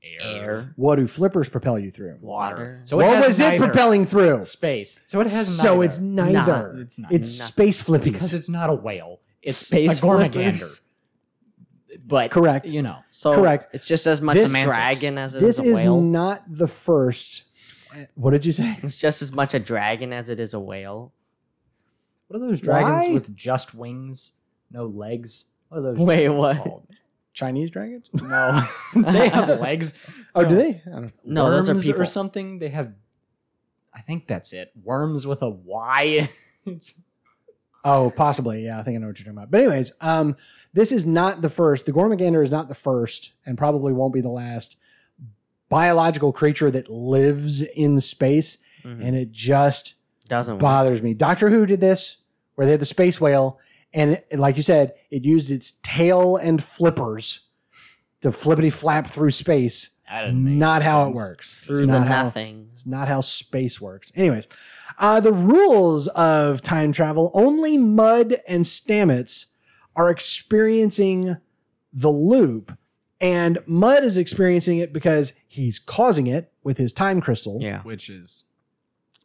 Air. 0.04 0.20
Air, 0.24 0.74
What 0.78 0.96
do 0.96 1.06
flippers 1.06 1.48
propel 1.48 1.78
you 1.78 1.92
through? 1.92 2.18
water. 2.22 2.82
So 2.86 2.98
what 2.98 3.06
has 3.18 3.26
was 3.28 3.40
it 3.40 3.50
neither. 3.52 3.66
propelling 3.68 4.08
through? 4.08 4.42
Space. 4.44 5.00
So 5.06 5.20
it 5.22 5.26
has 5.30 5.60
so 5.62 5.76
neither. 5.76 5.84
it's 5.86 6.00
neither. 6.00 6.74
Nah, 6.74 6.82
it's 6.82 6.98
not. 6.98 7.12
It's 7.12 7.40
Nah. 7.40 7.46
space 7.46 7.84
flippies. 7.84 8.04
because 8.06 8.34
it's 8.34 8.50
not 8.50 8.72
a 8.72 8.74
whale. 8.74 9.20
It's 9.44 9.58
Space 9.58 10.00
a 10.00 10.02
gormagander. 10.02 10.34
flippers. 10.58 10.82
But 12.06 12.32
Correct. 12.32 12.66
You 12.66 12.82
know, 12.82 12.98
So 13.12 13.36
Correct. 13.36 13.68
It's 13.74 13.86
just 13.86 14.08
as 14.08 14.22
much 14.22 14.36
This- 14.36 14.54
a 14.56 14.64
dragon 14.64 15.18
as 15.20 15.36
it 15.36 15.40
this 15.42 15.60
is 15.60 15.66
a 15.66 15.70
is 15.70 15.78
whale. 15.84 16.02
not 16.02 16.44
the 16.48 16.68
first. 16.68 17.44
What 18.16 18.32
did 18.32 18.46
you 18.46 18.52
say? 18.52 18.78
It's 18.84 18.98
just 18.98 19.22
as 19.22 19.32
much 19.32 19.54
a 19.54 19.60
dragon 19.60 20.14
as 20.14 20.30
it 20.30 20.40
is 20.40 20.54
a 20.54 20.60
whale. 20.60 21.14
what 22.28 22.42
are 22.42 22.48
those 22.48 22.62
dragons 22.62 23.08
Why? 23.08 23.14
with 23.14 23.36
just 23.36 23.74
wings, 23.76 24.34
no 24.72 24.86
legs? 24.86 25.46
What 25.70 25.80
are 25.80 25.82
those? 25.82 25.98
Wait, 25.98 26.26
dragons 26.26 26.40
what? 26.42 26.58
Called? 26.58 26.88
Chinese 27.34 27.72
dragons? 27.72 28.10
No, 28.22 28.62
they 28.96 29.30
have 29.30 29.60
legs. 29.62 29.94
Oh, 30.36 30.48
do 30.48 30.56
they? 30.56 30.82
I 30.86 30.90
don't 30.90 31.02
know. 31.26 31.50
No, 31.50 31.52
those 31.52 31.70
are 31.70 31.76
people. 31.76 32.02
or 32.02 32.06
something. 32.06 32.60
They 32.60 32.70
have. 32.70 32.94
I 33.94 34.02
think 34.02 34.28
that's 34.28 34.54
it. 34.54 34.72
Worms 34.84 35.28
with 35.28 35.42
a 35.42 35.50
Y. 35.50 36.30
Oh, 37.84 38.14
possibly. 38.16 38.66
Yeah, 38.66 38.80
I 38.80 38.84
think 38.84 38.96
I 38.96 39.00
know 39.00 39.08
what 39.08 39.18
you're 39.18 39.26
talking 39.26 39.38
about. 39.38 39.50
But 39.50 39.62
anyways, 39.62 39.94
um, 40.02 40.36
this 40.74 40.92
is 40.92 41.06
not 41.06 41.42
the 41.42 41.50
first. 41.50 41.86
The 41.88 41.92
Gormagander 41.92 42.44
is 42.44 42.52
not 42.52 42.68
the 42.68 42.76
first, 42.76 43.34
and 43.46 43.58
probably 43.58 43.92
won't 43.92 44.14
be 44.14 44.22
the 44.22 44.30
last 44.30 44.78
biological 45.72 46.32
creature 46.32 46.70
that 46.70 46.90
lives 46.90 47.62
in 47.64 48.00
space, 48.02 48.58
Mhm. 48.84 49.04
and 49.04 49.16
it 49.16 49.32
just 49.32 49.96
Doesn't 50.28 50.56
work. 50.56 50.62
bothers 50.62 51.02
me. 51.02 51.14
Doctor 51.16 51.50
Who 51.50 51.66
did 51.66 51.80
this, 51.82 52.18
where 52.56 52.66
they 52.68 52.72
had 52.72 52.82
the 52.82 52.86
space 52.86 53.20
whale, 53.20 53.58
and 53.94 54.22
it, 54.30 54.38
like 54.38 54.58
you 54.58 54.64
said, 54.64 54.94
it 55.10 55.24
used 55.26 55.50
its 55.50 55.80
tail 55.82 56.36
and 56.36 56.64
flippers 56.64 57.48
to 58.22 58.32
flippity 58.32 58.70
flap 58.70 59.08
through 59.08 59.32
space. 59.32 59.90
That 60.08 60.28
It's 60.28 60.60
doesn't 60.60 60.62
how 60.92 61.08
it 61.10 61.14
works. 61.14 61.56
through 61.56 61.78
It's 61.78 61.80
the 61.82 62.00
not 62.00 62.08
how- 62.08 62.24
nothing. 62.24 62.68
it's 62.74 62.86
not 62.86 63.08
how 63.08 63.22
space 63.22 63.80
works. 63.80 64.12
Anyways, 64.16 64.46
uh, 65.00 65.22
the 65.22 65.32
rules 65.34 66.08
of 66.10 66.62
time 66.62 66.92
travel 66.92 67.32
only 67.34 67.78
Mudd 67.78 68.42
and 68.48 68.66
Stamets 68.66 69.46
are 69.96 70.10
experiencing 70.10 71.38
the 71.94 72.12
loop, 72.12 72.78
and 73.22 73.60
Mudd 73.66 74.04
is 74.04 74.18
experiencing 74.18 74.80
it 74.80 74.92
because 74.92 75.32
he's 75.48 75.80
causing 75.80 76.28
it 76.28 76.52
with 76.64 76.78
his 76.78 76.92
time 76.92 77.22
crystal. 77.22 77.60
Yeah. 77.62 77.82
which 77.84 78.10
is 78.10 78.44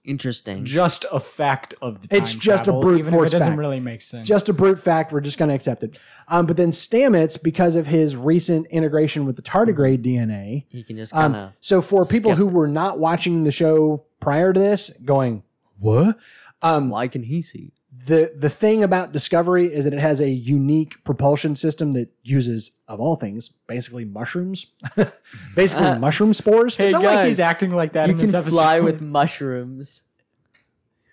Interesting. 0.04 0.64
just 0.64 1.04
a 1.10 1.18
fact 1.18 1.74
of 1.82 2.02
the. 2.02 2.16
It's 2.16 2.30
time 2.32 2.40
just 2.40 2.62
a 2.62 2.64
travel, 2.66 2.80
brute 2.82 2.98
even 3.00 3.12
force 3.12 3.30
If 3.30 3.34
it 3.34 3.38
doesn't 3.40 3.52
fact. 3.54 3.58
really 3.58 3.80
make 3.80 4.02
sense. 4.02 4.28
Just 4.28 4.48
a 4.48 4.52
brute 4.52 4.78
fact. 4.78 5.12
We're 5.12 5.20
just 5.20 5.36
going 5.36 5.48
to 5.48 5.54
accept 5.56 5.82
it. 5.82 5.98
Um, 6.28 6.46
but 6.46 6.56
then 6.56 6.70
Stamets, 6.70 7.42
because 7.42 7.74
of 7.74 7.88
his 7.88 8.14
recent 8.14 8.68
integration 8.68 9.26
with 9.26 9.34
the 9.34 9.42
tardigrade 9.42 10.04
DNA, 10.04 10.66
He 10.68 10.84
can 10.84 10.96
just 10.96 11.12
Um, 11.12 11.32
kind 11.32 11.46
of. 11.48 11.52
so 11.60 11.82
for 11.82 12.06
people 12.06 12.30
skip 12.32 12.38
who 12.38 12.46
were 12.46 12.68
not 12.68 13.00
watching 13.00 13.42
the 13.42 13.50
show 13.50 14.04
prior 14.20 14.52
to 14.52 14.60
this, 14.60 14.90
going 15.04 15.42
what? 15.80 16.16
Um, 16.62 16.88
why 16.88 17.08
can 17.08 17.24
he 17.24 17.42
see? 17.42 17.72
The 18.06 18.32
the 18.36 18.48
thing 18.50 18.82
about 18.84 19.12
Discovery 19.12 19.72
is 19.72 19.84
that 19.84 19.92
it 19.92 20.00
has 20.00 20.20
a 20.20 20.28
unique 20.30 21.02
propulsion 21.04 21.54
system 21.56 21.92
that 21.94 22.08
uses, 22.22 22.78
of 22.88 23.00
all 23.00 23.16
things, 23.16 23.48
basically 23.66 24.04
mushrooms, 24.04 24.66
basically 25.54 25.86
Uh, 25.86 25.98
mushroom 26.06 26.32
spores. 26.34 26.78
it's 26.78 26.92
not 26.92 27.02
like 27.02 27.14
guys, 27.18 27.28
he's 27.28 27.40
acting 27.40 27.70
like 27.72 27.92
that 27.92 28.06
You 28.08 28.12
in 28.14 28.18
this 28.18 28.30
can 28.30 28.40
episode. 28.40 28.56
fly 28.56 28.80
with 28.80 29.00
mushrooms. 29.02 30.02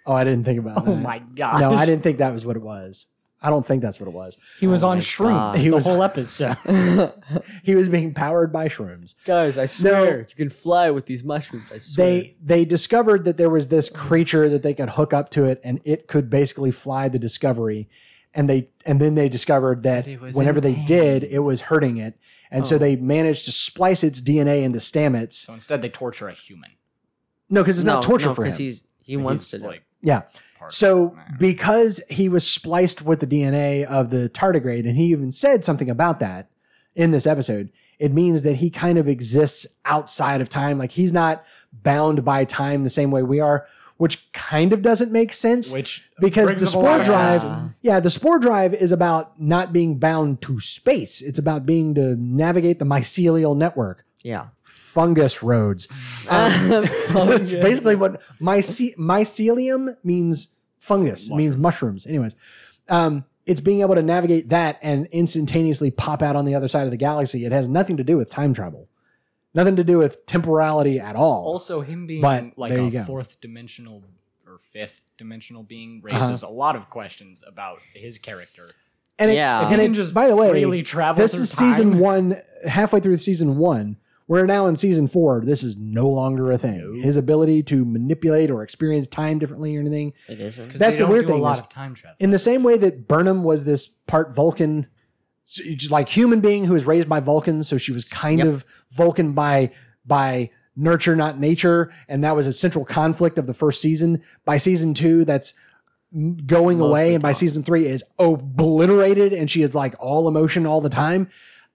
Oh, 0.05 0.13
I 0.13 0.23
didn't 0.23 0.43
think 0.43 0.59
about 0.59 0.83
that. 0.85 0.91
Oh 0.91 0.95
my 0.95 1.19
god! 1.19 1.61
No, 1.61 1.73
I 1.73 1.85
didn't 1.85 2.03
think 2.03 2.17
that 2.17 2.31
was 2.33 2.45
what 2.45 2.55
it 2.57 2.61
was. 2.61 3.07
I 3.45 3.49
don't 3.49 3.65
think 3.67 3.81
that's 3.81 3.99
what 3.99 4.07
it 4.07 4.13
was. 4.13 4.37
He 4.59 4.67
was 4.67 4.83
Oh 4.83 4.89
on 4.89 4.99
shrooms 4.99 5.29
God. 5.33 5.57
He 5.57 5.69
the 5.69 5.75
was- 5.75 5.85
whole 5.85 6.01
episode. 6.01 6.55
He 7.63 7.75
was 7.75 7.89
being 7.89 8.13
powered 8.13 8.51
by 8.53 8.67
shrooms. 8.69 9.15
Guys, 9.25 9.57
I 9.57 9.65
swear, 9.65 10.19
you 10.29 10.35
can 10.35 10.49
fly 10.49 10.89
with 10.91 11.05
these 11.05 11.23
mushrooms. 11.23 11.65
I 11.71 11.79
They 12.01 12.37
they 12.43 12.65
discovered 12.65 13.25
that 13.25 13.37
there 13.37 13.49
was 13.49 13.67
this 13.67 13.89
creature 13.89 14.49
that 14.49 14.63
they 14.63 14.73
could 14.73 14.91
hook 14.91 15.13
up 15.13 15.29
to 15.31 15.45
it, 15.45 15.59
and 15.63 15.79
it 15.83 16.07
could 16.07 16.29
basically 16.29 16.71
fly 16.71 17.09
the 17.09 17.19
Discovery. 17.19 17.89
And 18.35 18.49
they 18.49 18.69
and 18.85 18.99
then 18.99 19.13
they 19.15 19.29
discovered 19.29 19.83
that 19.83 20.07
it 20.07 20.19
was 20.19 20.35
whenever 20.35 20.57
in 20.57 20.63
they 20.63 20.73
pain. 20.75 20.85
did, 20.85 21.23
it 21.25 21.39
was 21.39 21.61
hurting 21.61 21.97
it, 21.97 22.17
and 22.49 22.65
so 22.65 22.75
Oh. 22.75 22.79
they 22.79 22.95
managed 22.95 23.45
to 23.45 23.51
splice 23.51 24.03
its 24.03 24.19
DNA 24.21 24.63
into 24.63 24.79
Stamets. 24.79 25.33
so 25.45 25.53
instead, 25.53 25.81
they 25.83 25.89
torture 25.89 26.27
a 26.29 26.33
human. 26.33 26.71
No, 27.49 27.61
because 27.61 27.77
it's 27.77 27.85
not 27.85 28.01
torture 28.01 28.33
for 28.33 28.41
him. 28.43 28.47
because 28.47 28.57
he's 28.57 28.83
he 29.01 29.17
wants 29.17 29.49
to. 29.51 29.57
He's, 29.57 29.61
do 29.61 29.67
it. 29.67 29.71
like 29.71 29.83
yeah. 30.01 30.21
Part 30.63 30.73
So 30.73 31.07
it. 31.29 31.39
Because 31.39 32.01
he 32.09 32.27
was 32.29 32.49
spliced 32.49 33.01
with 33.03 33.19
the 33.19 33.27
DNA 33.27 33.85
of 33.85 34.09
the 34.09 34.29
tardigrade, 34.29 34.87
and 34.87 34.95
he 34.97 35.05
even 35.05 35.31
said 35.31 35.63
something 35.65 35.89
about 35.89 36.19
that 36.19 36.49
in 36.95 37.11
this 37.11 37.25
episode, 37.27 37.69
it 37.99 38.11
means 38.11 38.41
that 38.43 38.55
he 38.55 38.69
kind 38.69 38.97
of 38.97 39.07
exists 39.07 39.67
outside 39.85 40.41
of 40.41 40.49
time. 40.49 40.77
Like 40.77 40.91
he's 40.91 41.13
not 41.13 41.43
bound 41.71 42.23
by 42.25 42.45
time 42.45 42.83
the 42.83 42.89
same 42.89 43.11
way 43.11 43.23
we 43.23 43.39
are, 43.39 43.65
which 43.97 44.31
kind 44.33 44.73
of 44.73 44.81
doesn't 44.81 45.11
make 45.11 45.33
sense. 45.33 45.71
which 45.71 46.03
because 46.19 46.49
the 46.49 46.55
up 46.55 46.73
a 46.73 46.77
lot 46.77 46.95
spore 46.95 47.03
drive, 47.03 47.41
questions. 47.41 47.79
yeah, 47.83 47.99
the 47.99 48.09
spore 48.09 48.39
drive 48.39 48.73
is 48.73 48.91
about 48.91 49.39
not 49.39 49.71
being 49.73 49.97
bound 49.99 50.41
to 50.41 50.59
space. 50.59 51.21
It's 51.21 51.39
about 51.39 51.65
being 51.65 51.93
to 51.95 52.15
navigate 52.17 52.79
the 52.79 52.85
mycelial 52.85 53.55
network, 53.55 54.05
Yeah. 54.21 54.47
Fungus 54.93 55.41
roads. 55.43 55.87
Um, 56.29 56.69
That's 57.29 57.51
basically 57.51 57.95
what 57.95 58.21
myce- 58.39 58.95
mycelium 58.97 59.95
means. 60.03 60.55
Fungus 60.79 61.29
It 61.29 61.35
means 61.35 61.55
mushrooms. 61.55 62.05
Anyways, 62.05 62.35
um, 62.89 63.23
it's 63.45 63.61
being 63.61 63.79
able 63.81 63.95
to 63.95 64.01
navigate 64.01 64.49
that 64.49 64.79
and 64.81 65.07
instantaneously 65.13 65.91
pop 65.91 66.21
out 66.21 66.35
on 66.35 66.43
the 66.45 66.55
other 66.55 66.67
side 66.67 66.83
of 66.83 66.91
the 66.91 66.97
galaxy. 66.97 67.45
It 67.45 67.51
has 67.53 67.67
nothing 67.69 67.95
to 67.97 68.03
do 68.03 68.17
with 68.17 68.29
time 68.29 68.53
travel, 68.53 68.89
nothing 69.53 69.77
to 69.77 69.83
do 69.85 69.97
with 69.97 70.25
temporality 70.25 70.99
at 70.99 71.15
all. 71.15 71.45
Also, 71.45 71.79
him 71.81 72.05
being 72.07 72.21
But 72.21 72.57
like 72.57 72.73
a. 72.73 72.85
Uh-huh. 72.87 73.05
fourth 73.05 73.39
dimensional 73.39 74.03
or 74.45 74.57
fifth 74.59 75.05
dimensional 75.17 75.63
being 75.63 76.01
raises 76.03 76.43
a 76.43 76.49
lot 76.49 76.75
of 76.75 76.89
questions 76.89 77.43
about 77.47 77.79
his 77.93 78.17
character. 78.17 78.71
and 79.17 79.31
it, 79.31 79.35
Yeah. 79.35 79.69
And 79.71 79.81
it- 79.81 79.91
just 79.93 80.13
by 80.13 80.27
the 80.27 80.35
way, 80.35 80.49
freely 80.51 80.83
travel 80.83 81.21
this 81.21 81.33
through 81.35 81.43
is 81.43 81.49
season 81.51 81.99
one, 81.99 82.41
halfway 82.67 82.99
through 82.99 83.15
season 83.17 83.57
one. 83.57 83.95
Where 84.25 84.45
now 84.45 84.67
in 84.67 84.75
season 84.77 85.07
four, 85.07 85.41
this 85.43 85.63
is 85.63 85.77
no 85.77 86.07
longer 86.07 86.51
a 86.51 86.57
thing. 86.57 86.77
No. 86.97 87.03
His 87.03 87.17
ability 87.17 87.61
to 87.63 87.83
manipulate 87.83 88.49
or 88.49 88.63
experience 88.63 89.07
time 89.07 89.37
differently 89.37 89.75
or 89.75 89.81
anything. 89.81 90.13
It 90.29 90.39
isn't. 90.39 90.69
'Cause 90.69 90.79
That's 90.79 90.95
they 90.95 90.99
the 90.99 91.03
don't 91.03 91.11
weird 91.11 91.25
do 91.27 91.33
thing 91.33 91.41
A 91.41 91.43
lot 91.43 91.59
of 91.59 91.67
time 91.69 91.93
travel. 91.93 92.15
In 92.19 92.29
the 92.29 92.39
same 92.39 92.63
way 92.63 92.77
that 92.77 93.07
Burnham 93.07 93.43
was 93.43 93.65
this 93.65 93.85
part 94.07 94.33
Vulcan, 94.33 94.87
just 95.45 95.91
like 95.91 96.07
human 96.07 96.39
being 96.39 96.65
who 96.65 96.73
was 96.73 96.85
raised 96.85 97.09
by 97.09 97.19
Vulcans, 97.19 97.67
so 97.67 97.77
she 97.77 97.91
was 97.91 98.07
kind 98.07 98.39
Yep. 98.39 98.47
of 98.47 98.65
Vulcan 98.91 99.33
by 99.33 99.71
by 100.05 100.49
nurture, 100.75 101.15
not 101.15 101.39
nature, 101.39 101.91
and 102.07 102.23
that 102.23 102.35
was 102.35 102.47
a 102.47 102.53
central 102.53 102.83
conflict 102.85 103.37
of 103.37 103.45
the 103.45 103.53
first 103.53 103.79
season. 103.81 104.21
By 104.45 104.57
season 104.57 104.93
two, 104.93 105.23
that's 105.25 105.53
going 106.45 106.77
Mostly 106.79 106.89
away, 106.89 107.13
and 107.13 107.21
by 107.21 107.29
gone. 107.29 107.35
season 107.35 107.63
three 107.63 107.87
is 107.87 108.03
obliterated, 108.19 109.33
and 109.33 109.49
she 109.51 109.61
is 109.63 109.75
like 109.75 109.95
all 109.99 110.27
emotion 110.27 110.65
all 110.65 110.79
the 110.81 110.89
time. 110.89 111.27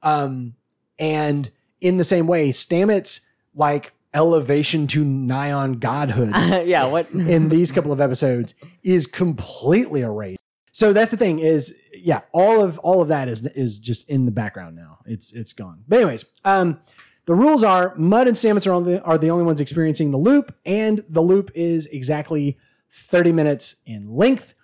Um, 0.03 0.55
and 0.99 1.51
in 1.81 1.97
the 1.97 2.05
same 2.05 2.27
way, 2.27 2.51
Stamets 2.51 3.27
like 3.55 3.93
elevation 4.15 4.87
to 4.89 5.05
Nyan 5.05 5.79
godhood 5.81 6.33
yeah. 6.67 6.87
What? 6.87 7.11
in 7.13 7.49
these 7.49 7.71
couple 7.73 7.93
of 7.93 8.01
episodes 8.01 8.55
is 8.83 9.07
completely 9.07 10.01
erased. 10.01 10.41
So 10.73 10.93
that's 10.93 11.11
the 11.11 11.17
thing 11.17 11.39
is 11.41 11.81
yeah, 11.93 12.21
all 12.33 12.63
of 12.63 12.79
all 12.79 13.03
of 13.03 13.09
that 13.09 13.29
is 13.29 13.45
is 13.47 13.79
just 13.79 14.09
in 14.09 14.25
the 14.25 14.33
background 14.33 14.77
now. 14.77 14.99
It's 15.07 15.33
it's 15.33 15.53
gone. 15.53 15.85
But 15.89 15.97
anyways, 15.97 16.25
um 16.45 16.81
the 17.29 17.35
rules 17.35 17.63
are 17.63 17.95
Mudd 17.97 18.27
and 18.27 18.35
Stamets 18.35 18.67
are, 18.67 18.73
only, 18.73 18.99
are 19.01 19.19
the 19.19 19.29
only 19.29 19.45
ones 19.45 19.61
experiencing 19.61 20.13
the 20.13 20.17
loop, 20.17 20.57
and 20.65 21.05
the 21.11 21.21
loop 21.21 21.51
is 21.55 21.85
exactly 21.85 22.57
30 22.91 23.33
minutes 23.33 23.83
in 23.85 24.09
length. 24.09 24.55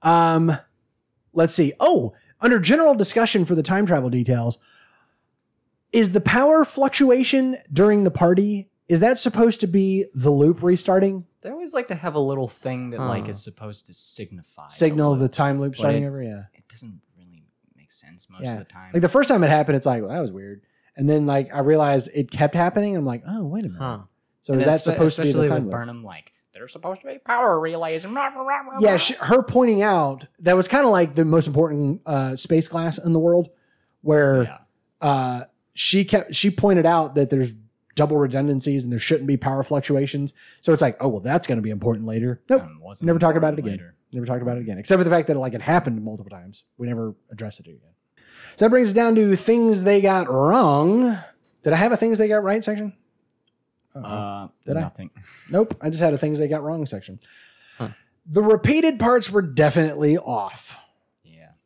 Um, 0.00 0.56
let's 1.34 1.52
see. 1.52 1.74
Oh, 1.78 2.14
under 2.40 2.58
general 2.58 2.94
discussion 2.94 3.44
for 3.44 3.54
the 3.54 3.62
time 3.62 3.84
travel 3.84 4.08
details, 4.08 4.56
is 5.96 6.12
the 6.12 6.20
power 6.20 6.64
fluctuation 6.64 7.56
during 7.72 8.04
the 8.04 8.10
party 8.10 8.68
is 8.88 9.00
that 9.00 9.18
supposed 9.18 9.60
to 9.62 9.66
be 9.66 10.04
the 10.14 10.30
loop 10.30 10.62
restarting? 10.62 11.24
They 11.42 11.50
always 11.50 11.74
like 11.74 11.88
to 11.88 11.94
have 11.96 12.14
a 12.14 12.20
little 12.20 12.46
thing 12.46 12.90
that 12.90 13.00
like 13.00 13.24
Huh. 13.24 13.30
is 13.30 13.42
supposed 13.42 13.86
to 13.86 13.94
signify 13.94 14.68
Signal 14.68 15.12
loop. 15.12 15.20
the 15.20 15.28
time 15.28 15.60
loop 15.60 15.74
starting 15.74 16.04
it- 16.04 16.06
over. 16.06 16.22
Yeah, 16.22 16.42
It 16.54 16.68
doesn't 16.68 17.00
really 17.18 17.42
make 17.76 17.90
sense 17.90 18.28
most 18.30 18.42
Yeah. 18.42 18.52
of 18.52 18.58
the 18.60 18.64
time. 18.66 18.90
like 18.92 19.02
the 19.02 19.08
first 19.08 19.28
time 19.28 19.42
it 19.42 19.50
happened, 19.50 19.76
it's 19.76 19.86
like 19.86 20.02
well, 20.02 20.10
that 20.12 20.20
was 20.20 20.30
weird, 20.30 20.62
and 20.96 21.08
then 21.10 21.26
like 21.26 21.52
I 21.52 21.60
realized 21.60 22.10
it 22.14 22.30
kept 22.30 22.54
happening. 22.54 22.96
I'm 22.96 23.04
like, 23.06 23.22
oh 23.26 23.44
wait 23.44 23.64
a 23.64 23.68
minute. 23.68 23.78
Huh. 23.82 23.98
So 24.42 24.52
And 24.52 24.60
is 24.62 24.66
that 24.66 24.74
espe- 24.80 24.92
supposed 24.92 25.16
to 25.16 25.22
be 25.22 25.32
the 25.32 25.38
especially 25.40 25.48
time 25.48 25.56
with 25.56 25.64
loop? 25.64 25.72
Burnham? 25.72 26.04
Like 26.04 26.32
they're 26.54 26.68
supposed 26.68 27.00
to 27.00 27.08
be 27.08 27.18
power 27.18 27.58
relays. 27.58 28.04
and 28.04 28.14
Yeah, 28.80 28.90
rah. 28.92 28.96
she, 28.98 29.14
her 29.14 29.42
pointing 29.42 29.82
out 29.82 30.26
that 30.38 30.56
was 30.56 30.68
kind 30.68 30.84
of 30.84 30.92
like 30.92 31.14
the 31.16 31.24
most 31.24 31.48
important 31.48 32.02
uh, 32.06 32.36
space 32.36 32.68
class 32.68 32.98
in 32.98 33.12
the 33.12 33.18
world, 33.18 33.48
where 34.02 34.44
yeah. 34.44 34.58
uh, 35.00 35.44
she 35.76 36.04
kept 36.04 36.34
she 36.34 36.50
pointed 36.50 36.86
out 36.86 37.14
that 37.14 37.30
there's 37.30 37.52
double 37.94 38.16
redundancies 38.16 38.82
and 38.84 38.92
there 38.92 38.98
shouldn't 38.98 39.26
be 39.26 39.36
power 39.36 39.62
fluctuations. 39.62 40.34
So 40.62 40.72
it's 40.72 40.82
like, 40.82 40.96
oh 41.00 41.08
well, 41.08 41.20
that's 41.20 41.46
going 41.46 41.58
to 41.58 41.62
be 41.62 41.70
important 41.70 42.06
later. 42.06 42.40
Nope, 42.48 42.62
Um, 42.62 42.80
never 43.02 43.18
talk 43.18 43.36
about 43.36 43.52
it 43.52 43.58
again. 43.58 43.72
later. 43.72 43.94
never 44.12 44.26
talked 44.26 44.42
about 44.42 44.56
it 44.56 44.60
again, 44.60 44.78
except 44.78 44.98
for 44.98 45.04
the 45.04 45.10
fact 45.10 45.28
that 45.28 45.36
like 45.36 45.54
it 45.54 45.62
happened 45.62 46.02
multiple 46.02 46.30
times. 46.30 46.64
We 46.78 46.86
never 46.86 47.14
addressed 47.30 47.60
it 47.60 47.66
again. 47.66 47.80
So 48.56 48.64
that 48.64 48.70
brings 48.70 48.88
us 48.88 48.94
down 48.94 49.14
to 49.16 49.36
things 49.36 49.84
they 49.84 50.00
got 50.00 50.30
wrong. 50.30 51.18
Did 51.62 51.72
I 51.72 51.76
have 51.76 51.92
a 51.92 51.96
things 51.96 52.18
they 52.18 52.28
got 52.28 52.42
right 52.42 52.62
section? 52.64 52.94
Uh-oh. 53.94 54.04
Uh, 54.04 54.48
Did 54.66 54.76
I? 54.76 54.90
Nope. 55.50 55.76
I 55.80 55.88
just 55.90 56.02
had 56.02 56.14
a 56.14 56.18
things 56.18 56.38
they 56.38 56.48
got 56.48 56.62
wrong 56.62 56.86
section. 56.86 57.18
Huh. 57.78 57.88
The 58.26 58.42
repeated 58.42 58.98
parts 58.98 59.30
were 59.30 59.42
definitely 59.42 60.16
off. 60.18 60.78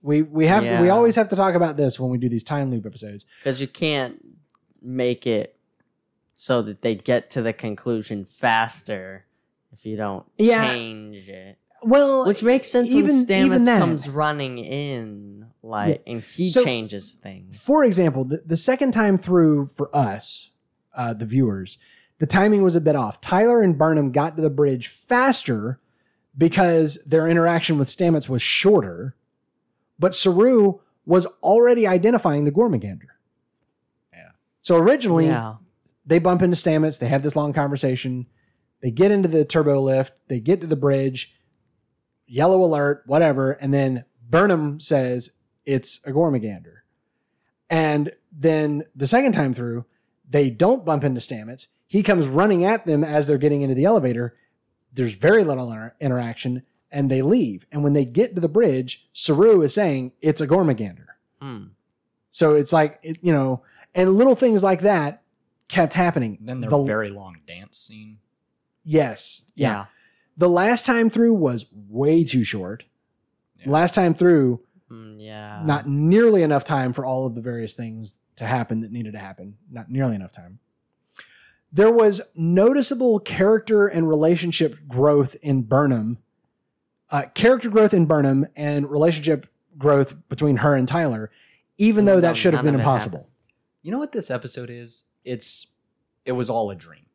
Yeah. 0.03 0.09
We 0.09 0.23
we 0.23 0.47
have 0.47 0.81
we 0.81 0.89
always 0.89 1.17
have 1.17 1.29
to 1.31 1.37
talk 1.37 1.55
about 1.55 1.77
this 1.77 1.99
when 2.01 2.11
we 2.11 2.19
do 2.19 2.29
these 2.29 2.45
time 2.45 2.71
loop 2.71 2.87
episodes. 2.87 3.25
Because 3.43 3.61
you 3.61 3.69
can't 3.69 4.21
make 4.83 5.27
it 5.27 5.57
so 6.37 6.63
that 6.63 6.81
they 6.83 6.95
get 6.95 7.31
to 7.31 7.43
the 7.43 7.53
conclusion 7.53 8.25
faster 8.25 9.27
if 9.73 9.85
you 9.85 9.97
don't 9.97 10.25
Yeah. 10.39 10.69
change 10.71 11.29
it. 11.29 11.59
Well, 11.83 12.27
Which 12.27 12.43
makes 12.43 12.69
sense 12.69 12.93
even- 12.93 13.07
when 13.11 13.15
even 13.31 13.63
Stamets 13.63 13.65
that. 13.67 13.79
comes 13.79 14.09
running 14.09 14.59
in, 14.59 15.47
like, 15.63 16.03
and 16.07 16.21
he 16.21 16.49
So- 16.51 16.63
changes 16.65 17.15
things. 17.15 17.59
for 17.63 17.85
example, 17.85 18.25
the, 18.25 18.43
the 18.45 18.57
second 18.57 18.93
time 18.93 19.17
through 19.17 19.71
for 19.77 19.95
us, 19.97 20.51
uh, 20.95 21.15
the 21.15 21.25
viewers, 21.25 21.79
the 22.19 22.27
timing 22.27 22.63
was 22.63 22.77
a 22.77 22.83
bit 22.83 22.97
off. 22.97 23.21
Tyler 23.23 23.63
and 23.63 23.79
Burnham 23.79 24.13
got 24.13 24.37
to 24.37 24.43
the 24.43 24.51
bridge 24.51 24.89
faster 24.89 25.81
because 26.37 27.03
their 27.07 27.27
interaction 27.27 27.79
with 27.79 27.89
Stamets 27.89 28.29
was 28.29 28.43
shorter, 28.43 29.15
but 30.01 30.15
Saru 30.15 30.81
was 31.07 31.27
already 31.43 31.87
identifying 31.87 32.45
the 32.45 32.51
Gormagander. 32.51 33.09
Yeah. 34.13 34.31
So 34.63 34.77
originally, 34.77 35.27
Yeah. 35.27 35.57
they 36.05 36.19
bump 36.19 36.43
into 36.43 36.57
Stamets. 36.57 36.99
They 36.99 37.09
have 37.09 37.23
this 37.23 37.37
long 37.37 37.53
conversation. 37.53 38.27
They 38.81 38.91
get 38.91 39.11
into 39.13 39.29
the 39.29 39.45
turbo 39.45 39.81
lift. 39.81 40.19
They 40.29 40.41
get 40.41 40.61
to 40.63 40.67
the 40.67 40.75
bridge. 40.77 41.37
Yellow 42.27 42.65
alert, 42.65 43.03
whatever. 43.07 43.53
And 43.53 43.73
then 43.75 44.05
Burnham 44.29 44.81
says 44.81 45.37
it's 45.67 46.05
a 46.07 46.13
Gormagander. 46.13 46.77
And 47.69 48.13
then 48.33 48.85
the 48.97 49.07
second 49.07 49.33
time 49.33 49.53
through, 49.55 49.85
they 50.29 50.49
don't 50.51 50.85
bump 50.85 51.05
into 51.05 51.21
Stamets. 51.21 51.69
He 51.87 52.03
comes 52.03 52.29
running 52.29 52.65
at 52.65 52.87
them 52.87 53.03
as 53.05 53.27
they're 53.27 53.37
getting 53.39 53.63
into 53.63 53.75
the 53.75 53.85
elevator. 53.85 54.37
There's 54.93 55.15
very 55.15 55.45
little 55.45 55.71
inter- 55.71 55.95
interaction, 56.01 56.63
and 56.93 57.11
they 57.11 57.23
leave. 57.23 57.67
And 57.71 57.83
when 57.85 57.93
they 57.93 58.05
get 58.05 58.35
to 58.35 58.41
the 58.41 58.49
bridge, 58.49 59.09
Saru 59.13 59.63
is 59.63 59.75
saying 59.75 60.13
it's 60.21 60.41
a 60.41 60.47
Gormagander. 60.49 61.07
Hmm. 61.41 61.65
So 62.31 62.55
it's 62.55 62.73
like, 62.73 62.99
it- 63.03 63.19
you 63.23 63.33
know, 63.33 63.63
and 63.95 64.15
little 64.17 64.35
things 64.37 64.63
like 64.63 64.81
that 64.83 65.23
kept 65.69 65.93
happening. 65.95 66.39
Then 66.41 66.61
their 66.61 66.71
The- 66.71 66.83
very 66.85 67.11
long 67.11 67.39
dance 67.47 67.79
scene. 67.79 68.19
Yes. 68.85 69.43
Yeah. 69.55 69.69
Yeah. 69.71 69.85
The 70.37 70.49
last 70.49 70.87
time 70.87 71.11
through 71.11 71.35
was 71.35 71.67
way 71.73 72.25
too 72.25 72.45
short. 72.45 72.85
Yeah. 73.61 73.71
Last 73.71 73.95
time 73.95 74.15
through, 74.15 74.61
Mm, 74.91 75.17
yeah. 75.19 75.63
not 75.65 75.89
nearly 75.89 76.43
enough 76.43 76.65
time 76.65 76.93
for 76.93 77.05
all 77.05 77.27
of 77.27 77.35
the 77.35 77.41
various 77.43 77.75
things 77.75 78.19
to 78.37 78.45
happen 78.47 78.81
that 78.81 78.91
needed 78.91 79.13
to 79.13 79.19
happen. 79.19 79.57
Not 79.71 79.91
nearly 79.91 80.15
enough 80.17 80.33
time. 80.33 80.59
There 81.73 81.93
was 81.93 82.21
noticeable 82.35 83.21
character 83.21 83.87
and 83.87 84.09
relationship 84.09 84.77
growth 84.89 85.37
in 85.43 85.63
Burnham. 85.63 86.19
Uh, 87.11 87.23
character 87.35 87.69
growth 87.69 87.93
in 87.93 88.07
Burnham 88.07 88.47
and 88.55 88.89
relationship 88.91 89.47
growth 89.77 90.15
between 90.29 90.59
her 90.59 90.75
and 90.75 90.87
Tyler, 90.87 91.31
even 91.79 92.05
though 92.05 92.17
No, 92.17 92.21
that 92.21 92.37
should 92.37 92.55
have 92.55 92.65
been 92.65 92.75
impossible. 92.75 93.29
You 93.83 93.91
know 93.91 93.99
what 93.99 94.13
this 94.13 94.31
episode 94.31 94.71
is? 94.71 95.07
It's 95.25 95.69
it 96.25 96.33
was 96.33 96.51
all 96.51 96.71
a 96.71 96.75
dream. 96.75 97.07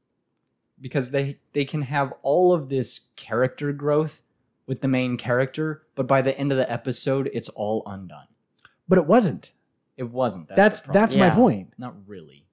Because 0.82 1.12
they 1.12 1.40
they 1.54 1.64
can 1.64 1.84
have 1.84 2.14
all 2.22 2.52
of 2.54 2.70
this 2.70 3.08
character 3.16 3.72
growth 3.72 4.22
with 4.68 4.82
the 4.82 4.88
main 4.88 5.16
character, 5.16 5.84
but 5.96 6.08
by 6.08 6.22
the 6.22 6.38
end 6.38 6.52
of 6.52 6.58
the 6.58 6.70
episode 6.70 7.30
it's 7.34 7.50
all 7.50 7.84
undone. 7.86 8.28
But 8.88 8.98
it 8.98 9.06
wasn't. 9.06 9.54
It 9.96 10.10
wasn't. 10.12 10.50
That's 10.50 10.82
That's 10.82 10.94
that's, 10.94 11.16
my 11.16 11.30
point. 11.30 11.74
not 11.78 11.96
really. 12.06 12.46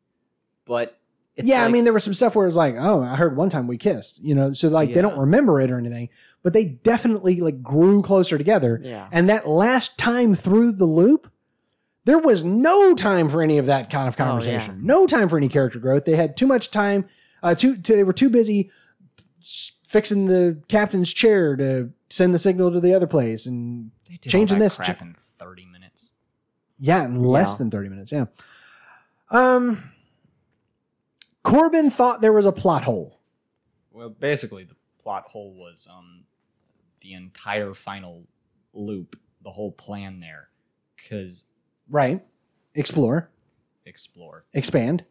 But 0.65 0.99
it's 1.37 1.49
yeah, 1.49 1.65
I 1.65 1.69
mean, 1.69 1.85
there 1.85 1.93
was 1.93 2.05
some 2.05 2.13
stuff 2.15 2.35
where 2.37 2.45
it 2.45 2.49
was 2.49 2.57
like, 2.57 2.75
oh, 2.79 3.03
I 3.03 3.17
heard 3.17 3.37
one 3.37 3.49
time 3.49 3.67
we 3.67 3.79
kissed, 3.79 4.19
you 4.23 4.35
know, 4.35 4.53
so 4.53 4.69
like 4.69 4.93
they 4.93 5.01
don't 5.01 5.19
remember 5.19 5.61
it 5.61 5.71
or 5.71 5.79
anything, 5.79 6.11
but 6.43 6.53
they 6.53 6.65
definitely 6.65 7.41
like 7.41 7.63
grew 7.63 8.03
closer 8.03 8.37
together. 8.37 8.81
Yeah. 8.83 9.09
And 9.11 9.29
that 9.31 9.49
last 9.49 9.99
time 9.99 10.35
through 10.35 10.73
the 10.73 10.85
loop, 10.85 11.31
there 12.05 12.19
was 12.19 12.45
no 12.45 12.95
time 12.95 13.29
for 13.29 13.41
any 13.43 13.57
of 13.59 13.67
that 13.67 13.89
kind 13.89 14.09
of 14.09 14.15
Oh, 14.19 14.23
yeah. 14.25 14.29
conversation. 14.31 14.81
No 14.83 15.07
time 15.07 15.29
for 15.29 15.37
any 15.39 15.49
character 15.49 15.79
growth. 15.79 16.05
They 16.05 16.17
had 16.17 16.37
too 16.37 16.47
much 16.47 16.71
time. 16.71 17.07
Uh, 17.43 17.55
too, 17.55 17.77
too 17.77 17.97
they 17.97 18.05
were 18.05 18.13
too 18.13 18.29
busy 18.31 18.71
fixing 19.41 20.27
the 20.27 20.61
captain's 20.69 21.13
chair 21.13 21.57
to 21.57 21.91
send 22.11 22.35
the 22.35 22.39
signal 22.39 22.71
to 22.73 22.81
the 22.81 22.95
other 22.95 23.07
place, 23.07 23.47
and 23.47 23.91
they 24.09 24.17
did 24.17 24.29
all 24.29 24.33
changing 24.33 24.59
this, 24.59 24.77
crap 24.77 24.99
ch- 24.99 25.03
in 25.03 25.17
30 25.39 25.67
minutes. 25.67 26.11
yeah, 26.79 27.05
in 27.05 27.23
less 27.23 27.53
Yeah. 27.53 27.59
than 27.59 27.71
thirty 27.71 27.89
minutes. 27.89 28.13
Yeah. 28.13 28.27
Um, 29.31 29.92
Corbin 31.43 31.91
thought 31.91 32.21
there 32.21 32.33
was 32.33 32.47
a 32.47 32.53
plot 32.53 32.85
hole. 32.85 33.19
Well, 33.91 34.09
basically 34.11 34.65
the 34.65 34.77
plot 35.03 35.25
hole 35.29 35.55
was 35.55 35.89
um 35.95 36.25
the 37.01 37.15
entire 37.15 37.75
final 37.75 38.25
loop, 38.73 39.19
the 39.43 39.51
whole 39.51 39.73
plan 39.73 40.21
there 40.21 40.49
cuz 41.09 41.45
Right. 41.89 42.25
Explore. 42.75 43.31
explore. 43.85 44.45
Expand. 44.55 45.05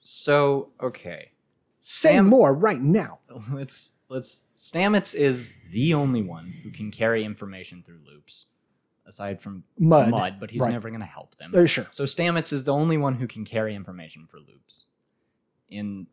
So, 0.00 0.70
okay. 0.80 1.32
Say 1.80 2.14
Sam- 2.14 2.26
more 2.28 2.54
right 2.54 2.80
now. 2.80 3.18
let's 3.52 3.92
let's 4.08 4.42
Stamets 4.56 5.14
is 5.14 5.50
the 5.72 5.94
only 5.94 6.22
one 6.22 6.52
who 6.62 6.70
can 6.70 6.90
carry 6.92 7.24
information 7.24 7.82
through 7.82 7.98
loops, 8.06 8.46
aside 9.04 9.40
from 9.42 9.64
Mudd. 9.78 10.10
Mudd, 10.10 10.38
but 10.38 10.50
he's 10.52 10.60
Right. 10.62 10.70
never 10.70 10.88
going 10.88 11.00
to 11.00 11.06
help 11.06 11.34
them. 11.36 11.50
Uh, 11.52 11.66
sure. 11.66 11.88
So 11.90 12.04
Stamets 12.04 12.52
is 12.52 12.62
the 12.64 12.72
only 12.72 12.96
one 12.96 13.16
who 13.16 13.26
can 13.26 13.44
carry 13.44 13.74
information 13.74 14.26
for 14.28 14.38
loops. 14.38 14.86
In 15.72 16.06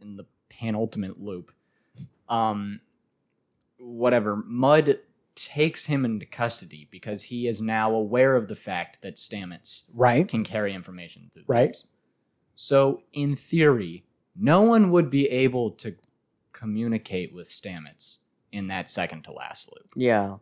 in 0.00 0.16
the 0.16 0.26
penultimate 0.48 1.20
loop, 1.20 1.50
um, 2.28 2.80
whatever 3.78 4.36
Mudd 4.36 4.98
takes 5.34 5.86
him 5.86 6.04
into 6.04 6.26
custody 6.26 6.88
because 6.90 7.22
he 7.24 7.46
is 7.46 7.62
now 7.62 7.92
aware 7.94 8.36
of 8.36 8.48
the 8.48 8.56
fact 8.56 9.00
that 9.02 9.16
Stamets 9.16 9.90
Right. 9.94 10.28
can 10.28 10.44
carry 10.44 10.74
information 10.74 11.30
through 11.32 11.44
Right. 11.46 11.76
So, 12.54 13.02
in 13.12 13.34
theory, 13.36 14.04
no 14.36 14.60
one 14.62 14.90
would 14.90 15.10
be 15.10 15.26
able 15.28 15.70
to 15.72 15.96
communicate 16.52 17.32
with 17.32 17.48
Stamets 17.48 18.24
in 18.52 18.66
that 18.68 18.90
second 18.90 19.22
to 19.24 19.32
last 19.32 19.72
loop. 19.74 19.88
Yeah. 19.96 20.36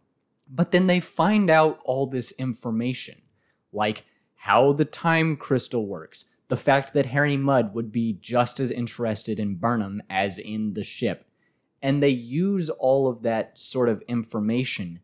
But 0.49 0.73
then 0.73 0.89
they 0.89 0.99
find 0.99 1.49
out 1.49 1.79
all 1.85 2.07
this 2.07 2.33
information, 2.33 3.23
like 3.73 4.05
how 4.35 4.73
the 4.73 4.85
time 4.85 5.37
crystal 5.37 5.87
works, 5.87 6.25
the 6.51 6.57
fact 6.59 6.93
that 6.95 7.07
Harry 7.07 7.37
Mudd 7.39 7.73
would 7.75 7.91
be 7.91 8.19
just 8.21 8.61
as 8.61 8.71
interested 8.71 9.39
in 9.41 9.55
Burnham 9.55 10.03
as 10.11 10.39
in 10.39 10.75
the 10.75 10.85
ship. 10.85 11.25
And 11.83 12.03
they 12.03 12.11
use 12.11 12.69
all 12.69 13.09
of 13.09 13.23
that 13.23 13.59
sort 13.59 13.89
of 13.89 14.03
information 14.07 15.01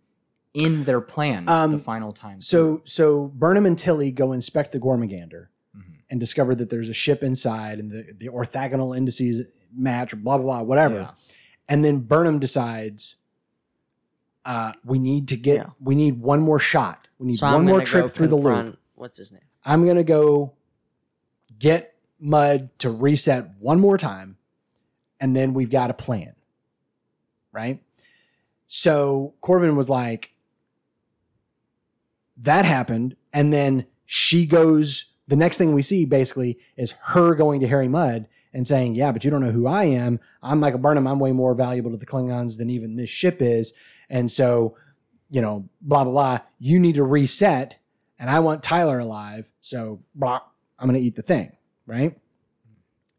in 0.52 0.84
their 0.84 1.00
plan 1.00 1.48
Um, 1.48 1.70
the 1.70 1.78
final 1.78 2.12
time. 2.12 2.40
So 2.40 2.82
so 2.84 3.28
Burnham 3.28 3.64
and 3.66 3.78
Tilly 3.78 4.10
go 4.10 4.32
inspect 4.32 4.72
the 4.72 4.78
Gormagander 4.80 5.48
Mhm. 5.76 5.82
and 6.10 6.20
discover 6.20 6.54
that 6.54 6.68
there's 6.70 6.88
a 6.88 6.94
ship 6.94 7.22
inside 7.22 7.78
and 7.78 7.90
the, 7.90 8.12
the 8.18 8.28
orthogonal 8.28 8.96
indices 8.96 9.42
match, 9.74 10.10
blah 10.16 10.36
blah 10.38 10.44
blah, 10.58 10.62
whatever. 10.62 10.94
Yeah. 10.96 11.10
And 11.68 11.84
then 11.84 11.98
Burnham 12.00 12.38
decides 12.38 13.16
uh, 14.44 14.72
we 14.84 14.98
need 14.98 15.28
to 15.28 15.36
get 15.36 15.56
Yeah. 15.56 15.66
we 15.80 15.94
need 15.94 16.20
one 16.20 16.40
more 16.40 16.58
shot. 16.58 17.08
We 17.18 17.28
need 17.28 17.36
So 17.38 17.50
one 17.52 17.64
more 17.64 17.80
trip 17.82 18.10
through 18.10 18.28
the 18.28 18.36
loop. 18.36 18.78
What's 18.94 19.18
his 19.18 19.30
name? 19.32 19.42
I'm 19.64 19.86
gonna 19.86 20.04
go 20.04 20.52
get 21.58 21.94
Mudd 22.18 22.76
to 22.78 22.90
reset 22.90 23.50
one 23.58 23.80
more 23.80 23.98
time, 23.98 24.36
and 25.20 25.36
then 25.36 25.54
we've 25.54 25.70
got 25.70 25.90
a 25.90 25.94
plan. 25.94 26.34
Right? 27.52 27.82
So 28.66 29.34
Corbin 29.40 29.76
was 29.76 29.88
like, 29.88 30.30
that 32.36 32.64
happened, 32.64 33.16
and 33.32 33.52
then 33.52 33.86
she 34.04 34.46
goes. 34.46 35.12
The 35.28 35.36
next 35.36 35.58
thing 35.58 35.72
we 35.72 35.82
see 35.82 36.04
basically 36.04 36.58
is 36.76 36.92
her 37.06 37.34
going 37.34 37.58
to 37.60 37.66
Harry 37.66 37.88
Mudd 37.88 38.28
and 38.52 38.66
saying, 38.66 38.94
"Yeah, 38.94 39.10
but 39.10 39.24
you 39.24 39.30
don't 39.30 39.40
know 39.40 39.50
who 39.50 39.66
I 39.66 39.84
am. 39.84 40.20
I'm 40.42 40.60
Michael 40.60 40.78
Burnham. 40.78 41.06
I'm 41.06 41.18
way 41.18 41.32
more 41.32 41.54
valuable 41.54 41.90
to 41.90 41.96
the 41.96 42.06
Klingons 42.06 42.58
than 42.58 42.70
even 42.70 42.94
this 42.94 43.10
ship 43.10 43.42
is." 43.42 43.72
And 44.08 44.30
so, 44.30 44.76
you 45.28 45.40
know, 45.40 45.68
blah 45.80 46.04
blah 46.04 46.12
blah. 46.12 46.38
You 46.58 46.78
need 46.78 46.94
to 46.94 47.02
reset, 47.02 47.78
and 48.18 48.30
I 48.30 48.38
want 48.40 48.62
Tyler 48.62 48.98
alive. 48.98 49.50
So, 49.60 50.00
blah, 50.14 50.40
I'm 50.78 50.88
going 50.88 51.00
to 51.00 51.04
eat 51.06 51.14
the 51.16 51.22
thing, 51.22 51.56
right? 51.86 52.16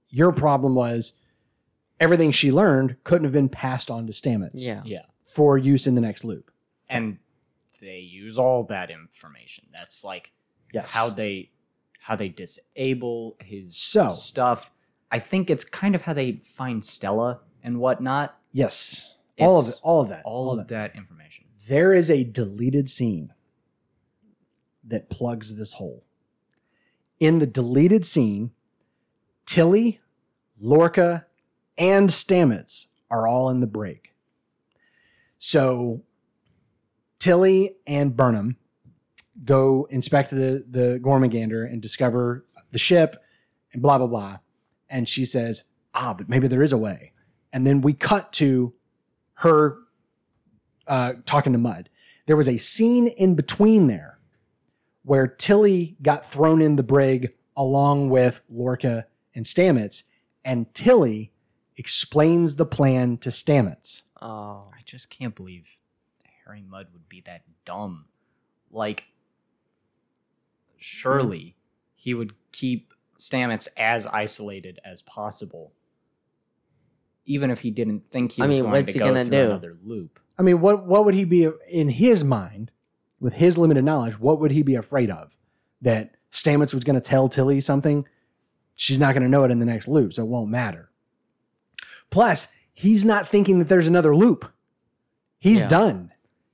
Your 0.10 0.32
problem 0.32 0.76
was 0.76 1.20
everything 2.00 2.32
she 2.32 2.52
learned 2.52 2.98
couldn't 3.04 3.26
have 3.26 3.34
been 3.34 3.50
passed 3.50 3.90
on 3.90 4.06
to 4.08 4.14
Stamets 4.14 4.66
Yeah. 4.66 4.82
Yeah. 4.86 5.02
for 5.24 5.58
use 5.58 5.88
in 5.88 5.96
the 5.96 6.02
next 6.02 6.24
loop. 6.24 6.52
And 6.90 7.18
they 7.82 8.00
use 8.00 8.38
all 8.38 8.64
that 8.66 8.90
information. 8.92 9.66
That's 9.72 10.04
like 10.04 10.32
Yes. 10.74 10.94
how 10.94 11.10
they 11.10 11.52
how 12.02 12.16
they 12.16 12.30
disable 12.30 13.36
his 13.42 13.78
So- 13.78 14.14
stuff. 14.14 14.72
I 15.12 15.20
think 15.20 15.50
it's 15.50 15.66
kind 15.66 15.94
of 15.96 16.04
how 16.04 16.14
they 16.14 16.42
find 16.46 16.84
Stella 16.86 17.42
and 17.64 17.80
whatnot. 17.80 18.40
yes. 18.54 19.16
all 19.40 19.60
of 19.60 19.68
it. 19.68 19.70
It's 19.72 19.80
All 19.84 20.02
of 20.02 20.10
that. 20.10 20.22
All 20.26 20.52
of 20.54 20.60
of 20.60 20.68
that 20.70 20.96
information. 20.96 21.46
there 21.68 21.94
is 21.94 22.10
a 22.10 22.24
deleted 22.24 22.90
scene 22.90 23.34
that 24.84 25.10
plugs 25.10 25.58
this 25.58 25.74
hole. 25.74 26.06
In 27.20 27.40
the 27.40 27.48
deleted 27.48 28.06
scene, 28.06 28.52
Tilly, 29.46 30.00
Lorca, 30.60 31.26
and 31.78 32.10
Stamets 32.10 32.88
are 33.10 33.28
all 33.28 33.50
in 33.50 33.60
the 33.60 33.68
break. 33.68 34.14
So 35.40 36.02
Tilly 37.20 37.76
and 37.86 38.16
Burnham 38.16 38.58
go 39.44 39.88
inspect 39.90 40.32
the, 40.32 40.64
the 40.70 41.00
Gormagander 41.04 41.66
and 41.72 41.82
discover 41.82 42.46
the 42.72 42.80
ship 42.80 43.22
and 43.74 43.82
blah, 43.82 43.98
blah, 43.98 44.08
blah. 44.08 44.40
And 44.90 45.08
she 45.08 45.26
says, 45.26 45.64
ah, 45.94 46.14
but 46.14 46.30
maybe 46.30 46.48
there 46.48 46.64
is 46.64 46.74
a 46.74 46.78
way. 46.78 47.14
And 47.54 47.66
then 47.66 47.82
we 47.82 47.94
cut 47.94 48.34
to 48.34 48.74
her 49.36 49.78
uh, 50.88 51.14
talking 51.26 51.54
to 51.54 51.60
Mudd. 51.60 51.90
There 52.26 52.38
was 52.38 52.50
a 52.50 52.58
scene 52.58 53.08
in 53.08 53.36
between 53.36 53.88
there 53.88 54.17
where 55.08 55.26
Tilly 55.26 55.96
got 56.02 56.30
thrown 56.30 56.62
in 56.62 56.76
the 56.76 56.84
brig 56.84 57.34
along 57.56 58.10
with 58.10 58.42
Lorca 58.50 59.08
and 59.34 59.46
Stamets, 59.46 60.04
and 60.44 60.72
Tilly 60.74 61.32
explains 61.78 62.56
the 62.56 62.66
plan 62.66 63.18
to 63.20 63.30
Stamets. 63.30 64.02
Oh. 64.22 64.70
I 64.74 64.82
just 64.84 65.10
can't 65.10 65.34
believe 65.34 65.66
Harry 66.46 66.62
Mudd 66.62 66.88
would 66.92 67.08
be 67.08 67.22
that 67.26 67.44
dumb. 67.66 68.04
Like, 68.70 69.06
surely 70.76 71.56
he 71.96 72.14
would 72.14 72.34
keep 72.52 72.94
Stamets 73.18 73.70
as 73.78 74.06
isolated 74.08 74.78
as 74.84 75.02
possible, 75.04 75.72
even 77.26 77.50
if 77.50 77.62
he 77.62 77.72
didn't 77.72 78.12
think 78.12 78.34
he 78.34 78.42
I 78.42 78.48
was 78.48 78.58
mean, 78.58 78.64
going 78.64 78.74
what's 78.74 78.88
to 78.88 78.94
he 78.94 79.00
go 79.00 79.06
gonna 79.08 79.24
through 79.24 79.32
do? 79.32 79.46
another 79.46 79.78
loop. 79.86 80.20
I 80.38 80.42
mean, 80.42 80.60
what 80.60 80.86
what 80.86 81.06
would 81.06 81.16
he 81.16 81.24
be 81.24 81.50
in 81.72 81.88
his 81.88 82.26
mind, 82.26 82.74
with 83.20 83.34
his 83.36 83.58
limited 83.58 83.84
knowledge? 83.84 84.20
What 84.20 84.40
would 84.40 84.52
he 84.52 84.64
be 84.64 84.76
afraid 84.76 85.10
of? 85.10 85.36
That 85.82 86.16
Stamets 86.32 86.74
was 86.74 86.84
going 86.84 87.00
to 87.00 87.02
tell 87.02 87.30
Tilly 87.30 87.62
something, 87.62 88.08
she's 88.76 89.00
not 89.00 89.14
going 89.14 89.24
to 89.24 89.30
know 89.30 89.44
it 89.44 89.52
in 89.52 89.60
the 89.60 89.66
next 89.66 89.88
loop, 89.88 90.14
so 90.14 90.24
it 90.24 90.28
won't 90.28 90.50
matter. 90.50 90.90
Plus, 92.10 92.54
he's 92.74 93.04
not 93.06 93.30
thinking 93.30 93.60
that 93.60 93.68
there's 93.70 93.88
another 93.88 94.16
loop. 94.16 94.52
He's 95.40 95.62
Yeah. 95.62 95.68
done. 95.68 96.12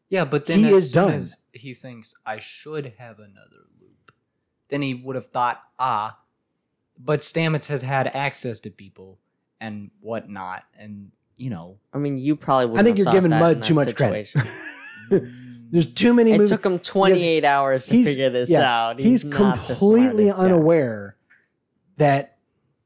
Yeah, 0.09 0.25
but 0.25 0.45
then 0.45 0.59
He 0.59 0.65
as 0.67 0.85
is 0.85 0.91
soon 0.91 1.03
done. 1.07 1.13
as 1.15 1.37
he 1.53 1.73
thinks 1.73 2.13
I 2.25 2.39
should 2.39 2.93
have 2.97 3.17
another 3.19 3.65
loop, 3.81 4.11
then 4.69 4.81
he 4.81 4.93
would 4.93 5.15
have 5.15 5.29
thought, 5.29 5.61
ah, 5.79 6.19
but 6.99 7.21
Stamets 7.21 7.67
has 7.67 7.81
had 7.81 8.07
access 8.07 8.59
to 8.61 8.69
people 8.69 9.19
and 9.59 9.89
whatnot, 10.01 10.63
and 10.77 11.11
you 11.35 11.49
know, 11.49 11.79
I 11.93 11.97
mean, 11.97 12.17
you 12.19 12.35
probably 12.35 12.67
would. 12.67 12.79
I 12.79 12.83
think 12.83 12.97
you're 12.99 13.11
giving 13.11 13.31
Mudd 13.31 13.63
too 13.63 13.73
much 13.73 13.95
credit. 13.95 14.31
There's 15.73 15.91
too 15.91 16.13
many 16.13 16.33
It 16.33 16.37
movies. 16.37 16.51
took 16.51 16.63
him 16.63 16.77
28 16.77 17.43
hours 17.43 17.87
to 17.87 18.03
figure 18.03 18.29
this 18.29 18.51
yeah, 18.51 18.61
out. 18.61 18.99
He's, 18.99 19.27
the 19.27 19.35
completely 19.35 20.25
smartest 20.25 20.37
guy. 20.37 20.43
unaware 20.43 21.15
that 21.97 22.37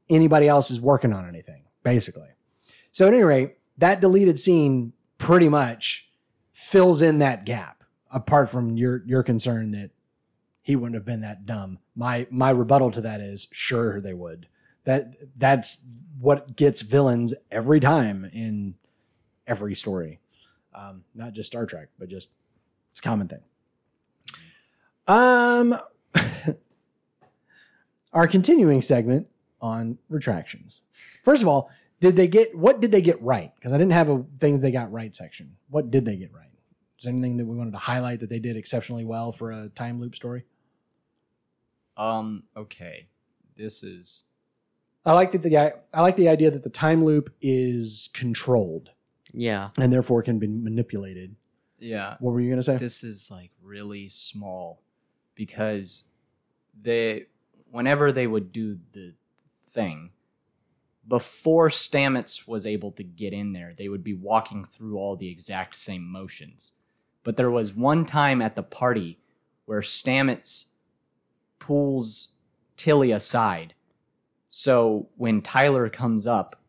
anybody 0.08 0.48
else 0.48 0.70
is 0.70 0.80
working 0.80 1.12
on 1.12 1.28
anything, 1.28 1.64
basically. 1.82 2.28
So, 2.90 3.06
at 3.06 3.12
any 3.12 3.22
rate, 3.22 3.58
that 3.76 4.00
deleted 4.00 4.38
scene 4.38 4.94
pretty 5.18 5.50
much 5.50 6.08
fills 6.54 7.02
in 7.02 7.18
that 7.18 7.44
gap. 7.44 7.84
Apart 8.10 8.48
from 8.48 8.78
your 8.78 9.02
your 9.04 9.22
concern 9.22 9.72
that 9.72 9.90
he 10.62 10.74
wouldn't 10.74 10.94
have 10.94 11.04
been 11.04 11.20
that 11.20 11.44
dumb, 11.44 11.80
my 11.94 12.26
my 12.30 12.48
rebuttal 12.48 12.90
to 12.92 13.02
that 13.02 13.20
is 13.20 13.48
sure 13.52 14.00
they 14.00 14.14
would. 14.14 14.48
That 14.84 15.12
that's 15.36 15.86
what 16.18 16.56
gets 16.56 16.80
villains 16.80 17.34
every 17.50 17.80
time 17.80 18.24
in 18.32 18.76
every 19.46 19.74
story, 19.74 20.20
um, 20.74 21.04
not 21.14 21.34
just 21.34 21.48
Star 21.48 21.66
Trek, 21.66 21.90
but 21.98 22.08
just 22.08 22.30
it's 22.98 23.06
a 23.06 23.08
common 23.08 23.28
thing. 23.28 23.40
Um, 25.06 25.78
our 28.12 28.26
continuing 28.26 28.82
segment 28.82 29.30
on 29.60 29.98
retractions. 30.08 30.80
First 31.24 31.42
of 31.42 31.48
all, 31.48 31.70
did 32.00 32.16
they 32.16 32.26
get 32.26 32.56
what 32.56 32.80
did 32.80 32.90
they 32.92 33.00
get 33.00 33.20
right? 33.22 33.52
Because 33.54 33.72
I 33.72 33.78
didn't 33.78 33.92
have 33.92 34.08
a 34.08 34.24
things 34.40 34.62
they 34.62 34.70
got 34.72 34.90
right 34.92 35.14
section. 35.14 35.56
What 35.70 35.90
did 35.92 36.04
they 36.04 36.16
get 36.16 36.32
right? 36.32 36.50
Is 36.98 37.04
there 37.04 37.12
anything 37.12 37.36
that 37.36 37.46
we 37.46 37.56
wanted 37.56 37.70
to 37.72 37.78
highlight 37.78 38.18
that 38.20 38.30
they 38.30 38.40
did 38.40 38.56
exceptionally 38.56 39.04
well 39.04 39.30
for 39.32 39.52
a 39.52 39.68
time 39.68 40.00
loop 40.00 40.14
story? 40.16 40.44
um, 41.96 42.44
okay, 42.56 43.08
this 43.56 43.82
is 43.82 44.26
I 45.04 45.12
like 45.14 45.32
that 45.32 45.42
the 45.42 45.50
guy. 45.50 45.72
I 45.94 46.02
like 46.02 46.16
the 46.16 46.28
idea 46.28 46.50
that 46.50 46.62
the 46.64 46.70
time 46.70 47.04
loop 47.04 47.32
is 47.40 48.08
controlled 48.12 48.90
Yeah. 49.32 49.70
and 49.78 49.92
therefore 49.92 50.22
can 50.22 50.38
be 50.38 50.46
manipulated. 50.48 51.34
Yeah, 51.78 52.16
What 52.20 52.32
were 52.32 52.40
you 52.40 52.50
gonna 52.50 52.62
say? 52.62 52.76
this 52.76 53.04
is 53.04 53.30
like 53.30 53.50
really 53.62 54.08
small 54.08 54.82
because 55.34 56.04
they 56.80 57.26
whenever 57.70 58.12
they 58.12 58.26
would 58.26 58.52
do 58.52 58.78
the 58.92 59.14
thing 59.70 60.10
before 61.08 61.70
Stamets 61.70 62.46
was 62.46 62.66
able 62.66 62.92
to 62.92 63.02
get 63.02 63.32
in 63.32 63.52
there, 63.54 63.72
they 63.76 63.88
would 63.88 64.04
be 64.04 64.12
walking 64.12 64.62
through 64.62 64.98
all 64.98 65.16
the 65.16 65.30
exact 65.30 65.74
same 65.76 66.06
motions. 66.06 66.72
But 67.24 67.36
there 67.36 67.50
was 67.50 67.72
one 67.74 68.04
time 68.04 68.42
at 68.42 68.54
the 68.54 68.62
party 68.62 69.18
where 69.64 69.80
Stamets 69.80 70.66
pulls 71.58 72.34
Tilly 72.76 73.10
aside. 73.10 73.74
So 74.48 75.08
when 75.16 75.40
Tyler 75.40 75.88
comes 75.88 76.26
up, 76.26 76.60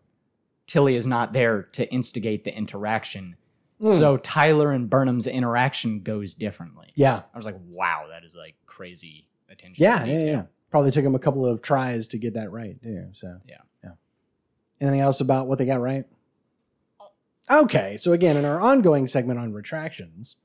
Tilly 0.68 0.96
is 0.96 1.06
not 1.06 1.34
there 1.34 1.64
to 1.74 1.92
instigate 1.92 2.44
the 2.46 2.56
interaction. 2.56 3.36
Hmm. 3.82 3.94
So 3.94 4.18
Tyler 4.18 4.72
and 4.72 4.90
Burnham's 4.90 5.26
interaction 5.28 6.02
goes 6.02 6.34
differently. 6.34 6.92
yeah, 6.96 7.22
I 7.34 7.38
was 7.38 7.46
like, 7.46 7.56
wow, 7.68 8.08
that 8.10 8.24
is 8.26 8.36
like 8.36 8.56
crazy 8.66 9.28
attention. 9.50 9.84
yeah, 9.84 10.04
yeah, 10.06 10.26
yeah. 10.26 10.44
Probably 10.70 10.92
took 10.92 11.06
him 11.06 11.16
a 11.16 11.20
couple 11.20 11.46
of 11.46 11.62
tries 11.62 12.08
to 12.10 12.18
get 12.18 12.34
that 12.36 12.52
right. 12.52 12.78
Yeah. 12.84 13.06
So 13.14 13.40
Yeah. 13.46 13.58
yeah. 13.84 13.92
Anything 14.82 15.00
else 15.00 15.20
about 15.22 15.48
what 15.48 15.58
they 15.58 15.66
got 15.66 15.80
right? 15.82 16.06
Okay, 17.50 17.98
so 17.98 18.14
again, 18.14 18.38
in 18.38 18.46
our 18.46 18.62
ongoing 18.62 19.08
segment 19.08 19.40
on 19.40 19.54
retractions, 19.54 20.36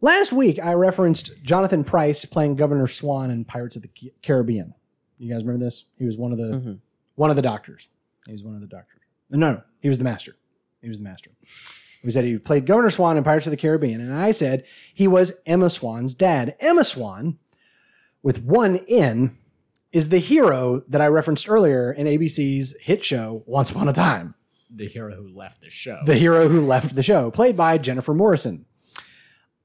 last 0.00 0.32
week 0.32 0.58
I 0.60 0.72
referenced 0.72 1.40
Jonathan 1.44 1.84
Pryce 1.84 2.24
playing 2.24 2.56
Governor 2.56 2.88
Swann 2.88 3.30
in 3.30 3.44
Pirates 3.44 3.76
of 3.76 3.82
the 3.82 3.90
Caribbean. 4.22 4.74
You 5.18 5.32
guys 5.32 5.44
remember 5.44 5.64
this? 5.64 5.84
He 5.98 6.04
was 6.04 6.16
one 6.16 6.32
of 6.32 6.38
the 6.38 6.50
Mhm. 6.58 6.80
one 7.14 7.30
of 7.30 7.36
the 7.36 7.42
doctors. 7.42 7.88
He 8.26 8.32
was 8.32 8.42
one 8.42 8.54
of 8.56 8.60
the 8.60 8.66
doctors. 8.66 9.00
No, 9.30 9.38
no, 9.52 9.62
he 9.80 9.88
was 9.88 9.98
the 9.98 10.04
master. 10.04 10.34
He 10.82 10.88
was 10.88 10.98
the 10.98 11.04
master. 11.04 11.30
We 12.06 12.12
said 12.12 12.24
he 12.24 12.38
played 12.38 12.66
Governor 12.66 12.90
Swann 12.90 13.16
in 13.16 13.24
Pirates 13.24 13.48
of 13.48 13.50
the 13.50 13.56
Caribbean, 13.56 14.00
and 14.00 14.14
I 14.14 14.30
said 14.30 14.64
he 14.94 15.08
was 15.08 15.40
Emma 15.44 15.68
Swan's 15.68 16.14
dad. 16.14 16.54
Emma 16.60 16.84
Swan, 16.84 17.38
with 18.22 18.42
one 18.44 18.76
N, 18.88 19.36
is 19.90 20.08
the 20.10 20.18
hero 20.18 20.84
that 20.88 21.00
I 21.00 21.08
referenced 21.08 21.48
earlier 21.48 21.90
in 21.90 22.06
ABC's 22.06 22.76
hit 22.80 23.04
show 23.04 23.42
Once 23.44 23.70
Upon 23.70 23.88
a 23.88 23.92
Time. 23.92 24.36
The 24.70 24.86
hero 24.86 25.16
who 25.16 25.28
left 25.36 25.60
the 25.60 25.68
show. 25.70 25.98
The 26.06 26.14
hero 26.14 26.48
who 26.48 26.64
left 26.64 26.94
the 26.94 27.02
show, 27.02 27.32
played 27.32 27.56
by 27.56 27.76
Jennifer 27.76 28.14
Morrison. 28.14 28.66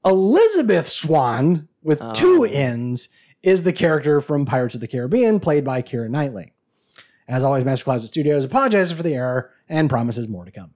Elizabeth 0.04 0.88
Swann, 0.88 1.68
with 1.80 2.02
Oh. 2.02 2.12
two 2.12 2.44
N's, 2.44 3.08
is 3.44 3.62
the 3.62 3.72
character 3.72 4.20
from 4.20 4.46
Pirates 4.46 4.74
of 4.74 4.80
the 4.80 4.88
Caribbean, 4.88 5.38
played 5.38 5.64
by 5.64 5.80
Keira 5.80 6.08
Knightley. 6.10 6.52
As 7.28 7.44
always, 7.44 7.64
Master 7.64 7.84
Closet 7.84 8.08
Studios 8.08 8.44
apologizes 8.44 8.96
for 8.96 9.04
the 9.04 9.14
error 9.14 9.50
and 9.68 9.88
promises 9.88 10.26
more 10.28 10.44
to 10.44 10.50
come. 10.50 10.72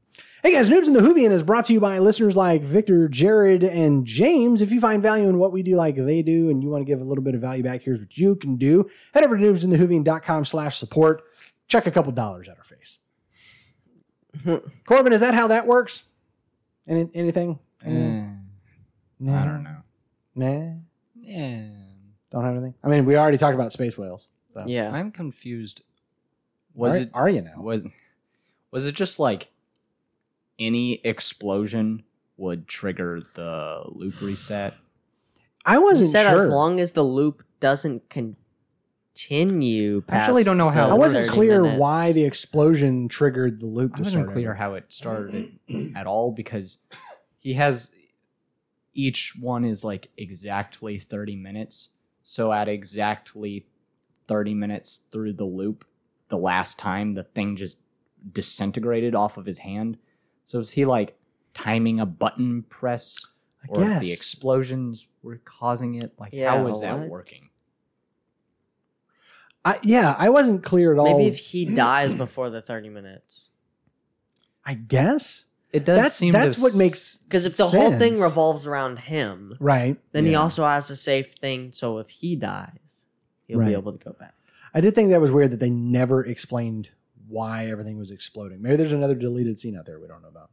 Hey 0.47 0.53
guys, 0.53 0.69
Noobs 0.71 0.87
in 0.87 0.93
the 0.93 1.01
Whovian 1.01 1.33
is 1.33 1.43
brought 1.43 1.65
to 1.65 1.73
you 1.73 1.81
by 1.81 1.99
listeners 1.99 2.37
like 2.37 2.63
Victor, 2.63 3.09
Jared, 3.09 3.65
and 3.65 4.07
James. 4.07 4.63
If 4.63 4.71
you 4.71 4.81
find 4.81 5.03
value 5.03 5.29
in 5.29 5.39
what 5.39 5.51
we 5.51 5.65
do 5.65 5.75
like 5.75 5.97
they 5.97 6.23
do 6.23 6.51
and 6.51 6.63
you 6.63 6.69
want 6.69 6.83
to 6.83 6.85
give 6.85 7.01
a 7.01 7.05
little 7.05 7.25
bit 7.25 7.35
of 7.35 7.41
value 7.41 7.65
back, 7.65 7.83
here's 7.83 7.99
what 7.99 8.17
you 8.17 8.37
can 8.37 8.55
do. 8.57 8.89
Head 9.13 9.25
over 9.25 9.37
to 9.37 9.43
noobsinthewhovian.com 9.43 10.45
slash 10.45 10.77
support. 10.77 11.25
Check 11.67 11.89
a 11.89 11.91
couple 11.91 12.13
dollars 12.13 12.49
at 12.49 12.59
our 12.59 12.63
face. 12.63 12.99
Corbin, 14.87 15.13
is 15.13 15.21
that 15.21 15.35
how 15.35 15.49
that 15.49 15.67
works? 15.67 16.05
Any, 16.89 17.11
anything? 17.13 17.59
Eh, 17.85 18.29
Nah. 19.19 19.43
I 19.43 19.45
don't 19.47 19.65
know. 19.65 19.77
Nah. 20.37 20.75
Yeah. 21.23 21.71
Don't 22.31 22.45
have 22.45 22.55
anything. 22.55 22.75
I 22.85 22.89
mean, 22.89 23.05
we 23.05 23.17
already 23.17 23.39
talked 23.39 23.57
about 23.57 23.73
space 23.73 23.99
whales. 23.99 24.29
So. 24.55 24.63
Yeah. 24.65 24.93
I'm 24.93 25.11
confused. 25.11 25.83
Was 26.73 26.95
Are- 26.95 26.99
it 27.03 27.11
Are 27.15 27.29
you 27.29 27.43
now? 27.43 27.61
was 27.61 27.85
was 28.71 28.87
it 28.87 28.95
just 28.95 29.19
like 29.19 29.51
any 30.59 30.95
explosion 31.05 32.03
would 32.37 32.69
trigger 32.69 33.23
the 33.35 33.83
loop 33.87 34.21
reset? 34.21 34.75
I 35.65 35.79
wasn't 35.79 36.11
said 36.11 36.31
sure. 36.31 36.41
as 36.41 36.47
long 36.47 36.81
as 36.81 36.93
the 36.93 37.03
loop 37.03 37.43
doesn't 37.61 38.09
continue. 38.09 40.03
I 40.09 40.17
actually 40.17 40.45
don't 40.45 40.59
know 40.59 40.71
how 40.71 40.91
I 40.91 40.95
wasn't 40.95 41.29
clear 41.29 41.63
minutes. 41.63 41.81
why 41.81 42.13
the 42.13 42.25
explosion 42.25 43.09
triggered 43.09 43.61
the 43.61 43.67
loop. 43.67 43.93
I 43.97 43.99
wasn't 44.01 44.25
start 44.25 44.33
clear 44.33 44.55
how 44.55 44.75
it 44.75 44.85
started 44.89 45.59
at 45.97 46.07
all 46.07 46.31
because 46.31 46.79
he 47.39 47.55
has 47.55 47.95
each 48.95 49.35
one 49.39 49.65
is 49.65 49.85
like 49.85 50.09
exactly 50.17 50.99
30 50.99 51.37
minutes. 51.37 51.91
So 52.25 52.53
at 52.53 52.69
exactly 52.69 53.67
30 54.27 54.55
minutes 54.55 54.99
through 54.99 55.35
the 55.35 55.45
loop, 55.45 55.85
the 56.29 56.39
last 56.39 56.79
time 56.79 57.15
the 57.15 57.23
thing 57.23 57.57
just 57.57 57.79
disintegrated 58.33 59.15
off 59.15 59.37
of 59.37 59.47
his 59.47 59.59
hand. 59.59 59.99
So 60.47 60.61
is 60.61 60.71
he 60.71 60.87
like 60.87 61.19
timing 61.53 62.01
a 62.01 62.07
button 62.07 62.63
press 62.63 63.19
I 63.63 63.67
or 63.69 63.81
the 64.01 64.13
explosions 64.13 65.07
were 65.23 65.39
causing 65.45 65.97
it? 65.97 66.13
Like 66.19 66.33
Yeah, 66.33 66.51
how 66.57 66.67
is 66.69 66.81
that 66.81 66.99
what? 66.99 67.09
working? 67.09 67.51
I, 69.65 69.79
yeah, 69.83 70.15
I 70.17 70.29
wasn't 70.29 70.63
clear 70.63 70.93
at 70.93 70.99
all. 70.99 71.07
Maybe 71.19 71.27
if 71.27 71.39
he 71.39 71.65
dies 71.65 72.15
before 72.15 72.51
the 72.51 72.63
30 72.63 72.89
minutes. 72.89 73.51
I 74.65 74.75
guess 74.75 75.47
It 75.73 75.85
does 75.85 75.99
that's 76.01 76.15
seem 76.17 76.33
that's 76.33 76.57
to 76.57 76.63
what 76.63 76.73
s- 76.73 76.77
makes 76.79 77.19
Because 77.19 77.47
if 77.47 77.57
the 77.57 77.67
whole 77.67 77.91
thing 77.99 78.21
revolves 78.21 78.67
around 78.67 79.01
him, 79.01 79.57
right. 79.61 79.99
then 80.13 80.25
he 80.27 80.35
also 80.35 80.65
has 80.65 80.89
a 80.91 80.97
safe 80.97 81.35
thing. 81.35 81.73
So 81.73 81.99
if 81.99 82.09
he 82.09 82.37
dies, 82.37 83.05
he'll 83.49 83.59
Right. 83.59 83.69
be 83.69 83.73
able 83.75 83.93
to 83.93 84.05
go 84.05 84.13
back. 84.19 84.35
I 84.75 84.81
did 84.81 84.95
think 84.95 85.11
that 85.11 85.21
was 85.21 85.31
weird 85.33 85.51
that 85.53 85.61
they 85.61 85.71
never 85.71 86.25
explained 86.25 86.91
why 87.29 87.67
everything 87.67 87.99
was 87.99 88.11
exploding. 88.11 88.63
Maybe 88.63 88.77
there's 88.77 88.93
another 88.93 89.15
deleted 89.15 89.59
scene 89.59 89.77
out 89.77 89.87
there 89.87 90.01
we 90.01 90.09
don't 90.09 90.23
know 90.23 90.29
about. 90.29 90.51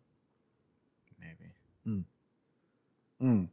maybe. 1.20 1.52
Mm. 3.22 3.48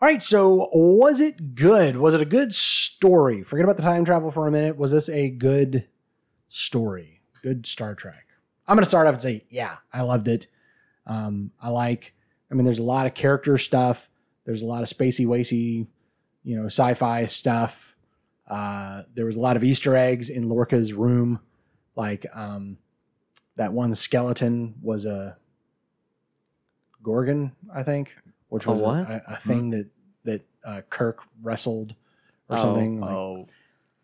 All 0.00 0.08
right, 0.08 0.22
so 0.22 0.68
was 0.72 1.20
it 1.20 1.54
good? 1.54 1.96
Was 1.96 2.14
it 2.14 2.20
a 2.20 2.26
good 2.26 2.54
story? 2.54 3.42
Forget 3.42 3.64
about 3.64 3.76
the 3.76 3.82
time 3.82 4.04
travel 4.04 4.30
for 4.30 4.46
a 4.46 4.50
minute. 4.52 4.76
Was 4.76 4.92
this 4.92 5.08
a 5.08 5.30
good 5.30 5.86
story? 6.48 7.20
Good 7.42 7.66
Star 7.66 7.94
Trek? 7.94 8.26
I'm 8.68 8.76
going 8.76 8.84
to 8.84 8.88
start 8.88 9.06
off 9.06 9.14
and 9.14 9.22
say, 9.22 9.44
yeah, 9.48 9.76
I 9.92 10.02
loved 10.02 10.28
it. 10.28 10.48
Um, 11.06 11.50
I 11.62 11.70
like, 11.70 12.14
I 12.50 12.54
mean, 12.54 12.64
there's 12.64 12.78
a 12.78 12.84
lot 12.84 13.06
of 13.06 13.14
character 13.14 13.56
stuff. 13.58 14.08
There's 14.44 14.62
a 14.62 14.66
lot 14.66 14.82
of 14.82 14.88
spacey, 14.88 15.26
wacy, 15.26 15.86
you 16.44 16.56
know, 16.56 16.66
sci-fi 16.66 17.26
stuff. 17.26 17.96
Uh, 18.48 19.02
there 19.14 19.24
was 19.24 19.36
a 19.36 19.40
lot 19.40 19.56
of 19.56 19.64
Easter 19.64 19.96
eggs 19.96 20.30
in 20.30 20.48
Lorca's 20.48 20.92
room, 20.92 21.40
like 21.96 22.26
um, 22.34 22.78
that 23.56 23.72
one 23.72 23.94
skeleton 23.94 24.74
was 24.82 25.04
a 25.04 25.36
Gorgon, 27.02 27.52
I 27.74 27.82
think, 27.82 28.12
which 28.48 28.66
was 28.66 28.80
a, 28.80 28.84
what? 28.84 28.96
a, 28.98 29.22
a 29.34 29.40
thing 29.40 29.70
that 29.70 29.88
that 30.24 30.46
uh, 30.64 30.80
Kirk 30.90 31.20
wrestled 31.42 31.94
or 32.48 32.56
Oh, 32.58 32.60
something. 32.62 33.00
Like, 33.00 33.10
Oh, 33.10 33.46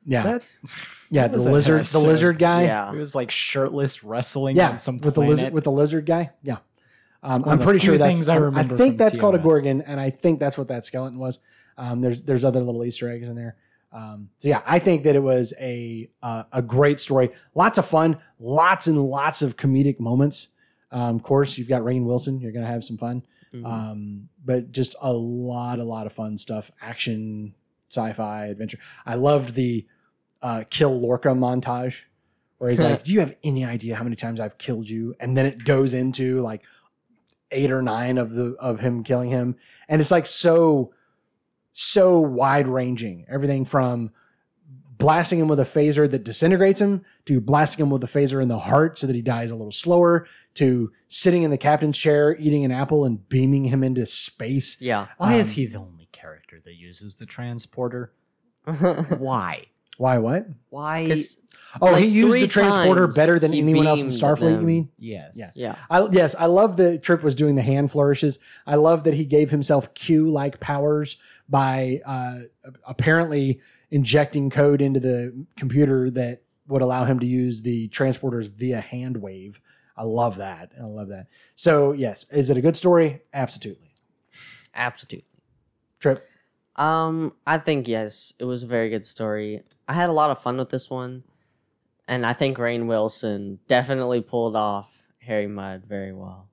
yeah, 0.05 0.23
that- 0.23 0.43
yeah, 1.11 1.29
the 1.29 1.37
was 1.37 1.45
that 1.45 1.53
lizard, 1.53 1.77
the 1.77 1.81
episode? 1.81 2.07
lizard 2.07 2.39
guy. 2.39 2.63
Yeah. 2.65 2.93
It 2.93 2.97
was 2.97 3.15
like 3.15 3.31
shirtless 3.31 4.03
wrestling 4.05 4.57
yeah, 4.57 4.71
on 4.71 4.79
some 4.79 4.95
with 4.97 5.05
the 5.05 5.13
planet. 5.13 5.31
lizard 5.31 5.53
with 5.53 5.65
the 5.65 5.71
lizard 5.73 6.07
guy. 6.07 6.31
Yeah, 6.43 6.59
um, 7.23 7.43
one 7.43 7.49
I'm 7.49 7.55
of 7.55 7.59
the 7.61 7.65
pretty 7.65 7.79
sure 7.81 7.99
that's. 7.99 8.19
things 8.19 8.29
I 8.29 8.35
I, 8.35 8.39
remember 8.39 8.77
think 8.77 8.93
from 8.93 8.97
that's 8.99 9.17
called 9.19 9.35
a 9.35 9.39
TOS. 9.39 9.45
Gorgon, 9.45 9.83
and 9.83 10.01
I 10.01 10.11
think 10.11 10.41
that's 10.41 10.59
what 10.59 10.69
that 10.69 10.85
skeleton 10.85 11.19
was. 11.19 11.39
Um, 11.79 12.01
there's 12.01 12.23
there's 12.23 12.45
other 12.45 12.61
little 12.61 12.85
Easter 12.85 13.09
eggs 13.11 13.29
in 13.29 13.35
there. 13.37 13.57
Um, 13.93 14.31
so 14.39 14.49
yeah, 14.49 14.63
I 14.67 14.79
think 14.79 15.05
that 15.05 15.15
it 15.15 15.23
was 15.23 15.53
a 15.61 16.09
uh, 16.23 16.45
a 16.53 16.63
great 16.63 16.99
story. 17.01 17.31
Lots 17.55 17.79
of 17.79 17.87
fun, 17.87 18.19
lots 18.39 18.87
and 18.87 18.99
lots 18.99 19.43
of 19.43 19.57
comedic 19.57 20.01
moments. 20.01 20.55
Um, 20.91 21.17
of 21.17 21.23
course, 21.23 21.59
you've 21.59 21.69
got 21.69 21.83
Rainn 21.83 22.05
Wilson. 22.05 22.41
You're 22.41 22.53
gonna 22.53 22.67
have 22.67 22.85
some 22.85 22.97
fun. 22.97 23.23
Mhm. 23.55 23.67
Um, 23.67 24.29
but 24.43 24.73
just 24.73 24.95
a 25.03 25.13
lot, 25.13 25.79
a 25.79 25.85
lot 25.85 26.07
of 26.07 26.13
fun 26.15 26.39
stuff. 26.39 26.71
Action, 26.81 27.55
sci-fi, 27.91 28.47
adventure. 28.47 28.79
I 29.05 29.15
loved 29.17 29.55
the 29.55 29.87
uh, 30.41 30.65
kill 30.71 30.99
Lorca 30.99 31.29
montage 31.29 32.01
where 32.59 32.71
he's 32.71 32.81
like, 32.81 33.05
"Do 33.05 33.13
you 33.13 33.21
have 33.21 33.37
any 33.45 33.65
idea 33.65 33.97
how 33.97 34.05
many 34.05 34.17
times 34.17 34.41
I've 34.41 34.57
killed 34.57 34.89
you?" 34.89 35.15
And 35.21 35.37
then 35.37 35.45
it 35.45 35.65
goes 35.65 35.93
into 35.93 36.41
like 36.41 36.63
eight 37.51 37.71
or 37.71 37.83
nine 37.83 38.17
of 38.17 38.33
the 38.33 38.57
of 38.59 38.81
him 38.81 39.05
killing 39.05 39.29
him, 39.29 39.57
and 39.87 40.01
it's 40.01 40.11
like 40.11 40.25
so 40.27 40.93
so 41.73 42.19
wide 42.21 42.69
ranging. 42.69 43.25
Everything 43.29 43.65
from 43.65 44.11
blasting 44.99 45.41
him 45.41 45.49
with 45.49 45.59
a 45.59 45.65
phaser 45.65 46.09
that 46.11 46.23
disintegrates 46.23 46.81
him 46.81 47.05
to 47.27 47.41
blasting 47.41 47.85
him 47.85 47.91
with 47.91 48.05
a 48.05 48.07
phaser 48.07 48.41
in 48.41 48.49
the 48.49 48.59
heart 48.59 48.97
so 48.99 49.07
that 49.07 49.17
he 49.17 49.23
dies 49.23 49.51
a 49.51 49.57
little 49.57 49.73
slower 49.73 50.27
to 50.55 50.93
sitting 51.09 51.43
in 51.43 51.51
the 51.51 51.59
captain's 51.59 51.99
chair 51.99 52.37
eating 52.39 52.65
an 52.65 52.71
apple 52.71 53.05
and 53.05 53.29
beaming 53.29 53.65
him 53.65 53.83
into 53.83 54.07
space. 54.07 54.81
Yeah. 54.81 55.09
Why 55.19 55.35
is 55.35 55.49
Um, 55.51 55.55
he 55.55 55.67
the 55.67 55.79
only 55.79 56.09
character 56.13 56.61
that 56.65 56.75
uses 56.75 57.17
the 57.17 57.27
transporter? 57.27 58.13
Why? 58.65 59.67
Why 59.99 60.19
what? 60.19 60.47
Why? 60.71 61.13
Oh, 61.81 61.87
Like 61.93 62.05
he 62.05 62.11
used 62.11 62.35
the 62.37 62.47
transporter 62.49 63.07
better 63.09 63.39
than 63.39 63.55
anyone 63.55 63.87
else 63.87 64.03
in 64.03 64.09
Starfleet, 64.09 64.61
you 64.61 64.67
mean? 64.67 64.91
Yes. 64.99 65.35
Yeah. 65.37 65.51
yeah. 65.55 65.77
I, 65.91 66.07
yes, 66.11 66.35
I 66.39 66.47
love 66.47 66.77
that 66.77 67.03
Trip 67.03 67.23
was 67.23 67.35
doing 67.35 67.55
the 67.57 67.63
hand 67.63 67.91
flourishes. 67.91 68.39
I 68.67 68.75
love 68.77 69.05
that 69.05 69.15
he 69.15 69.25
gave 69.25 69.51
himself 69.51 69.95
Q 69.95 70.31
like 70.31 70.61
powers 70.61 71.17
by 71.53 72.01
uh, 72.07 72.39
apparently 72.89 73.61
injecting 73.91 74.49
code 74.49 74.81
into 74.81 74.99
the 74.99 75.45
computer 75.57 76.11
that 76.11 76.41
would 76.67 76.81
allow 76.81 77.05
him 77.05 77.21
to 77.21 77.27
use 77.27 77.61
the 77.61 77.89
transporters 77.91 78.49
via 78.49 78.81
hand 78.81 79.19
wave. 79.19 79.61
I 79.95 80.05
love 80.05 80.39
that. 80.39 80.73
I 80.81 80.85
love 80.85 81.09
that. 81.09 81.27
So, 81.55 81.93
yes, 81.93 82.25
is 82.31 82.49
it 82.49 82.57
a 82.57 82.63
good 82.63 82.77
story? 82.77 83.21
Absolutely. 83.35 83.95
Absolutely. 84.75 85.29
Trip. 86.01 86.27
Um, 86.77 87.35
I 87.47 87.59
think 87.59 87.87
yes, 87.87 88.33
it 88.39 88.45
was 88.45 88.63
a 88.63 88.67
very 88.67 88.89
good 88.89 89.05
story. 89.05 89.61
I 89.87 89.93
had 89.93 90.09
a 90.09 90.15
lot 90.15 90.31
of 90.31 90.41
fun 90.41 90.57
with 90.57 90.71
this 90.71 90.89
one, 90.89 91.23
and 92.09 92.25
I 92.25 92.33
think 92.33 92.57
Rainn 92.57 92.87
Wilson 92.87 93.59
definitely 93.69 94.23
pulled 94.23 94.57
off 94.57 95.03
Harry 95.19 95.47
Mudd 95.47 95.85
very 95.85 96.15
well. 96.15 96.49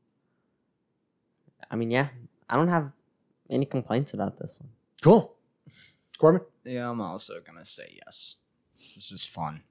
I 1.71 1.77
mean, 1.77 1.89
yeah, 1.89 2.09
I 2.49 2.57
don't 2.57 2.67
have 2.67 2.91
any 3.49 3.65
complaints 3.65 4.13
about 4.13 4.37
this 4.37 4.59
one. 4.59 4.71
Cool. 5.03 5.35
Corbin. 6.17 6.41
Yeah, 6.65 6.89
I'm 6.89 7.01
also 7.01 7.39
gonna 7.45 7.65
say 7.65 7.97
yes. 8.05 8.35
It's 8.95 9.07
just 9.09 9.29
fun. 9.29 9.63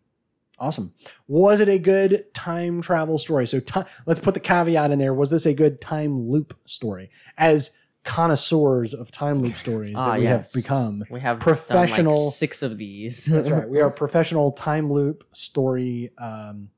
Awesome. 0.59 0.93
Was 1.29 1.61
it 1.61 1.69
a 1.69 1.79
good 1.79 2.25
time 2.35 2.81
travel 2.83 3.19
story? 3.19 3.47
So 3.47 3.61
ti 3.61 3.83
let's 4.07 4.21
put 4.21 4.35
the 4.35 4.41
caveat 4.41 4.91
in 4.91 4.99
there. 4.99 5.15
Was 5.15 5.31
this 5.31 5.47
a 5.47 5.55
good 5.55 5.81
time 5.81 6.19
loop 6.19 6.59
story? 6.67 7.11
As 7.37 7.77
connoisseurs 8.05 8.95
of 8.95 9.11
time 9.11 9.43
loop 9.43 9.57
stories 9.59 9.93
that 9.95 9.99
Ah, 10.01 10.17
we 10.17 10.23
yes. 10.23 10.53
have 10.55 10.63
become. 10.63 11.05
We 11.11 11.21
have 11.21 11.39
Professional- 11.41 12.25
like 12.27 12.33
six 12.33 12.63
of 12.63 12.79
these. 12.79 13.27
That's 13.27 13.51
right. 13.51 13.69
We 13.69 13.81
are 13.81 13.91
professional 14.05 14.53
time 14.53 14.91
loop 14.91 15.25
story. 15.33 16.11
Um, 16.19 16.71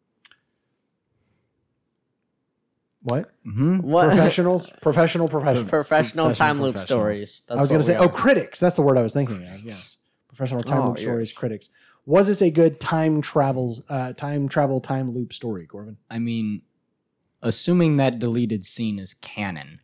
what? 3.03 3.31
Mm-hmm. 3.47 3.79
What 3.79 4.09
Professionals? 4.09 4.71
Professional 4.83 5.29
professionals. 5.29 5.71
professional 5.71 6.27
Professional 6.27 6.35
time 6.35 6.61
loop 6.63 6.79
stories. 6.79 7.43
That's 7.49 7.59
I 7.59 7.61
was 7.63 7.71
going 7.71 7.81
to 7.81 7.87
say, 7.87 7.99
we 7.99 8.05
oh, 8.05 8.09
critics. 8.09 8.61
That's 8.61 8.77
the 8.77 8.83
word 8.83 8.99
I 8.99 9.03
was 9.03 9.15
thinking 9.15 9.47
of. 9.47 9.61
Yes. 9.65 9.99
professional 10.29 10.61
time 10.61 10.83
Oh, 10.83 10.89
loop 10.89 10.99
stories 10.99 11.33
critics. 11.33 11.71
Was 12.07 12.27
this 12.29 12.41
a 12.43 12.51
good 12.51 12.81
time 12.81 13.21
travel, 13.21 13.83
uh, 13.89 14.13
time 14.15 14.49
travel, 14.49 14.81
time 14.81 15.13
loop 15.13 15.33
story, 15.33 15.67
Corbin? 15.67 15.99
I 16.11 16.19
mean, 16.19 16.63
assuming 17.43 17.97
that 17.99 18.19
deleted 18.19 18.65
scene 18.65 18.99
is 18.99 19.15
canon, 19.15 19.81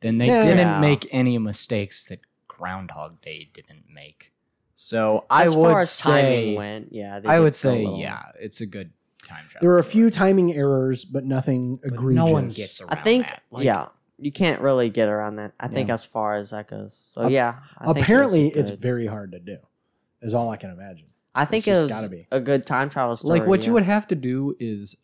then 0.00 0.18
they 0.18 0.26
Yeah. 0.26 0.42
didn't 0.42 0.58
Yeah. 0.58 0.80
make 0.80 1.06
any 1.12 1.38
mistakes 1.38 2.04
that 2.06 2.20
Groundhog 2.48 3.20
Day 3.20 3.50
didn't 3.52 3.84
make. 3.92 4.32
So 4.74 5.24
I 5.30 5.48
would 5.48 5.54
far 5.54 5.78
as 5.80 5.90
say, 5.90 6.10
timing 6.44 6.54
went, 6.56 6.92
yeah, 6.92 7.20
I 7.26 7.38
would 7.40 7.54
say, 7.54 7.80
little- 7.84 7.98
yeah, 8.00 8.32
it's 8.40 8.60
a 8.60 8.66
good 8.66 8.92
time 9.22 9.44
travel. 9.48 9.58
There 9.66 9.70
are 9.72 9.78
a 9.78 9.82
story. 9.82 9.92
few 9.92 10.10
timing 10.10 10.52
errors, 10.54 11.04
but 11.04 11.24
nothing 11.24 11.76
But 11.82 11.92
egregious. 11.94 12.16
no 12.16 12.26
one 12.26 12.44
gets 12.48 12.80
around 12.80 12.90
I 12.98 13.02
think, 13.02 13.28
that. 13.28 13.42
Like, 13.50 13.64
yeah, 13.64 13.88
you 14.18 14.32
can't 14.32 14.60
really 14.60 14.90
get 14.90 15.08
around 15.08 15.36
that. 15.36 15.52
I 15.58 15.68
think 15.68 15.88
Yeah. 15.88 15.94
as 15.94 16.04
far 16.04 16.36
as 16.36 16.50
that 16.50 16.68
goes. 16.68 17.08
So 17.12 17.22
Ap- 17.24 17.30
yeah, 17.30 17.60
I 17.78 17.84
think 17.86 17.96
it 17.96 18.02
Apparently, 18.02 18.52
a 18.52 18.56
it's 18.56 18.70
very 18.70 19.06
hard 19.06 19.32
to 19.32 19.38
do. 19.40 19.56
Is 20.22 20.34
all 20.34 20.50
I 20.50 20.56
can 20.56 20.70
imagine. 20.70 21.06
I 21.34 21.44
think 21.44 21.66
it's 21.66 21.68
it 21.68 21.70
just 21.72 21.82
was 21.82 21.90
gotta 21.92 22.08
be. 22.10 22.26
a 22.30 22.40
good 22.40 22.66
time 22.66 22.90
travel 22.90 23.16
story. 23.16 23.38
like 23.38 23.48
what 23.48 23.66
you 23.66 23.72
would 23.72 23.84
have 23.84 24.06
to 24.08 24.14
do 24.14 24.56
is 24.58 24.96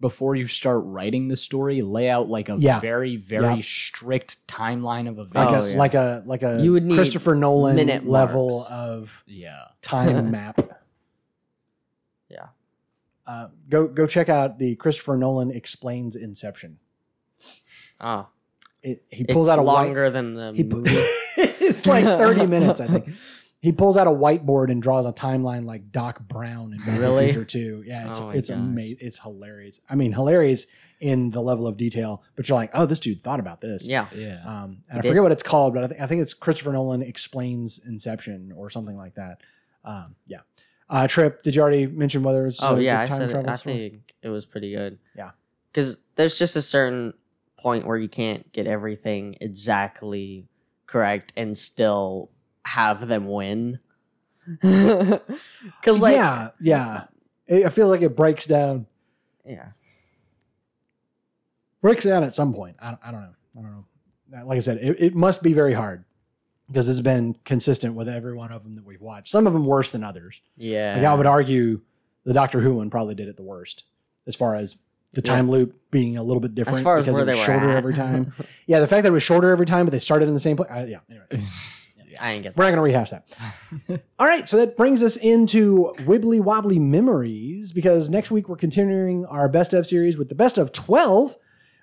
before 0.00 0.36
you 0.36 0.46
start 0.46 0.82
writing 0.84 1.26
the 1.26 1.36
story, 1.36 1.82
lay 1.82 2.08
out 2.08 2.28
like 2.28 2.48
a 2.48 2.56
Yeah. 2.56 2.78
very, 2.78 3.16
very 3.16 3.56
Yep. 3.56 3.64
strict 3.64 4.46
timeline 4.46 5.08
of 5.08 5.18
events. 5.18 5.34
Like 5.34 5.48
Oh, 5.48 5.64
a 5.64 5.70
yeah. 5.72 5.78
like 5.78 5.94
a 5.94 6.22
like 6.26 6.42
a 6.44 6.60
You 6.62 6.72
would 6.72 6.84
need 6.84 6.94
Christopher 6.94 7.34
Nolan 7.34 7.74
minute 7.74 8.06
level 8.06 8.58
marks. 8.60 8.70
of 8.70 9.24
yeah. 9.26 9.62
time 9.82 10.30
map. 10.30 10.60
Yeah. 13.28 13.34
Uh, 13.34 13.48
go 13.68 13.86
go 13.86 14.06
check 14.06 14.28
out 14.28 14.58
the 14.58 14.74
Christopher 14.76 15.16
Nolan 15.16 15.50
explains 15.50 16.16
Inception. 16.16 16.78
Ah, 18.00 18.28
It, 18.82 19.04
he 19.10 19.24
pulls 19.24 19.48
it's 19.48 19.52
out 19.54 19.58
a 19.58 19.62
white, 19.62 19.84
longer 19.86 20.10
than 20.10 20.34
the 20.34 20.52
he 20.54 20.62
movie. 20.62 20.90
it's 21.36 21.86
like 21.86 22.04
30 22.04 22.46
minutes, 22.46 22.80
I 22.80 22.86
think. 22.86 23.10
He 23.60 23.72
pulls 23.72 23.96
out 23.96 24.06
a 24.06 24.10
whiteboard 24.10 24.70
and 24.70 24.80
draws 24.80 25.04
a 25.04 25.12
timeline 25.12 25.64
like 25.64 25.90
Doc 25.90 26.20
Brown 26.28 26.72
in 26.72 26.78
Back 26.78 26.86
to 26.86 26.92
the 26.92 27.00
Really? 27.00 27.32
Future 27.32 27.44
2. 27.44 27.82
Yeah, 27.86 28.08
it's 28.08 28.20
Oh 28.20 28.30
it's 28.30 28.50
gosh. 28.50 28.58
amazing. 28.58 28.98
It's 29.06 29.20
hilarious. 29.20 29.80
I 29.90 29.96
mean, 29.96 30.12
hilarious 30.12 30.68
in 31.00 31.30
the 31.30 31.40
level 31.42 31.66
of 31.66 31.76
detail, 31.76 32.22
but 32.36 32.48
you're 32.48 32.56
like, 32.56 32.70
oh, 32.72 32.86
this 32.86 33.00
dude 33.00 33.20
thought 33.22 33.40
about 33.40 33.60
this. 33.60 33.86
yeah, 33.88 34.06
Yeah. 34.14 34.42
Um, 34.46 34.78
He 34.86 34.90
and 34.90 34.98
I 34.98 35.02
did. 35.02 35.08
forget 35.08 35.22
what 35.24 35.32
it's 35.32 35.42
called, 35.42 35.74
but 35.74 35.82
I, 35.84 35.86
think 35.88 36.00
I 36.00 36.06
think 36.06 36.22
it's 36.22 36.34
Christopher 36.34 36.72
Nolan 36.72 37.02
explains 37.02 37.84
Inception 37.84 38.52
or 38.56 38.70
something 38.70 38.96
like 38.96 39.14
that. 39.16 39.40
Um, 39.84 40.14
yeah. 40.26 40.40
Uh, 40.90 41.06
Trip, 41.06 41.42
did 41.42 41.54
you 41.54 41.60
already 41.62 41.86
mention 41.86 42.22
whether 42.22 42.46
it's 42.46 42.62
Oh 42.62 42.76
a 42.76 42.80
yeah, 42.80 43.00
I 43.00 43.04
said 43.06 43.30
it. 43.30 43.46
I 43.46 43.56
think 43.56 44.14
it 44.22 44.28
was 44.30 44.46
pretty 44.46 44.72
good. 44.74 44.98
Yeah. 45.16 45.30
because 45.70 45.98
there's 46.16 46.38
just 46.38 46.56
a 46.56 46.62
certain 46.62 47.12
point 47.58 47.86
where 47.86 47.96
you 47.96 48.08
can't 48.08 48.50
get 48.52 48.66
everything 48.66 49.36
exactly 49.40 50.46
correct 50.86 51.32
and 51.36 51.56
still 51.58 52.30
have 52.64 53.06
them 53.06 53.26
win. 53.28 53.78
Because 54.62 56.00
like 56.00 56.14
yeah, 56.16 56.50
yeah. 56.60 57.04
I 57.50 57.64
I 57.64 57.68
feel 57.68 57.88
like 57.88 58.00
it 58.00 58.16
breaks 58.16 58.46
down 58.46 58.86
yeah, 59.44 59.68
breaks 61.82 62.04
down 62.04 62.22
at 62.24 62.34
some 62.34 62.52
point. 62.54 62.76
I, 62.80 62.96
I 63.02 63.10
don't 63.10 63.20
know. 63.22 63.34
I 63.58 63.62
don't 63.62 63.70
know. 63.72 64.44
Like 64.46 64.56
I 64.56 64.60
said, 64.60 64.78
it, 64.78 64.96
it 65.00 65.14
must 65.14 65.42
be 65.42 65.52
very 65.52 65.72
hard 65.74 66.04
because 66.68 66.88
it's 66.88 67.00
been 67.00 67.34
consistent 67.44 67.94
with 67.94 68.08
every 68.08 68.34
one 68.34 68.52
of 68.52 68.62
them 68.62 68.74
that 68.74 68.84
we've 68.84 69.00
watched. 69.00 69.28
Some 69.28 69.46
of 69.46 69.52
them 69.52 69.66
worse 69.66 69.90
than 69.90 70.04
others. 70.04 70.40
yeah. 70.56 70.96
Like 70.96 71.04
I 71.06 71.14
would 71.14 71.26
argue, 71.26 71.80
the 72.24 72.32
Doctor 72.34 72.60
Who 72.60 72.74
one 72.74 72.90
probably 72.90 73.14
did 73.14 73.28
it 73.28 73.36
the 73.36 73.42
worst 73.42 73.84
as 74.26 74.36
far 74.36 74.54
as 74.54 74.76
the 75.14 75.22
Yeah. 75.24 75.32
time 75.34 75.50
loop 75.50 75.74
being 75.90 76.18
a 76.18 76.22
little 76.22 76.40
bit 76.40 76.54
different 76.54 76.78
as 76.78 76.84
far 76.84 76.98
as 76.98 77.04
because 77.04 77.14
where 77.16 77.22
it 77.22 77.26
they 77.26 77.32
was 77.32 77.40
were 77.40 77.44
shorter 77.46 77.70
at. 77.70 77.76
every 77.78 77.94
time. 77.94 78.32
Yeah, 78.66 78.80
the 78.80 78.86
fact 78.86 79.04
that 79.04 79.08
it 79.08 79.12
was 79.12 79.22
shorter 79.22 79.50
every 79.50 79.64
time, 79.64 79.86
but 79.86 79.92
they 79.92 79.98
started 79.98 80.28
in 80.28 80.34
the 80.34 80.40
same 80.40 80.56
place. 80.56 80.68
Uh, 80.70 80.84
yeah. 80.86 80.98
Anyway. 81.08 81.44
I 82.20 82.32
ain't 82.32 82.42
get 82.42 82.56
We're 82.56 82.64
not 82.64 82.70
going 82.70 82.78
to 82.78 82.82
rehash 82.82 83.10
that. 83.10 83.28
All 84.18 84.26
right, 84.26 84.46
so 84.48 84.56
that 84.56 84.76
brings 84.76 85.02
us 85.04 85.16
into 85.16 85.94
Wibbly 86.00 86.40
Wobbly 86.40 86.78
Memories 86.78 87.72
because 87.72 88.10
next 88.10 88.30
week 88.30 88.48
we're 88.48 88.56
continuing 88.56 89.24
our 89.26 89.48
best 89.48 89.72
of 89.72 89.86
series 89.86 90.18
with 90.18 90.28
the 90.28 90.34
best 90.34 90.58
of 90.58 90.72
12. 90.72 91.36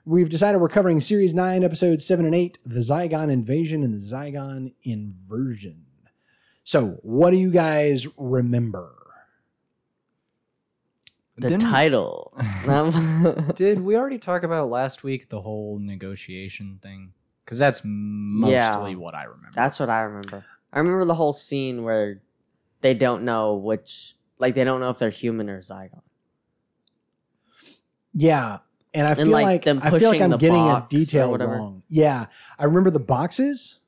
We've 0.05 0.29
decided 0.29 0.59
we're 0.61 0.69
covering 0.69 0.99
series 1.01 1.33
9, 1.33 1.63
episodes 1.63 2.05
7 2.05 2.25
and 2.25 2.35
8, 2.35 2.59
the 2.65 2.79
Zygon 2.79 3.31
Invasion 3.31 3.81
and 3.83 3.93
the 3.93 3.97
Zygon 4.03 4.73
Inversion. 4.83 5.85
So, 6.63 6.99
what 7.01 7.31
do 7.31 7.37
you 7.37 7.51
guys 7.51 8.07
remember? 8.17 8.91
the 11.37 11.49
Didn't- 11.49 11.69
title. 11.69 12.33
Um, 12.67 13.51
Did 13.55 13.81
we 13.81 13.95
already 13.95 14.17
talk 14.17 14.41
about 14.43 14.69
last 14.69 15.03
week 15.03 15.29
the 15.29 15.41
whole 15.41 15.77
negotiation 15.79 16.79
thing? 16.81 17.13
Because 17.43 17.59
that's 17.59 17.81
mostly 17.83 18.53
Yeah. 18.53 18.95
what 18.97 19.13
I 19.13 19.23
remember. 19.25 19.51
That's 19.53 19.79
what 19.79 19.89
I 19.89 20.01
remember. 20.01 20.45
I 20.73 20.79
remember 20.79 21.05
the 21.05 21.13
whole 21.13 21.33
scene 21.33 21.83
where 21.83 22.21
they 22.81 22.93
don't 22.95 23.23
know 23.23 23.53
which, 23.55 24.15
like 24.39 24.55
they 24.55 24.63
don't 24.63 24.79
know 24.79 24.89
if 24.89 24.97
they're 24.97 25.09
human 25.11 25.47
or 25.49 25.61
Zygon. 25.61 26.01
Yeah, 28.15 28.59
and 28.95 29.07
I 29.07 29.13
feel 29.15 29.27
like, 29.27 29.43
like, 29.45 29.63
them 29.65 29.79
I 29.83 29.91
feel 29.99 30.09
like 30.09 30.21
I'm 30.21 30.29
the 30.31 30.37
getting 30.37 30.61
a 30.61 30.65
box 30.73 30.93
or 30.93 30.97
detail 30.97 31.31
whatever. 31.31 31.51
wrong. 31.57 31.83
Yeah, 31.89 32.25
I 32.57 32.63
remember 32.65 32.89
the 32.89 32.99
boxes. 32.99 33.79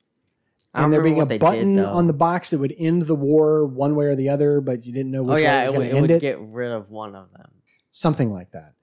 I 0.74 0.82
and 0.84 0.92
there 0.92 1.00
remember 1.00 1.04
being 1.08 1.14
a 1.16 1.18
what 1.22 1.28
they 1.30 1.38
button 1.38 1.76
did, 1.76 1.84
on 1.84 2.06
the 2.06 2.12
box 2.12 2.50
that 2.50 2.58
would 2.58 2.74
end 2.78 3.02
the 3.02 3.14
war 3.14 3.64
one 3.66 3.96
way 3.96 4.04
or 4.06 4.14
the 4.14 4.28
other, 4.28 4.60
but 4.60 4.84
you 4.84 4.92
didn't 4.92 5.10
know 5.10 5.20
Oh 5.20 5.32
which 5.32 5.36
way 5.38 5.42
yeah, 5.42 5.64
it 5.64 5.72
was 5.72 5.72
it, 5.72 5.74
going 5.74 5.80
would- 5.82 5.88
to 5.90 5.96
it 5.96 6.00
would 6.02 6.10
it. 6.10 6.20
get 6.20 6.38
rid 6.40 6.70
of 6.70 6.90
one 6.90 7.14
of 7.16 7.32
them. 7.32 7.50
Something 7.90 8.30
like 8.32 8.50
that. 8.52 8.74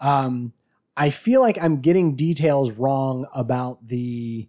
Um, 0.00 0.52
I 0.96 1.10
feel 1.10 1.40
like 1.42 1.62
I'm 1.62 1.80
getting 1.80 2.16
details 2.16 2.72
wrong 2.72 3.26
about 3.34 3.86
the. 3.86 4.48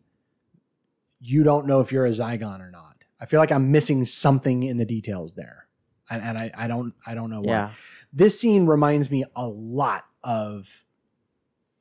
You 1.22 1.44
don't 1.44 1.68
know 1.68 1.82
if 1.82 1.92
you're 1.92 2.06
a 2.06 2.10
Zygon 2.12 2.62
or 2.62 2.72
not. 2.72 2.96
I 3.20 3.26
feel 3.26 3.40
like 3.42 3.52
I'm 3.52 3.72
missing 3.72 4.06
something 4.06 4.64
in 4.64 4.78
the 4.78 4.86
details 4.86 5.34
there, 5.34 5.68
and, 6.10 6.22
and 6.24 6.38
I, 6.38 6.52
I 6.58 6.68
don't 6.68 6.94
I 7.06 7.14
don't 7.14 7.30
know 7.30 7.42
why. 7.42 7.52
Yeah, 7.54 7.72
This 8.14 8.40
scene 8.40 8.66
reminds 8.66 9.12
me 9.12 9.26
a 9.36 9.46
lot 9.48 10.06
of 10.24 10.68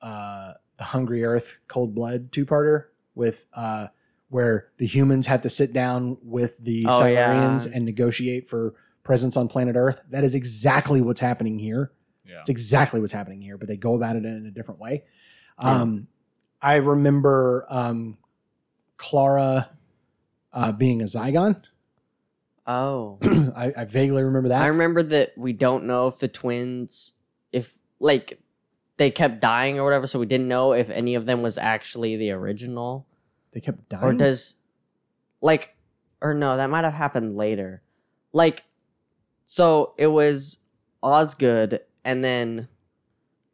uh, 0.02 0.52
the 0.78 0.84
Hungry 0.84 1.24
Earth 1.24 1.58
Cold 1.68 1.94
Blood 1.94 2.30
two 2.32 2.46
parter 2.46 2.84
with 3.14 3.46
uh, 3.54 3.88
where 4.28 4.68
the 4.78 4.86
humans 4.86 5.26
have 5.26 5.40
to 5.42 5.50
sit 5.50 5.72
down 5.72 6.18
with 6.22 6.54
the 6.58 6.84
Oh, 6.88 7.04
yeah. 7.06 7.58
And 7.74 7.84
negotiate 7.84 8.48
for 8.48 8.74
presence 9.02 9.36
on 9.36 9.48
planet 9.48 9.74
Earth. 9.76 10.00
That 10.10 10.22
is 10.24 10.34
exactly 10.34 11.00
what's 11.00 11.20
happening 11.20 11.58
here. 11.58 11.92
yeah. 12.26 12.40
It's 12.40 12.50
exactly 12.50 13.00
what's 13.00 13.12
happening 13.12 13.40
here, 13.40 13.56
but 13.56 13.66
they 13.68 13.76
go 13.76 13.94
about 13.94 14.16
it 14.16 14.24
in 14.24 14.46
a 14.46 14.50
different 14.50 14.80
way. 14.80 15.04
Yeah. 15.62 15.80
Um, 15.80 16.08
I 16.60 16.74
remember 16.74 17.66
um, 17.70 18.18
Clara 18.98 19.70
uh, 20.52 20.72
being 20.72 21.00
a 21.00 21.04
Zygon. 21.04 21.62
Oh, 22.66 23.18
I, 23.56 23.72
I 23.76 23.84
vaguely 23.86 24.22
remember 24.22 24.50
that. 24.50 24.60
I 24.62 24.66
remember 24.66 25.02
that 25.02 25.32
we 25.38 25.54
don't 25.54 25.84
know 25.84 26.06
if 26.08 26.18
the 26.18 26.28
twins, 26.28 27.14
if 27.50 27.78
like 27.98 28.38
they 28.98 29.10
kept 29.10 29.40
dying 29.40 29.78
or 29.78 29.84
whatever, 29.84 30.06
so 30.06 30.18
we 30.18 30.26
didn't 30.26 30.48
know 30.48 30.72
if 30.72 30.90
any 30.90 31.14
of 31.14 31.24
them 31.26 31.40
was 31.42 31.56
actually 31.58 32.16
the 32.16 32.30
original, 32.32 33.06
they 33.52 33.60
kept 33.60 33.88
dying. 33.88 34.04
or 34.04 34.12
does 34.12 34.62
like, 35.40 35.74
or 36.20 36.34
no, 36.34 36.56
that 36.56 36.68
might 36.68 36.84
have 36.84 36.94
happened 36.94 37.36
later. 37.36 37.82
Like, 38.32 38.64
so 39.46 39.94
it 39.96 40.08
was 40.08 40.58
Osgood, 41.02 41.80
and 42.04 42.22
then 42.22 42.68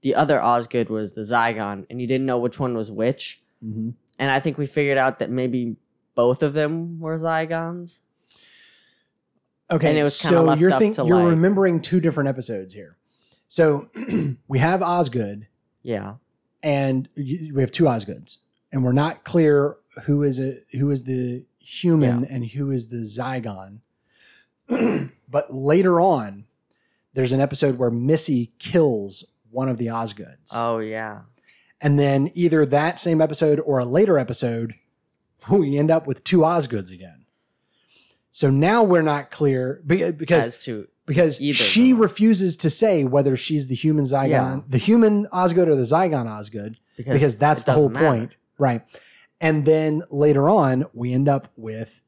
the 0.00 0.14
other 0.14 0.42
Osgood 0.42 0.88
was 0.90 1.12
the 1.12 1.20
Zygon, 1.22 1.86
and 1.88 2.00
you 2.00 2.06
didn't 2.06 2.26
know 2.26 2.38
which 2.38 2.58
one 2.58 2.74
was 2.76 2.90
which. 2.90 3.40
hmm 3.60 3.90
And 4.18 4.30
I 4.30 4.40
think 4.40 4.58
we 4.58 4.66
figured 4.66 4.98
out 4.98 5.18
that 5.20 5.30
maybe 5.30 5.76
both 6.14 6.42
of 6.42 6.52
them 6.54 6.98
were 7.00 7.16
Zygons. 7.18 8.00
Okay, 9.70 9.88
And 9.90 9.98
it 9.98 10.02
was 10.02 10.20
kinda 10.20 10.36
so 10.38 10.44
left 10.44 10.60
you're 10.60 10.72
up 10.72 10.78
think, 10.78 10.94
to, 10.96 11.04
you're 11.06 11.16
like- 11.18 11.30
remembering 11.30 11.80
two 11.80 12.00
different 12.00 12.28
episodes 12.28 12.74
here. 12.74 12.96
So 13.54 13.88
we 14.48 14.58
have 14.58 14.82
Osgood, 14.82 15.46
Yeah. 15.84 16.14
and 16.60 17.08
we 17.16 17.60
have 17.60 17.70
two 17.70 17.84
Osgoods, 17.84 18.38
and 18.72 18.82
we're 18.82 18.90
not 18.90 19.22
clear 19.22 19.76
who 20.06 20.24
is 20.24 20.40
a 20.40 20.56
who 20.76 20.90
is 20.90 21.04
the 21.04 21.44
human 21.60 22.24
and 22.24 22.46
who 22.46 22.72
is 22.72 22.88
the 22.88 23.04
Zygon. 23.04 23.78
but 25.30 25.54
later 25.54 26.00
on, 26.00 26.46
there's 27.12 27.30
an 27.30 27.38
episode 27.40 27.78
where 27.78 27.92
Missy 27.92 28.52
kills 28.58 29.22
one 29.52 29.68
of 29.68 29.78
the 29.78 29.86
Osgoods, 29.88 30.50
Oh 30.52 30.78
yeah. 30.78 31.20
and 31.80 31.96
then 31.96 32.32
either 32.34 32.66
that 32.66 32.98
same 32.98 33.20
episode 33.20 33.60
or 33.60 33.78
a 33.78 33.84
later 33.84 34.18
episode, 34.18 34.74
we 35.48 35.78
end 35.78 35.92
up 35.92 36.08
with 36.08 36.24
two 36.24 36.38
Osgoods 36.38 36.90
again. 36.90 37.24
So 38.32 38.50
now 38.50 38.82
we're 38.82 39.02
not 39.02 39.30
clear 39.30 39.80
because 39.86 40.44
As 40.48 40.58
to 40.64 40.88
because 41.06 41.40
Either 41.40 41.54
she 41.54 41.92
refuses 41.92 42.56
to 42.58 42.70
say 42.70 43.04
whether 43.04 43.36
she's 43.36 43.66
the 43.66 43.74
human 43.74 44.04
Zygon, 44.04 44.28
Yeah. 44.30 44.60
the 44.68 44.78
human 44.78 45.26
Osgood 45.32 45.68
or 45.68 45.74
the 45.76 45.82
Zygon 45.82 46.26
Osgood, 46.26 46.78
because, 46.96 47.12
because 47.12 47.36
that's 47.38 47.62
the 47.64 47.72
whole 47.72 47.88
matter. 47.88 48.06
point, 48.06 48.32
right? 48.58 48.82
And 49.40 49.64
then 49.64 50.02
later 50.10 50.48
on, 50.48 50.86
we 50.94 51.12
end 51.12 51.28
up 51.28 51.48
with 51.56 52.00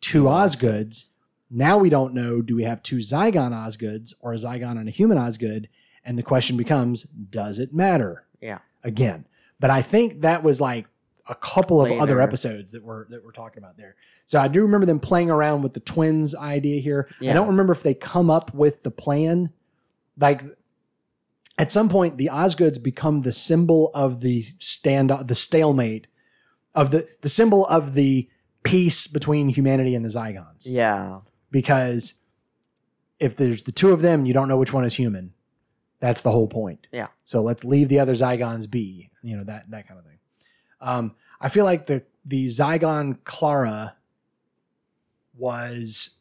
Two 0.00 0.24
Osgoods. 0.24 1.10
Now 1.50 1.78
we 1.78 1.88
don't 1.88 2.12
know: 2.14 2.42
do 2.42 2.56
we 2.56 2.64
have 2.64 2.82
two 2.82 2.96
Zygon 2.98 3.52
Osgoods 3.52 4.12
or 4.20 4.32
a 4.32 4.36
Zygon 4.36 4.78
and 4.78 4.88
a 4.88 4.90
human 4.90 5.16
Osgood? 5.18 5.68
And 6.04 6.18
the 6.18 6.22
question 6.22 6.56
becomes: 6.56 7.04
Does 7.04 7.58
it 7.58 7.72
matter? 7.72 8.24
Yeah. 8.40 8.58
Again, 8.82 9.26
but 9.60 9.70
I 9.70 9.80
think 9.80 10.20
that 10.22 10.42
was 10.42 10.60
like 10.60 10.86
a 11.26 11.34
couple 11.34 11.80
of 11.80 11.90
other 11.92 12.20
episodes 12.20 12.72
that 12.72 12.82
we're 12.82 13.08
that 13.08 13.24
we're 13.24 13.32
talking 13.32 13.62
about 13.62 13.76
there. 13.76 13.96
So 14.26 14.40
I 14.40 14.48
do 14.48 14.62
remember 14.62 14.86
them 14.86 15.00
playing 15.00 15.30
around 15.30 15.62
with 15.62 15.74
the 15.74 15.80
twins 15.80 16.34
idea 16.34 16.80
here. 16.80 17.08
I 17.20 17.32
don't 17.32 17.48
remember 17.48 17.72
if 17.72 17.82
they 17.82 17.94
come 17.94 18.30
up 18.30 18.52
with 18.52 18.82
the 18.82 18.90
plan. 18.90 19.52
Like 20.18 20.42
at 21.58 21.70
some 21.70 21.88
point, 21.88 22.18
the 22.18 22.30
Osgoods 22.30 22.78
become 22.78 23.22
the 23.22 23.32
symbol 23.32 23.90
of 23.94 24.20
the 24.20 24.44
stand 24.58 25.10
the 25.26 25.34
stalemate 25.34 26.06
of 26.74 26.90
the 26.90 27.08
the 27.22 27.28
symbol 27.28 27.66
of 27.66 27.94
the 27.94 28.28
peace 28.62 29.06
between 29.06 29.48
humanity 29.48 29.94
and 29.94 30.04
the 30.04 30.08
Zygons. 30.08 30.62
Yeah. 30.64 31.20
Because 31.50 32.14
if 33.20 33.36
there's 33.36 33.62
the 33.62 33.72
two 33.72 33.92
of 33.92 34.02
them, 34.02 34.26
you 34.26 34.34
don't 34.34 34.48
know 34.48 34.56
which 34.56 34.72
one 34.72 34.84
is 34.84 34.94
human. 34.94 35.32
That's 36.00 36.22
the 36.22 36.32
whole 36.32 36.48
point. 36.48 36.88
Yeah. 36.92 37.08
So 37.24 37.40
let's 37.40 37.64
leave 37.64 37.88
the 37.88 38.00
other 38.00 38.14
Zygons 38.14 38.68
be. 38.68 39.10
You 39.22 39.36
know 39.36 39.44
that 39.44 39.70
that 39.70 39.86
kind 39.86 39.98
of 39.98 40.04
thing. 40.04 40.13
Um, 40.84 41.14
I 41.40 41.48
feel 41.48 41.64
like 41.64 41.86
the 41.86 42.04
the 42.24 42.46
Zygon 42.46 43.18
Clara 43.24 43.96
was 45.36 46.18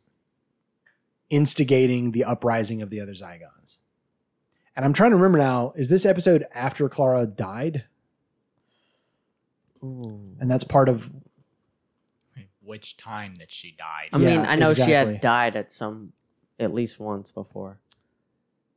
instigating 1.29 2.11
the 2.11 2.23
uprising 2.23 2.81
of 2.81 2.89
the 2.89 2.99
other 2.99 3.13
Zygons. 3.13 3.77
And 4.75 4.83
I'm 4.85 4.93
trying 4.93 5.11
to 5.11 5.17
remember 5.17 5.37
now, 5.37 5.73
is 5.75 5.89
this 5.89 6.05
episode 6.05 6.45
after 6.53 6.89
Clara 6.89 7.27
died? 7.27 7.85
Ooh. 9.83 10.35
And 10.39 10.49
that's 10.49 10.63
part 10.63 10.89
of 10.89 11.09
Which 12.61 12.97
time 12.97 13.35
that 13.35 13.51
she 13.51 13.75
died? 13.77 14.09
I 14.13 14.17
mean, 14.17 14.41
Yeah, 14.41 14.49
I 14.49 14.55
know 14.55 14.73
she 14.73 14.91
had 14.91 15.21
died 15.21 15.55
at 15.55 15.71
some, 15.71 16.13
at 16.59 16.73
least 16.73 16.99
once 16.99 17.31
before. 17.31 17.79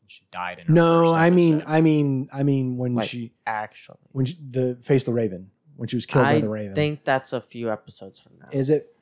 she 0.06 0.24
died 0.30 0.58
in 0.58 0.66
her 0.66 0.72
No, 0.72 1.04
first 1.04 1.14
I 1.14 1.30
mean. 1.30 1.62
I 1.66 1.80
mean 1.80 2.28
I 2.32 2.42
mean 2.42 2.76
when 2.76 2.94
Like, 2.96 3.08
she 3.08 3.32
Actually, 3.46 3.98
when 4.12 4.26
she, 4.26 4.36
the 4.50 4.78
face 4.82 5.04
the 5.04 5.12
raven 5.12 5.50
when 5.76 5.88
she 5.88 5.96
was 5.96 6.06
killed 6.06 6.24
by 6.24 6.40
the 6.40 6.48
raven. 6.48 6.72
I 6.72 6.74
think 6.74 7.04
that's 7.04 7.32
a 7.32 7.40
few 7.40 7.70
episodes 7.70 8.18
from 8.18 8.32
now. 8.40 8.48
Is 8.50 8.70
it? 8.70 8.94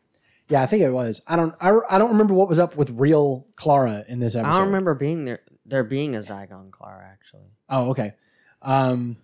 Yeah, 0.48 0.62
I 0.62 0.66
think 0.66 0.82
it 0.82 0.90
was. 0.90 1.22
I 1.26 1.36
don't. 1.36 1.54
I, 1.60 1.76
I 1.88 1.98
don't 1.98 2.10
remember 2.10 2.34
what 2.34 2.48
was 2.48 2.58
up 2.58 2.76
with 2.76 2.90
real 2.90 3.46
Clara 3.56 4.04
in 4.08 4.18
this 4.18 4.34
episode. 4.34 4.46
I 4.46 4.48
episode. 4.48 4.58
don't 4.58 4.66
remember 4.68 4.94
being 4.94 5.24
there. 5.24 5.40
There 5.66 5.84
being 5.84 6.14
a 6.14 6.18
Zygon 6.18 6.70
Clara 6.70 7.08
actually. 7.10 7.48
Oh, 7.70 7.90
okay. 7.90 8.12
Um, 8.60 9.16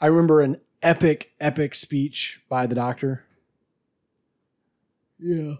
I 0.00 0.06
remember 0.06 0.40
an 0.40 0.60
epic, 0.82 1.32
epic 1.40 1.74
speech 1.76 2.40
by 2.48 2.66
the 2.66 2.74
doctor. 2.74 3.24
Yeah. 5.20 5.54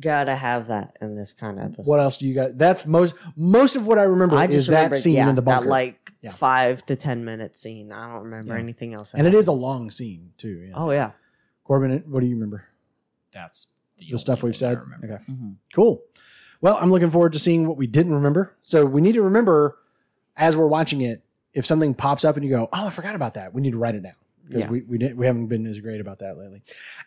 Gotta 0.00 0.34
have 0.34 0.66
that 0.68 0.96
in 1.00 1.14
this 1.16 1.32
kind 1.32 1.58
of 1.58 1.66
episode. 1.66 1.86
What 1.86 2.00
else 2.00 2.16
do 2.16 2.26
you 2.26 2.34
got? 2.34 2.58
That's 2.58 2.84
most 2.84 3.14
most 3.36 3.76
of 3.76 3.86
what 3.86 3.98
I 3.98 4.02
remember 4.02 4.36
I 4.36 4.46
is 4.46 4.50
just 4.52 4.68
that 4.70 4.76
remember 4.76 4.96
scene 4.96 5.14
yeah, 5.14 5.28
in 5.28 5.36
the 5.36 5.42
bunker, 5.42 5.64
that 5.64 5.70
like 5.70 6.12
Yeah. 6.20 6.32
five 6.32 6.84
to 6.86 6.96
ten 6.96 7.24
minute 7.24 7.56
scene. 7.56 7.92
I 7.92 8.12
don't 8.12 8.24
remember 8.24 8.54
Yeah. 8.54 8.60
anything 8.60 8.92
else. 8.92 9.12
that 9.12 9.18
and 9.18 9.26
it 9.28 9.34
is 9.34 9.46
a 9.46 9.52
happens. 9.52 9.62
long 9.62 9.90
scene 9.92 10.32
too. 10.36 10.66
Yeah. 10.68 10.72
Oh 10.74 10.90
yeah. 10.90 11.12
Corbin, 11.62 12.02
what 12.08 12.20
do 12.20 12.26
you 12.26 12.34
remember? 12.34 12.64
that's 13.32 13.68
the, 13.98 14.10
The 14.12 14.18
stuff 14.18 14.42
only 14.42 14.50
we've 14.50 14.58
thing 14.58 14.68
I 14.68 14.72
said. 14.74 14.80
remember. 14.80 15.06
Okay. 15.14 15.24
Mhm. 15.32 15.54
Cool. 15.74 16.02
Well, 16.60 16.76
I'm 16.80 16.90
looking 16.90 17.10
forward 17.10 17.32
to 17.34 17.38
seeing 17.38 17.66
what 17.68 17.76
we 17.76 17.86
didn't 17.86 18.14
remember. 18.14 18.54
So 18.62 18.84
we 18.86 19.00
need 19.00 19.12
to 19.12 19.22
remember 19.22 19.78
as 20.36 20.56
we're 20.56 20.66
watching 20.66 21.02
it, 21.02 21.22
if 21.52 21.64
something 21.66 21.94
pops 21.94 22.24
up 22.24 22.36
and 22.36 22.44
you 22.44 22.50
go, 22.50 22.68
"Oh, 22.72 22.86
I 22.88 22.90
forgot 22.90 23.14
about 23.14 23.34
that," 23.34 23.54
we 23.54 23.60
need 23.62 23.70
to 23.72 23.78
write 23.78 23.94
it 23.94 24.02
down 24.02 24.14
because 24.46 24.62
Yeah. 24.64 24.70
we 24.70 24.82
we, 24.82 24.98
didn't, 24.98 25.16
we 25.16 25.26
haven't 25.26 25.46
been 25.46 25.66
as 25.66 25.80
great 25.80 26.00
about 26.00 26.18
that 26.20 26.36
lately. 26.38 26.62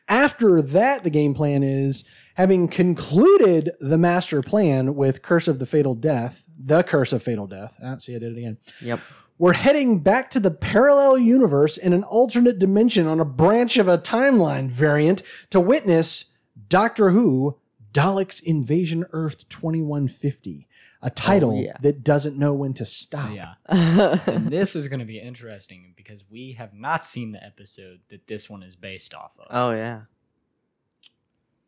After 0.08 0.62
that, 0.62 1.04
the 1.04 1.10
game 1.10 1.34
plan 1.34 1.64
is 1.64 2.08
having 2.36 2.68
concluded 2.68 3.72
the 3.80 3.98
master 3.98 4.42
plan 4.42 4.96
with 4.96 5.22
Curse 5.22 5.48
of 5.48 5.60
the 5.60 5.66
Fatal 5.66 5.96
Death, 5.96 6.44
the 6.58 6.84
Curse 6.84 7.14
of 7.14 7.24
Fatal 7.24 7.48
Death. 7.48 7.78
Ah, 7.84 7.98
see, 7.98 8.16
I 8.16 8.20
did 8.20 8.34
it 8.34 8.38
again. 8.38 8.58
Yep. 8.82 9.00
We're 9.40 9.54
heading 9.54 10.00
back 10.00 10.32
to 10.32 10.40
the 10.40 10.50
parallel 10.50 11.20
universe 11.20 11.78
in 11.78 11.94
an 11.94 12.04
alternate 12.04 12.58
dimension 12.58 13.06
on 13.08 13.20
a 13.20 13.26
branch 13.26 13.78
of 13.78 13.88
a 13.88 14.00
timeline 14.00 14.70
variant 14.70 15.22
to 15.52 15.60
witness 15.60 16.38
Doctor 16.70 17.12
Who 17.12 17.60
Daleks 17.94 18.42
Invasion 18.44 19.06
Earth 19.12 19.48
2150, 19.50 20.68
a 21.02 21.10
title 21.10 21.56
yeah. 21.56 21.78
that 21.82 22.04
doesn't 22.04 22.38
know 22.38 22.54
when 22.54 22.74
to 22.74 22.86
stop. 22.86 23.32
Yeah. 23.34 23.54
and 23.68 24.48
this 24.52 24.76
is 24.76 24.88
going 24.88 25.00
to 25.00 25.06
be 25.06 25.20
interesting 25.20 25.94
because 25.96 26.24
we 26.30 26.54
have 26.54 26.74
not 26.74 27.06
seen 27.06 27.32
the 27.32 27.44
episode 27.44 28.00
that 28.10 28.28
this 28.28 28.50
one 28.50 28.64
is 28.64 28.76
based 28.76 29.14
off 29.14 29.32
of. 29.40 29.48
oh 29.50 29.72
yeah. 29.72 30.02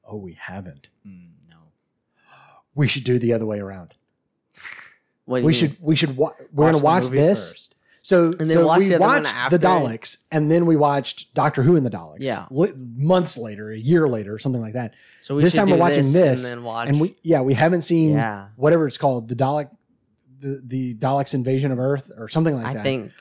Oh, 0.04 0.18
we 0.18 0.34
haven't. 0.34 0.90
Mm, 1.08 1.30
no. 1.50 1.58
We 2.74 2.88
should 2.88 3.04
do 3.04 3.20
the 3.20 3.34
other 3.34 3.46
way 3.46 3.60
around. 3.60 3.92
What 5.26 5.44
We 5.44 5.52
you 5.54 5.60
should. 5.60 5.78
We 5.80 5.96
should. 5.96 6.18
Wa- 6.18 6.34
we're 6.52 6.72
gonna 6.72 6.84
watch 6.84 7.10
this. 7.10 7.52
first. 7.52 7.76
So, 8.10 8.30
then 8.30 8.48
so 8.48 8.66
watch 8.66 8.80
we 8.80 8.88
the 8.88 8.98
watched 8.98 9.52
the 9.52 9.60
Daleks, 9.60 10.26
and 10.32 10.50
then 10.50 10.66
we 10.66 10.76
watched 10.76 11.32
Doctor 11.36 11.62
Who 11.62 11.76
and 11.76 11.86
the 11.86 11.92
Daleks. 11.92 12.18
Yeah. 12.22 12.48
li- 12.50 12.74
months 12.76 13.38
later, 13.38 13.70
a 13.70 13.78
year 13.78 14.08
later, 14.08 14.40
something 14.40 14.62
like 14.62 14.74
that. 14.74 14.96
So 15.22 15.36
we 15.36 15.44
this 15.44 15.54
time 15.54 15.70
we're 15.70 15.78
watching 15.78 16.12
this, 16.12 16.44
and 16.44 16.58
then 16.58 16.64
watch. 16.64 16.90
and 16.90 17.00
we 17.00 17.16
yeah 17.22 17.42
we 17.42 17.54
haven't 17.54 17.84
seen 17.84 18.14
yeah. 18.14 18.48
whatever 18.56 18.88
it's 18.88 18.98
called 18.98 19.28
the 19.28 19.36
Dalek 19.36 19.70
the 20.40 20.60
the 20.66 20.96
Daleks 20.96 21.36
invasion 21.36 21.72
of 21.72 21.78
Earth 21.78 22.12
or 22.18 22.28
something 22.30 22.56
like 22.56 22.66
I 22.66 22.74
that. 22.74 22.80
I 22.80 22.84
think 22.84 23.12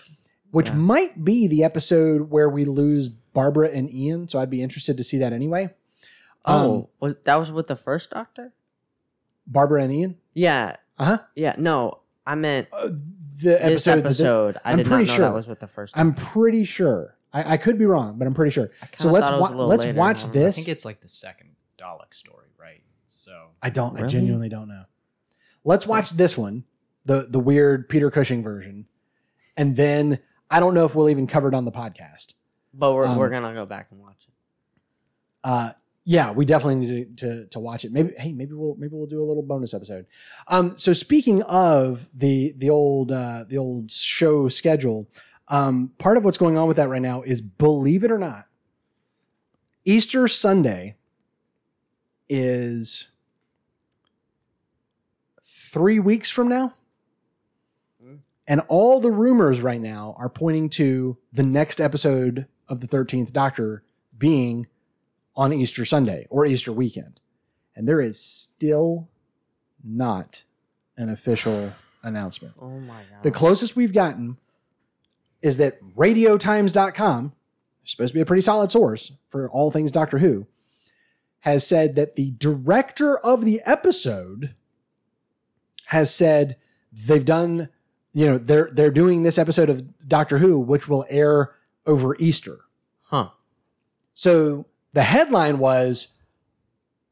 which 0.53 0.69
yeah. 0.71 0.77
might 0.77 1.23
be 1.23 1.47
the 1.49 1.65
episode 1.65 2.31
where 2.31 2.49
we 2.49 2.65
lose 2.65 3.11
Barbara 3.11 3.69
and 3.69 3.93
Ian. 3.93 4.27
So 4.27 4.39
I'd 4.41 4.49
be 4.49 4.63
interested 4.63 4.97
to 4.97 5.05
see 5.05 5.19
that 5.19 5.35
anyway. 5.35 5.69
Oh, 6.47 6.75
Um, 6.75 6.87
was 7.01 7.17
that 7.25 7.35
was 7.37 7.53
with 7.53 7.67
the 7.67 7.77
first 7.77 8.09
Doctor? 8.11 8.55
Barbara 9.47 9.83
and 9.83 9.93
Ian. 9.93 10.17
Yeah. 10.33 10.77
Uh 10.99 11.05
huh. 11.05 11.19
Yeah. 11.35 11.57
No, 11.59 11.99
I 12.27 12.35
meant 12.37 12.69
Uh, 12.73 12.89
the 13.43 13.51
this 13.51 13.87
episode. 13.87 13.93
that- 13.97 14.07
episode. 14.07 14.57
I 14.65 14.73
I'm 14.73 14.79
did 14.79 14.87
pretty 14.87 15.05
not 15.05 15.09
know 15.11 15.17
sure. 15.17 15.25
that 15.27 15.35
was 15.35 15.47
with 15.49 15.61
the 15.61 15.67
first. 15.67 15.97
I'm 15.97 16.15
pretty 16.15 16.65
sure. 16.65 17.17
I, 17.33 17.55
I 17.55 17.57
could 17.59 17.79
be 17.79 17.85
wrong, 17.85 18.19
but 18.19 18.27
I'm 18.27 18.35
pretty 18.35 18.51
sure. 18.51 18.71
I 18.83 18.87
So 18.99 19.11
let's 19.11 19.27
thought 19.27 19.39
it 19.39 19.41
was 19.41 19.51
wa- 19.53 19.65
let's 19.67 19.85
later, 19.85 19.99
watch 19.99 20.27
I 20.27 20.31
this. 20.31 20.57
I 20.57 20.61
think 20.63 20.69
it's 20.69 20.85
like 20.85 21.01
the 21.01 21.09
second 21.09 21.51
Dalek 21.79 22.13
story, 22.15 22.49
right? 22.59 22.83
So 23.07 23.33
I 23.63 23.71
don't. 23.71 24.01
I 24.01 24.07
genuinely 24.07 24.49
don't 24.49 24.69
know. 24.69 24.85
Let's 25.65 25.87
watch 25.87 26.11
this 26.13 26.39
one, 26.39 26.65
the 27.05 27.27
the 27.29 27.39
weird 27.39 27.89
Peter 27.89 28.11
Cushing 28.11 28.43
version, 28.43 28.87
and 29.57 29.77
then 29.77 30.21
I 30.51 30.61
don't 30.61 30.73
know 30.73 30.87
if 30.87 30.95
we'll 30.95 31.11
even 31.11 31.27
cover 31.27 31.49
it 31.49 31.55
on 31.55 31.65
the 31.67 31.73
podcast. 31.73 32.35
but 32.73 32.95
we're 32.95 33.05
um, 33.07 33.19
we're 33.19 33.29
gonna 33.29 33.53
go 33.53 33.67
back 33.67 33.89
and 33.91 34.01
watch 34.01 34.27
it. 34.27 34.35
Uh, 35.45 35.73
yeah, 36.11 36.31
we 36.31 36.47
definitely 36.47 36.77
need 36.77 37.19
to, 37.19 37.27
to 37.27 37.47
to 37.49 37.61
watch 37.61 37.85
it. 37.85 37.93
Maybe 37.93 38.15
hey, 38.17 38.33
maybe 38.33 38.55
we'll 38.55 38.77
maybe 38.77 38.95
we'll 38.97 39.07
do 39.07 39.21
a 39.21 39.29
little 39.29 39.43
bonus 39.43 39.75
episode. 39.75 40.07
Um, 40.47 40.79
so 40.79 40.95
speaking 40.95 41.43
of 41.43 42.09
the 42.15 42.55
the 42.57 42.71
old 42.71 43.13
uh, 43.13 43.45
the 43.47 43.59
old 43.59 43.93
show 43.93 44.49
schedule, 44.49 45.07
um, 45.49 45.93
part 45.99 46.17
of 46.17 46.25
what's 46.25 46.39
going 46.39 46.57
on 46.57 46.67
with 46.67 46.79
that 46.79 46.89
right 46.89 47.03
now 47.03 47.21
is 47.21 47.43
believe 47.43 48.05
it 48.05 48.11
or 48.11 48.17
not, 48.17 48.47
Easter 49.85 50.27
Sunday 50.29 50.95
is 52.27 53.09
three 55.71 55.99
weeks 55.99 56.31
from 56.31 56.49
now. 56.49 56.73
Mm. 58.03 58.21
And 58.47 58.63
all 58.69 59.03
the 59.03 59.13
rumors 59.13 59.61
right 59.61 59.81
now 59.81 60.17
are 60.19 60.31
pointing 60.31 60.71
to 60.71 61.19
the 61.35 61.43
next 61.43 61.83
episode 61.83 62.47
of 62.67 62.81
the 62.81 62.89
13th 62.89 63.31
Doctor 63.31 63.83
being 64.17 64.69
on 65.39 65.53
Easter 65.53 65.85
Sunday 65.85 66.27
or 66.29 66.45
Easter 66.45 66.73
weekend. 66.73 67.21
And 67.77 67.89
there 67.89 68.01
is 68.01 68.21
still 68.21 69.09
not 69.85 70.43
an 70.97 71.09
official 71.09 71.73
announcement. 72.03 72.55
Oh 72.61 72.81
my 72.81 72.97
god. 72.97 73.23
The 73.23 73.31
closest 73.31 73.77
we've 73.77 73.93
gotten 73.93 74.37
is 75.41 75.57
that 75.59 75.81
radiotimes.com, 75.97 77.33
supposed 77.85 78.11
to 78.11 78.15
be 78.15 78.21
a 78.21 78.27
pretty 78.27 78.43
solid 78.43 78.73
source 78.73 79.13
for 79.31 79.49
all 79.49 79.71
things 79.71 79.93
Doctor 79.93 80.19
Who, 80.19 80.49
has 81.41 81.65
said 81.65 81.95
that 81.95 82.17
the 82.17 82.33
director 82.33 83.17
of 83.17 83.45
the 83.45 83.63
episode 83.65 84.57
has 85.87 86.13
said 86.13 86.57
they've 86.93 87.25
done, 87.25 87.69
you 88.13 88.27
know, 88.27 88.39
they're 88.39 88.71
they're 88.73 88.91
doing 88.91 89.23
this 89.23 89.39
episode 89.39 89.71
of 89.71 90.09
Doctor 90.09 90.39
Who, 90.39 90.59
which 90.59 90.89
will 90.89 91.07
air 91.09 91.55
over 91.87 92.17
Easter. 92.17 92.59
huh. 93.03 93.29
So 94.15 94.67
the 94.93 95.03
headline 95.03 95.59
was 95.59 96.19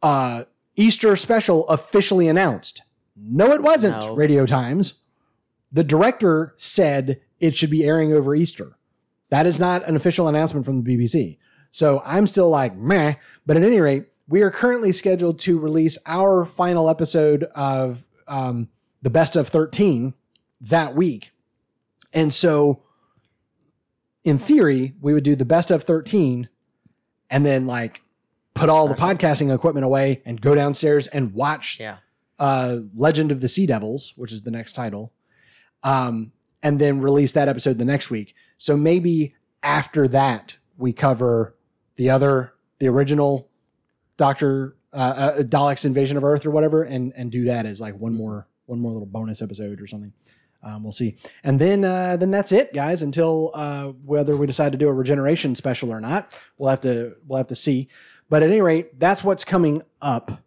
uh, 0.03 0.45
Easter 0.77 1.17
special 1.17 1.67
officially 1.69 2.29
announced. 2.29 2.83
No, 3.17 3.53
it 3.53 3.63
wasn't, 3.63 3.99
No. 4.01 4.15
Radio 4.15 4.47
Times. 4.47 5.03
The 5.73 5.85
director 5.85 6.55
said 6.57 7.21
it 7.41 7.57
should 7.57 7.71
be 7.71 7.85
airing 7.85 8.13
over 8.13 8.35
Easter. 8.35 8.77
That 9.31 9.47
is 9.47 9.59
not 9.59 9.87
an 9.89 9.97
official 9.97 10.29
announcement 10.29 10.65
from 10.65 10.83
the 10.83 10.97
BBC. 10.97 11.39
So 11.71 12.03
I'm 12.05 12.27
still 12.27 12.49
like, 12.49 12.77
meh. 12.77 13.15
But 13.45 13.57
at 13.57 13.63
any 13.65 13.81
rate, 13.81 14.07
we 14.29 14.43
are 14.43 14.51
currently 14.51 14.93
scheduled 14.93 15.39
to 15.41 15.59
release 15.59 15.99
our 16.07 16.45
final 16.45 16.89
episode 16.89 17.45
of 17.55 18.05
um, 18.29 18.69
the 19.03 19.11
best 19.11 19.37
of 19.37 19.49
13 19.49 20.15
that 20.61 20.95
week. 20.95 21.31
And 22.13 22.33
so, 22.33 22.83
in 24.25 24.39
theory, 24.39 24.95
we 25.01 25.13
would 25.13 25.25
do 25.25 25.37
the 25.37 25.45
best 25.45 25.71
of 25.71 25.85
13 25.85 26.49
and 27.31 27.45
then 27.45 27.67
like 27.67 28.03
put 28.55 28.69
all 28.69 28.89
the 28.89 28.95
podcasting 28.95 29.55
equipment 29.55 29.85
away 29.85 30.23
and 30.25 30.41
go 30.41 30.55
downstairs 30.55 31.07
and 31.09 31.35
watch 31.35 31.79
Yeah. 31.81 31.99
uh, 32.39 32.79
Legend 32.95 33.31
of 33.33 33.41
the 33.41 33.49
Sea 33.49 33.67
Devils, 33.67 34.13
which 34.17 34.33
is 34.33 34.43
the 34.43 34.51
next 34.51 34.73
title, 34.75 35.13
um, 35.83 36.33
and 36.63 36.79
then 36.79 37.01
release 37.01 37.33
that 37.33 37.49
episode 37.49 37.79
the 37.79 37.85
next 37.85 38.11
week. 38.11 38.35
So 38.57 38.77
maybe 38.77 39.35
after 39.63 40.09
that, 40.09 40.57
we 40.79 40.93
cover 40.93 41.55
the 41.97 42.11
other, 42.11 42.53
the 42.79 42.89
original 42.89 43.49
Doctor 44.17 44.77
uh, 44.93 44.97
uh, 44.97 45.43
Dalek's 45.43 45.85
Invasion 45.85 46.17
of 46.17 46.25
Earth 46.25 46.47
or 46.47 46.51
whatever, 46.51 46.83
and 46.83 47.13
and 47.17 47.31
do 47.31 47.45
that 47.45 47.67
as 47.67 47.81
like 47.83 47.95
one 47.99 48.15
more 48.15 48.49
one 48.65 48.79
more 48.81 48.93
little 48.93 49.07
bonus 49.07 49.43
episode 49.43 49.81
or 49.81 49.87
something. 49.87 50.13
Um, 50.63 50.83
we'll 50.83 50.93
see, 50.93 51.17
and 51.45 51.61
then 51.61 51.85
uh, 51.85 52.17
then 52.17 52.31
that's 52.31 52.51
it, 52.53 52.73
guys. 52.75 53.03
Until 53.03 53.51
uh, 53.55 53.87
whether 54.05 54.37
we 54.37 54.47
decide 54.47 54.73
to 54.73 54.79
do 54.79 54.89
a 54.89 54.93
regeneration 54.93 55.55
special 55.55 55.93
or 55.93 56.01
not, 56.01 56.33
we'll 56.59 56.71
have 56.71 56.81
to 56.83 57.15
we'll 57.27 57.37
have 57.39 57.47
to 57.49 57.57
see. 57.57 57.89
But 58.29 58.43
at 58.43 58.51
any 58.51 58.61
rate, 58.61 58.99
that's 58.99 59.23
what's 59.23 59.45
coming 59.45 59.83
up 60.03 60.43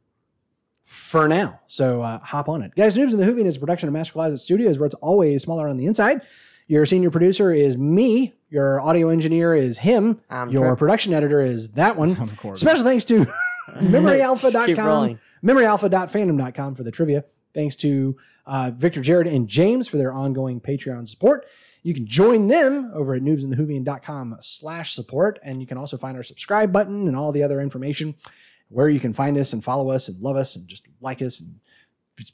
for 0.84 1.28
now. 1.28 1.62
So 1.68 2.02
uh, 2.02 2.20
hop 2.20 2.50
on 2.50 2.62
it. 2.62 2.76
Guys, 2.76 2.98
Noobs 2.98 3.12
in 3.12 3.18
the 3.18 3.26
Whovian 3.26 3.46
is 3.46 3.56
a 3.56 3.60
production 3.60 3.88
of 3.88 3.94
Master 3.94 4.14
Closet 4.14 4.40
Studios 4.40 4.78
where 4.80 4.88
it's 4.88 4.96
always 4.96 5.44
smaller 5.44 5.70
on 5.70 5.78
the 5.78 5.86
inside. 5.86 6.22
Your 6.68 6.86
senior 6.86 7.10
producer 7.10 7.52
is 7.52 7.78
me. 7.78 8.34
Your 8.50 8.82
audio 8.82 9.10
engineer 9.10 9.56
is 9.56 9.80
him. 9.80 10.20
I'm 10.30 10.50
Your 10.50 10.68
Trip. 10.68 10.80
production 10.80 11.14
editor 11.14 11.42
is 11.42 11.74
that 11.74 11.96
one. 11.96 12.18
I'm 12.44 12.56
Special 12.56 12.84
thanks 12.84 13.06
to 13.06 13.26
Just 13.80 13.82
keep 13.82 13.92
memoryalpha.com, 13.92 14.86
rolling. 14.88 15.20
memoryalpha.fandom.com 15.44 16.76
for 16.76 16.84
the 16.84 16.92
trivia. 16.92 17.24
Thanks 17.54 17.76
to 17.78 18.18
uh, 18.46 18.72
Victor, 18.76 19.02
Jared, 19.02 19.28
and 19.28 19.48
James 19.48 19.88
for 19.88 19.98
their 19.98 20.14
ongoing 20.14 20.62
Patreon 20.62 21.08
support. 21.08 21.46
You 21.84 21.94
can 21.94 22.06
join 22.06 22.48
them 22.48 22.92
over 22.94 23.16
at 23.16 23.22
noobsinthewhovian.com 23.22 24.38
slash 24.42 24.94
support. 24.94 25.40
And 25.44 25.62
you 25.62 25.68
can 25.68 25.78
also 25.78 25.98
find 25.98 26.18
our 26.18 26.24
subscribe 26.24 26.72
button 26.72 27.08
and 27.08 27.16
all 27.16 27.32
the 27.32 27.44
other 27.44 27.62
information 27.62 28.16
where 28.68 28.90
you 28.90 29.00
can 29.00 29.14
find 29.14 29.38
us 29.38 29.54
and 29.54 29.64
follow 29.64 29.90
us 29.92 30.08
and 30.08 30.22
love 30.22 30.36
us 30.36 30.56
and 30.56 30.68
just 30.68 30.88
like 31.02 31.22
us 31.22 31.40
and 31.40 31.60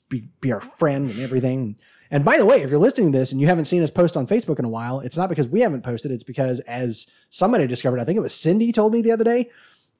be, 0.10 0.30
be 0.42 0.52
our 0.52 0.62
friend 0.62 1.10
and 1.10 1.20
everything. 1.20 1.78
And 2.12 2.24
by 2.24 2.38
the 2.38 2.46
way, 2.46 2.62
if 2.62 2.70
you're 2.70 2.80
listening 2.80 3.12
to 3.12 3.18
this 3.18 3.32
and 3.32 3.42
you 3.42 3.48
haven't 3.48 3.66
seen 3.66 3.84
us 3.84 3.90
post 3.90 4.18
on 4.18 4.28
Facebook 4.28 4.60
in 4.60 4.66
a 4.66 4.70
while, 4.70 5.00
it's 5.00 5.18
not 5.18 5.30
because 5.30 5.48
we 5.48 5.62
haven't 5.62 5.84
posted. 5.84 6.12
It's 6.12 6.24
because 6.24 6.60
as 6.62 7.10
somebody 7.30 7.68
discovered, 7.68 8.00
I 8.00 8.04
think 8.04 8.18
it 8.18 8.22
was 8.22 8.34
Cindy 8.34 8.72
told 8.72 8.94
me 8.94 9.02
the 9.02 9.12
other 9.12 9.24
day, 9.24 9.50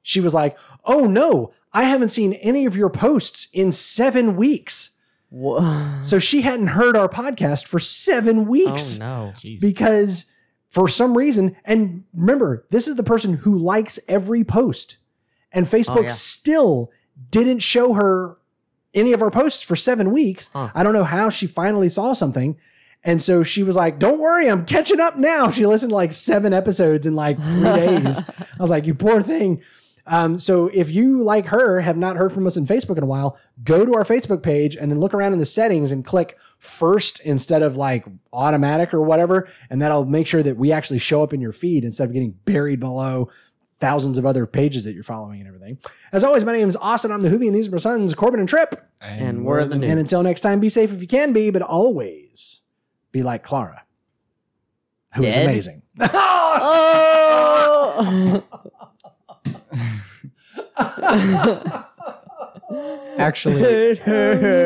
she 0.02 0.20
was 0.20 0.32
like, 0.32 0.56
"Oh 0.84 1.06
no, 1.06 1.52
I 1.72 1.82
haven't 1.82 2.10
seen 2.10 2.34
any 2.34 2.64
of 2.64 2.76
your 2.76 2.90
posts 2.90 3.48
in 3.52 3.72
seven 3.72 4.36
weeks." 4.36 4.95
Wha- 5.30 6.02
So 6.02 6.18
she 6.18 6.42
hadn't 6.42 6.68
heard 6.68 6.96
our 6.96 7.08
podcast 7.08 7.66
for 7.66 7.78
seven 7.80 8.46
weeks 8.46 8.98
Oh 9.00 9.04
no. 9.04 9.32
Jeez. 9.36 9.60
because 9.60 10.26
for 10.68 10.88
some 10.88 11.16
reason, 11.16 11.56
and 11.64 12.04
remember, 12.14 12.66
this 12.70 12.86
is 12.86 12.96
the 12.96 13.02
person 13.02 13.34
who 13.34 13.56
likes 13.56 13.98
every 14.08 14.44
post, 14.44 14.98
and 15.52 15.66
oh, 15.66 15.70
Facebook 15.70 16.02
yeah. 16.04 16.08
still 16.08 16.90
didn't 17.30 17.60
show 17.60 17.94
her 17.94 18.36
any 18.92 19.12
of 19.12 19.22
our 19.22 19.30
posts 19.30 19.62
for 19.62 19.74
seven 19.76 20.12
weeks. 20.12 20.50
Huh. 20.52 20.70
I 20.74 20.82
don't 20.82 20.92
know 20.92 21.04
how 21.04 21.28
she 21.30 21.46
finally 21.46 21.88
saw 21.88 22.12
something. 22.12 22.56
And 23.04 23.22
so 23.22 23.42
she 23.42 23.62
was 23.62 23.76
like, 23.76 23.98
Don't 23.98 24.18
worry, 24.20 24.48
I'm 24.50 24.66
catching 24.66 25.00
up 25.00 25.16
now. 25.16 25.50
She 25.50 25.64
listened 25.66 25.90
to 25.90 25.94
like 25.94 26.12
seven 26.12 26.52
episodes 26.52 27.06
in 27.06 27.14
like 27.14 27.38
three 27.40 27.62
days. 27.62 28.20
I 28.28 28.56
was 28.58 28.70
like, 28.70 28.84
You 28.86 28.94
poor 28.94 29.22
thing. 29.22 29.62
Um, 30.06 30.38
so 30.38 30.68
if 30.72 30.90
you, 30.90 31.22
like 31.22 31.46
her, 31.46 31.80
have 31.80 31.96
not 31.96 32.16
heard 32.16 32.32
from 32.32 32.46
us 32.46 32.56
on 32.56 32.66
Facebook 32.66 32.96
in 32.96 33.02
a 33.02 33.06
while, 33.06 33.36
go 33.64 33.84
to 33.84 33.94
our 33.94 34.04
Facebook 34.04 34.42
page 34.42 34.76
and 34.76 34.90
then 34.90 35.00
look 35.00 35.12
around 35.14 35.32
in 35.32 35.38
the 35.38 35.46
settings 35.46 35.90
and 35.92 36.04
click 36.04 36.38
first 36.58 37.20
instead 37.20 37.62
of 37.62 37.76
like 37.76 38.04
automatic 38.32 38.94
or 38.94 39.02
whatever. 39.02 39.48
And 39.68 39.82
that'll 39.82 40.04
make 40.04 40.26
sure 40.26 40.42
that 40.42 40.56
we 40.56 40.70
actually 40.72 40.98
show 41.00 41.22
up 41.22 41.32
in 41.32 41.40
your 41.40 41.52
feed 41.52 41.84
instead 41.84 42.04
of 42.08 42.12
getting 42.12 42.32
buried 42.44 42.78
below 42.80 43.30
thousands 43.78 44.16
of 44.16 44.24
other 44.24 44.46
pages 44.46 44.84
that 44.84 44.94
you're 44.94 45.02
following 45.02 45.40
and 45.40 45.48
everything. 45.48 45.78
As 46.12 46.24
always, 46.24 46.44
my 46.44 46.52
name 46.52 46.68
is 46.68 46.76
Austin. 46.76 47.10
I'm 47.12 47.22
the 47.22 47.28
Hoovy, 47.28 47.46
and 47.46 47.54
these 47.54 47.68
are 47.68 47.72
my 47.72 47.78
sons, 47.78 48.14
Corbin 48.14 48.40
and 48.40 48.48
Trip. 48.48 48.88
And 49.00 49.44
we're 49.44 49.64
the 49.66 49.76
new. 49.76 49.86
And 49.86 49.98
until 50.00 50.22
next 50.22 50.40
time, 50.40 50.60
be 50.60 50.68
safe 50.70 50.92
if 50.92 51.02
you 51.02 51.08
can 51.08 51.32
be, 51.32 51.50
but 51.50 51.60
always 51.62 52.60
be 53.12 53.22
like 53.22 53.42
Clara, 53.42 53.82
who 55.14 55.24
is 55.24 55.34
Dead? 55.34 55.46
amazing. 55.46 55.82
Oh! 57.88 58.42
Actually, 63.18 63.62
I 63.92 63.94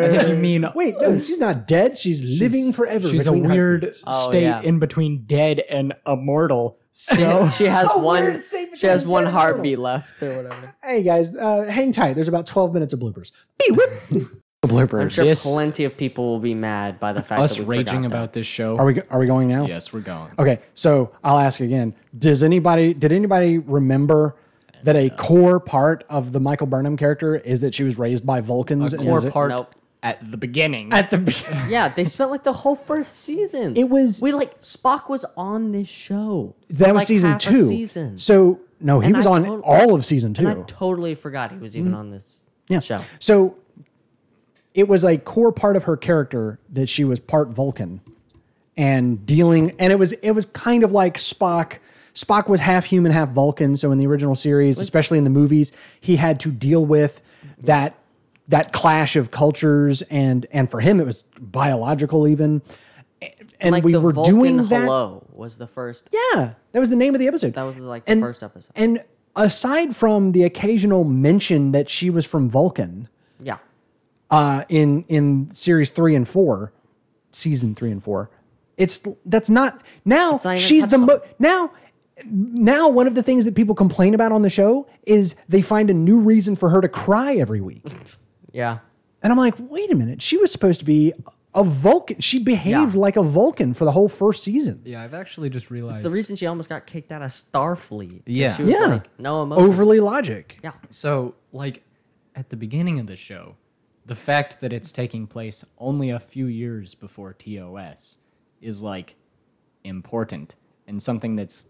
think 0.08 0.28
you 0.28 0.34
mean 0.36 0.66
Wait, 0.74 0.94
no, 1.00 1.18
she's 1.18 1.38
not 1.38 1.66
dead. 1.66 1.96
She's, 1.96 2.40
living 2.40 2.72
forever. 2.72 3.08
she's 3.08 3.26
a 3.26 3.32
between 3.32 3.48
weird 3.50 3.82
heartbeats. 3.82 4.04
Oh, 4.06 4.28
state 4.30 4.42
yeah. 4.42 4.60
in 4.62 4.78
between 4.78 5.24
dead 5.24 5.60
and 5.70 5.94
immortal. 6.06 6.78
So 6.92 7.48
she 7.56 7.64
has 7.66 7.90
A 7.94 7.98
one. 7.98 8.22
weird 8.24 8.42
state 8.42 8.76
She 8.76 8.86
has 8.86 9.02
between 9.02 9.12
one 9.12 9.22
dead 9.24 9.28
and 9.28 9.36
heartbeat 9.38 9.78
left 9.78 10.22
or 10.22 10.36
whatever. 10.42 10.74
Hey 10.82 11.02
guys, 11.02 11.36
uh, 11.36 11.66
hang 11.70 11.92
tight. 11.92 12.14
There's 12.14 12.28
about 12.28 12.46
12 12.46 12.74
minutes 12.74 12.92
of 12.94 13.00
bloopers. 13.00 13.30
Beep, 13.58 13.76
whip. 13.76 14.26
bloopers. 14.64 15.00
I'm 15.02 15.08
sure 15.10 15.24
This- 15.24 15.42
plenty 15.44 15.84
of 15.84 15.96
people 15.96 16.24
will 16.26 16.40
be 16.40 16.54
mad 16.54 16.98
by 16.98 17.12
the 17.12 17.22
fact 17.22 17.42
us 17.42 17.56
that 17.56 17.62
we 17.66 17.76
raging 17.76 18.02
forgot 18.02 18.06
about 18.06 18.32
this 18.32 18.46
show. 18.46 18.76
Are 18.78 18.84
we 18.86 18.94
go- 18.94 19.02
are 19.10 19.18
we 19.20 19.26
going 19.26 19.46
now? 19.48 19.66
yes, 19.66 19.92
we're 19.92 20.00
going. 20.00 20.32
Okay, 20.38 20.58
so 20.74 21.12
I'll 21.22 21.38
ask 21.38 21.60
again. 21.60 21.94
Does 22.16 22.42
anybody 22.42 22.94
did 22.94 23.12
anybody 23.12 23.58
remember 23.58 24.36
that 24.84 24.96
a 24.96 25.10
core 25.10 25.60
part 25.60 26.04
of 26.08 26.32
the 26.32 26.40
Michael 26.40 26.66
Burnham 26.66 26.96
character 26.96 27.36
is 27.36 27.60
that 27.60 27.74
she 27.74 27.82
was 27.84 27.98
raised 27.98 28.26
by 28.26 28.40
Vulcans? 28.40 28.92
A 28.92 28.98
and 28.98 29.06
core 29.06 29.18
is 29.18 29.24
it- 29.24 29.32
part 29.32 29.50
Nope. 29.50 29.74
at 30.02 30.30
the 30.30 30.36
beginning. 30.36 30.92
at 30.92 31.10
the 31.10 31.18
that. 31.18 31.66
Yeah, 31.68 31.88
they 31.88 32.04
spent 32.04 32.30
like 32.30 32.44
the 32.44 32.52
whole 32.52 32.76
first 32.76 33.14
season. 33.16 33.76
It 33.76 33.88
was- 33.88 34.20
we 34.22 34.32
like 34.32 34.60
Spock 34.60 35.08
was 35.08 35.24
on 35.36 35.72
this 35.72 35.88
show. 35.88 36.54
for, 36.68 36.72
that 36.74 36.94
was 36.94 37.02
like, 37.02 37.06
season 37.06 37.30
half 37.32 37.46
a 37.46 37.50
two. 37.50 37.64
season. 37.64 38.18
So 38.18 38.60
no, 38.80 39.00
he 39.00 39.08
And 39.08 39.16
was 39.16 39.26
I 39.26 39.30
on 39.32 39.44
tot- 39.44 39.60
all 39.64 39.94
of 39.94 40.04
season 40.06 40.32
two. 40.34 40.48
and 40.48 40.60
I 40.60 40.62
totally 40.66 41.14
forgot 41.14 41.52
he 41.52 41.58
was 41.58 41.76
even 41.76 41.92
mm-hmm. 41.92 42.00
on 42.00 42.10
this 42.10 42.38
Yeah. 42.68 42.80
show. 42.80 43.00
So 43.18 43.56
it 44.74 44.88
was 44.88 45.04
a 45.04 45.18
core 45.18 45.52
part 45.52 45.76
of 45.76 45.84
her 45.84 45.96
character 45.96 46.58
that 46.72 46.88
she 46.88 47.04
was 47.04 47.20
part 47.20 47.48
Vulcan 47.48 48.00
and 48.76 49.26
dealing 49.26 49.72
and 49.78 49.92
it 49.92 49.98
was 49.98 50.12
it 50.12 50.30
was 50.30 50.46
kind 50.46 50.84
of 50.84 50.92
like 50.92 51.16
Spock 51.16 51.78
Spock 52.14 52.48
was 52.48 52.60
half 52.60 52.84
human 52.84 53.12
half 53.12 53.30
Vulcan 53.30 53.76
so 53.76 53.92
in 53.92 53.98
the 53.98 54.06
original 54.06 54.34
series 54.34 54.78
especially 54.80 55.18
in 55.18 55.24
the 55.24 55.30
movies 55.30 55.72
he 56.00 56.16
had 56.16 56.40
to 56.40 56.50
deal 56.50 56.84
with 56.84 57.20
that 57.58 57.96
that 58.48 58.72
clash 58.72 59.16
of 59.16 59.30
cultures 59.30 60.02
and 60.02 60.46
and 60.50 60.70
for 60.70 60.80
him 60.80 60.98
it 61.00 61.06
was 61.06 61.22
biological 61.38 62.26
even 62.26 62.62
and 63.60 63.70
like 63.72 63.84
we 63.84 63.92
the 63.92 64.00
were 64.00 64.12
Vulcan 64.12 64.34
doing 64.34 64.56
that 64.68 64.82
hello 64.82 65.24
was 65.32 65.58
the 65.58 65.66
first. 65.66 66.08
yeah 66.12 66.54
that 66.72 66.80
was 66.80 66.88
the 66.90 66.96
name 66.96 67.14
of 67.14 67.20
the 67.20 67.28
episode 67.28 67.54
That 67.54 67.62
was 67.62 67.76
like 67.78 68.04
the 68.06 68.12
And- 68.12 68.20
first 68.22 68.42
episode. 68.42 68.72
and 68.74 69.04
aside 69.36 69.94
from 69.94 70.32
the 70.32 70.42
occasional 70.44 71.04
mention 71.04 71.72
that 71.72 71.88
she 71.88 72.10
was 72.10 72.24
from 72.26 72.50
Vulcan 72.50 73.08
Yeah. 73.40 73.58
uh, 74.30 74.64
in 74.68 75.04
in 75.08 75.50
series 75.52 75.90
three 75.90 76.16
and 76.16 76.26
four, 76.26 76.72
season 77.32 77.74
three 77.76 77.90
and 77.92 78.02
four. 78.02 78.30
It's 78.76 79.00
that's 79.26 79.48
not 79.50 79.82
now. 80.04 80.32
not 80.32 80.46
even 80.46 80.56
she's 80.58 80.86
the 80.88 80.96
touched 80.98 81.06
mo- 81.06 81.20
now. 81.38 81.70
Now, 82.24 82.88
one 82.88 83.06
of 83.06 83.14
the 83.14 83.22
things 83.22 83.44
that 83.44 83.54
people 83.54 83.74
complain 83.74 84.14
about 84.14 84.32
on 84.32 84.42
the 84.42 84.50
show 84.50 84.88
is 85.06 85.34
they 85.48 85.62
find 85.62 85.90
a 85.90 85.94
new 85.94 86.18
reason 86.18 86.56
for 86.56 86.68
her 86.70 86.80
to 86.80 86.88
cry 86.88 87.34
every 87.36 87.60
week, 87.60 87.84
Yeah. 88.52 88.78
and 89.22 89.32
I'm 89.32 89.38
like, 89.38 89.54
wait 89.58 89.90
a 89.90 89.94
minute, 89.94 90.20
she 90.22 90.36
was 90.36 90.50
supposed 90.52 90.80
to 90.80 90.86
be 90.86 91.12
a 91.54 91.64
Vulcan. 91.64 92.20
She 92.20 92.38
behaved 92.42 92.94
Yeah. 92.94 93.00
like 93.00 93.16
a 93.16 93.22
Vulcan 93.22 93.74
for 93.74 93.84
the 93.84 93.90
whole 93.92 94.08
first 94.08 94.44
season. 94.44 94.82
Yeah, 94.84 95.02
I've 95.02 95.14
actually 95.14 95.50
just 95.50 95.68
realized. 95.70 95.96
It's 95.98 96.04
the 96.08 96.14
reason 96.14 96.36
she 96.36 96.46
almost 96.46 96.68
got 96.68 96.86
kicked 96.86 97.10
out 97.10 97.22
of 97.22 97.30
Starfleet. 97.30 98.22
Yeah. 98.26 98.54
She 98.54 98.62
was 98.64 98.72
Yeah. 98.72 98.86
like, 98.86 99.18
no 99.18 99.42
emotion. 99.42 99.64
Overly 99.64 99.98
logic. 99.98 100.58
Yeah. 100.62 100.70
So, 100.90 101.34
like, 101.52 101.82
at 102.36 102.50
the 102.50 102.56
beginning 102.56 103.00
of 103.00 103.06
the 103.08 103.16
show, 103.16 103.56
the 104.06 104.14
fact 104.14 104.60
that 104.60 104.72
it's 104.72 104.92
taking 104.92 105.26
place 105.26 105.64
only 105.78 106.10
a 106.10 106.20
few 106.20 106.46
years 106.46 106.94
before 106.94 107.32
TOS 107.34 108.18
is, 108.60 108.80
like, 108.82 109.16
important 109.82 110.54
and 110.86 111.02
something 111.02 111.34
that's, 111.36 111.66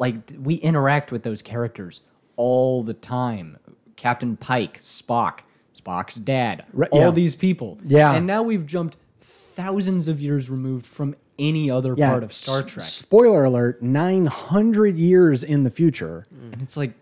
like, 0.00 0.16
we 0.36 0.54
interact 0.56 1.12
with 1.12 1.22
those 1.22 1.42
characters 1.42 2.00
all 2.36 2.82
the 2.82 2.94
time. 2.94 3.58
Captain 3.96 4.36
Pike, 4.36 4.80
Spock, 4.80 5.40
Spock's 5.78 6.16
dad, 6.16 6.64
Right, 6.72 6.90
all 6.90 7.00
yeah. 7.00 7.10
these 7.12 7.36
people. 7.36 7.78
Yeah. 7.84 8.14
And 8.14 8.26
now 8.26 8.42
we've 8.42 8.66
jumped 8.66 8.96
thousands 9.20 10.08
of 10.08 10.20
years 10.20 10.50
removed 10.50 10.86
from 10.86 11.14
any 11.38 11.70
other 11.70 11.94
Yeah. 11.96 12.10
part 12.10 12.22
of 12.22 12.32
Star 12.32 12.60
S- 12.60 12.66
Trek. 12.66 12.84
spoiler 12.84 13.44
alert: 13.44 13.82
nine 13.82 14.26
hundred 14.26 14.98
years 14.98 15.42
in 15.44 15.62
the 15.64 15.70
future. 15.70 16.24
Mm-hmm. 16.34 16.52
and 16.54 16.62
it's 16.62 16.76
like 16.76 16.92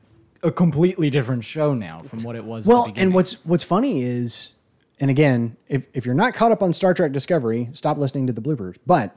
a 0.43 0.51
completely 0.53 1.11
different 1.11 1.43
show 1.45 1.75
now 1.75 2.01
from 2.01 2.21
what 2.23 2.37
it 2.37 2.45
was 2.45 2.67
at 2.69 2.73
Well, 2.73 2.83
the 2.85 2.89
beginning. 2.91 3.07
and 3.09 3.15
what's 3.15 3.45
what's 3.45 3.65
funny 3.65 4.03
is, 4.03 4.53
and 5.01 5.11
again, 5.11 5.57
if 5.69 5.83
if 5.93 6.07
you're 6.07 6.15
not 6.15 6.35
caught 6.35 6.53
up 6.53 6.63
on 6.63 6.73
Star 6.73 6.95
Trek 6.95 7.11
Discovery, 7.13 7.69
stop 7.73 7.99
listening 7.99 8.27
to 8.29 8.33
the 8.33 8.41
bloopers. 8.41 8.77
But 8.87 9.17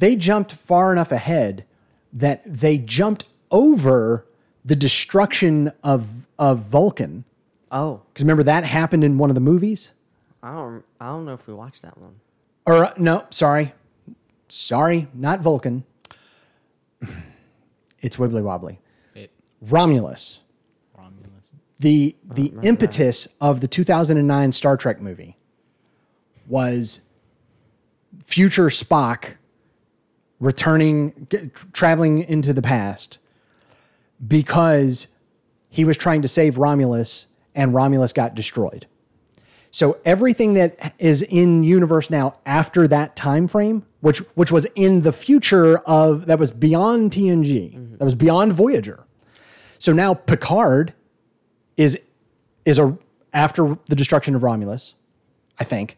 they 0.00 0.16
jumped 0.16 0.52
far 0.52 0.92
enough 0.92 1.12
ahead 1.12 1.64
that 2.12 2.42
they 2.46 2.78
jumped 2.78 3.24
over 3.50 4.26
the 4.64 4.74
destruction 4.74 5.72
of 5.84 6.26
of 6.38 6.60
Vulcan. 6.60 7.24
Oh, 7.70 8.00
Because 8.08 8.24
remember 8.24 8.42
that 8.42 8.64
happened 8.64 9.04
in 9.04 9.18
one 9.18 9.30
of 9.30 9.34
the 9.34 9.40
movies. 9.40 9.92
I 10.42 10.52
don't. 10.54 10.82
I 11.00 11.06
don't 11.08 11.24
know 11.26 11.34
if 11.34 11.46
we 11.46 11.54
watched 11.54 11.82
that 11.82 11.96
one. 11.98 12.16
Or 12.66 12.86
uh, 12.86 12.92
no, 12.96 13.26
sorry, 13.30 13.74
sorry, 14.48 15.06
not 15.14 15.40
Vulcan. 15.40 15.84
It's 18.02 18.16
wibbly 18.16 18.42
wobbly. 18.42 18.80
It- 19.14 19.30
Romulus. 19.60 20.40
Romulus. 20.96 21.44
the 21.78 22.16
the 22.24 22.52
impetus 22.62 23.28
of 23.42 23.60
the 23.60 23.68
2009 23.68 24.52
Star 24.52 24.78
Trek 24.78 25.02
movie 25.02 25.36
was 26.48 27.02
future 28.24 28.66
Spock 28.70 29.32
returning, 30.40 31.26
get, 31.28 31.54
traveling 31.72 32.20
into 32.24 32.52
the 32.52 32.62
past 32.62 33.18
because 34.26 35.08
he 35.68 35.84
was 35.84 35.96
trying 35.96 36.22
to 36.22 36.28
save 36.28 36.58
Romulus 36.58 37.26
and 37.54 37.74
Romulus 37.74 38.12
got 38.12 38.34
destroyed. 38.34 38.86
So 39.70 39.98
everything 40.04 40.54
that 40.54 40.94
is 40.98 41.22
in 41.22 41.62
universe 41.62 42.10
now 42.10 42.38
after 42.44 42.88
that 42.88 43.14
time 43.14 43.46
frame, 43.46 43.86
which 44.00 44.18
which 44.34 44.50
was 44.50 44.66
in 44.74 45.02
the 45.02 45.12
future 45.12 45.78
of 45.78 46.26
that 46.26 46.38
was 46.38 46.50
beyond 46.50 47.12
TNG, 47.12 47.98
that 47.98 48.04
was 48.04 48.16
beyond 48.16 48.52
Voyager. 48.52 49.04
So 49.78 49.92
now 49.92 50.14
Picard 50.14 50.92
is 51.76 52.00
is 52.64 52.78
a 52.78 52.98
after 53.32 53.78
the 53.86 53.94
destruction 53.94 54.34
of 54.34 54.42
Romulus, 54.42 54.94
I 55.58 55.64
think, 55.64 55.96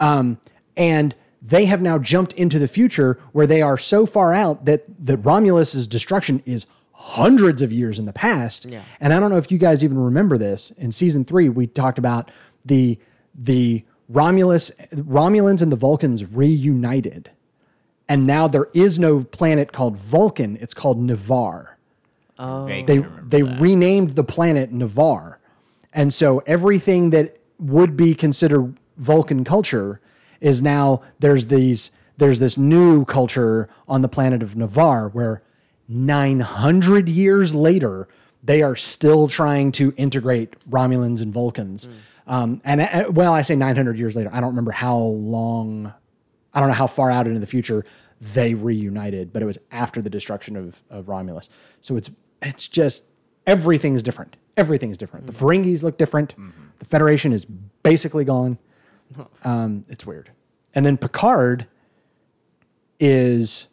um, 0.00 0.38
and 0.76 1.14
they 1.40 1.66
have 1.66 1.80
now 1.80 1.98
jumped 1.98 2.32
into 2.34 2.58
the 2.58 2.68
future 2.68 3.18
where 3.32 3.46
they 3.46 3.62
are 3.62 3.78
so 3.78 4.06
far 4.06 4.34
out 4.34 4.64
that 4.64 4.84
that 5.06 5.18
Romulus's 5.18 5.86
destruction 5.86 6.42
is 6.44 6.66
hundreds 6.92 7.62
of 7.62 7.72
years 7.72 7.98
in 7.98 8.06
the 8.06 8.12
past. 8.12 8.66
And 9.00 9.12
I 9.12 9.20
don't 9.20 9.30
know 9.30 9.36
if 9.36 9.52
you 9.52 9.58
guys 9.58 9.84
even 9.84 9.98
remember 9.98 10.36
this. 10.36 10.72
In 10.72 10.90
season 10.90 11.24
three, 11.24 11.48
we 11.48 11.66
talked 11.66 11.98
about 11.98 12.30
the 12.64 12.98
the 13.34 13.84
Romulus 14.08 14.70
Romulans 14.92 15.62
and 15.62 15.70
the 15.70 15.76
Vulcans 15.76 16.24
reunited, 16.24 17.30
and 18.08 18.26
now 18.26 18.48
there 18.48 18.68
is 18.74 18.98
no 18.98 19.24
planet 19.24 19.72
called 19.72 19.96
Vulcan. 19.96 20.58
It's 20.60 20.74
called 20.74 21.00
Ni'Var 21.00 21.78
oh. 22.38 22.66
Vaguely 22.66 22.98
they 22.98 23.08
they 23.22 23.42
that. 23.42 23.60
renamed 23.60 24.10
the 24.10 24.24
planet 24.24 24.72
Ni'Var, 24.72 25.38
and 25.92 26.12
so 26.12 26.42
everything 26.46 27.10
that 27.10 27.36
would 27.58 27.96
be 27.96 28.14
considered 28.14 28.76
Vulcan 28.96 29.44
culture 29.44 30.00
is 30.40 30.62
now 30.62 31.02
there's 31.18 31.46
these 31.46 31.92
there's 32.16 32.40
this 32.40 32.58
new 32.58 33.04
culture 33.04 33.68
on 33.86 34.02
the 34.02 34.08
planet 34.08 34.42
of 34.42 34.56
Ni'Var 34.56 35.08
where 35.08 35.42
900 35.88 37.08
years 37.08 37.54
later 37.54 38.08
they 38.42 38.62
are 38.62 38.76
still 38.76 39.28
trying 39.28 39.72
to 39.72 39.94
integrate 39.96 40.58
Romulans 40.68 41.22
and 41.22 41.32
Vulcans. 41.32 41.88
Um, 42.26 42.60
and 42.64 42.80
uh, 42.80 43.10
well, 43.10 43.32
I 43.32 43.42
say 43.42 43.56
900 43.56 43.98
years 43.98 44.14
later. 44.16 44.30
I 44.32 44.40
don't 44.40 44.50
remember 44.50 44.72
how 44.72 44.96
long 44.96 45.92
I 46.52 46.60
don't 46.60 46.68
know 46.68 46.74
how 46.74 46.86
far 46.86 47.10
out 47.10 47.26
into 47.26 47.40
the 47.40 47.46
future 47.46 47.84
they 48.20 48.54
reunited, 48.54 49.32
but 49.32 49.42
it 49.42 49.46
was 49.46 49.58
after 49.70 50.02
the 50.02 50.10
destruction 50.10 50.56
of, 50.56 50.82
of 50.90 51.08
Romulus. 51.08 51.48
So 51.80 51.96
it's 51.96 52.10
it's 52.42 52.68
just 52.68 53.04
everything's 53.46 54.02
different. 54.02 54.36
Everything's 54.56 54.98
different. 54.98 55.26
The 55.26 55.32
Ferengis 55.32 55.82
look 55.82 55.98
different. 55.98 56.34
The 56.78 56.84
Federation 56.84 57.32
is 57.32 57.44
basically 57.44 58.24
gone. 58.24 58.58
Um, 59.44 59.84
it's 59.88 60.06
weird. 60.06 60.30
And 60.74 60.84
then 60.84 60.96
Picard 60.96 61.66
is 63.00 63.68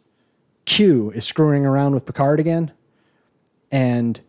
Q 0.64 1.10
is 1.12 1.24
screwing 1.24 1.64
around 1.64 1.94
with 1.94 2.06
Picard 2.06 2.40
again, 2.40 2.72
and 3.70 4.20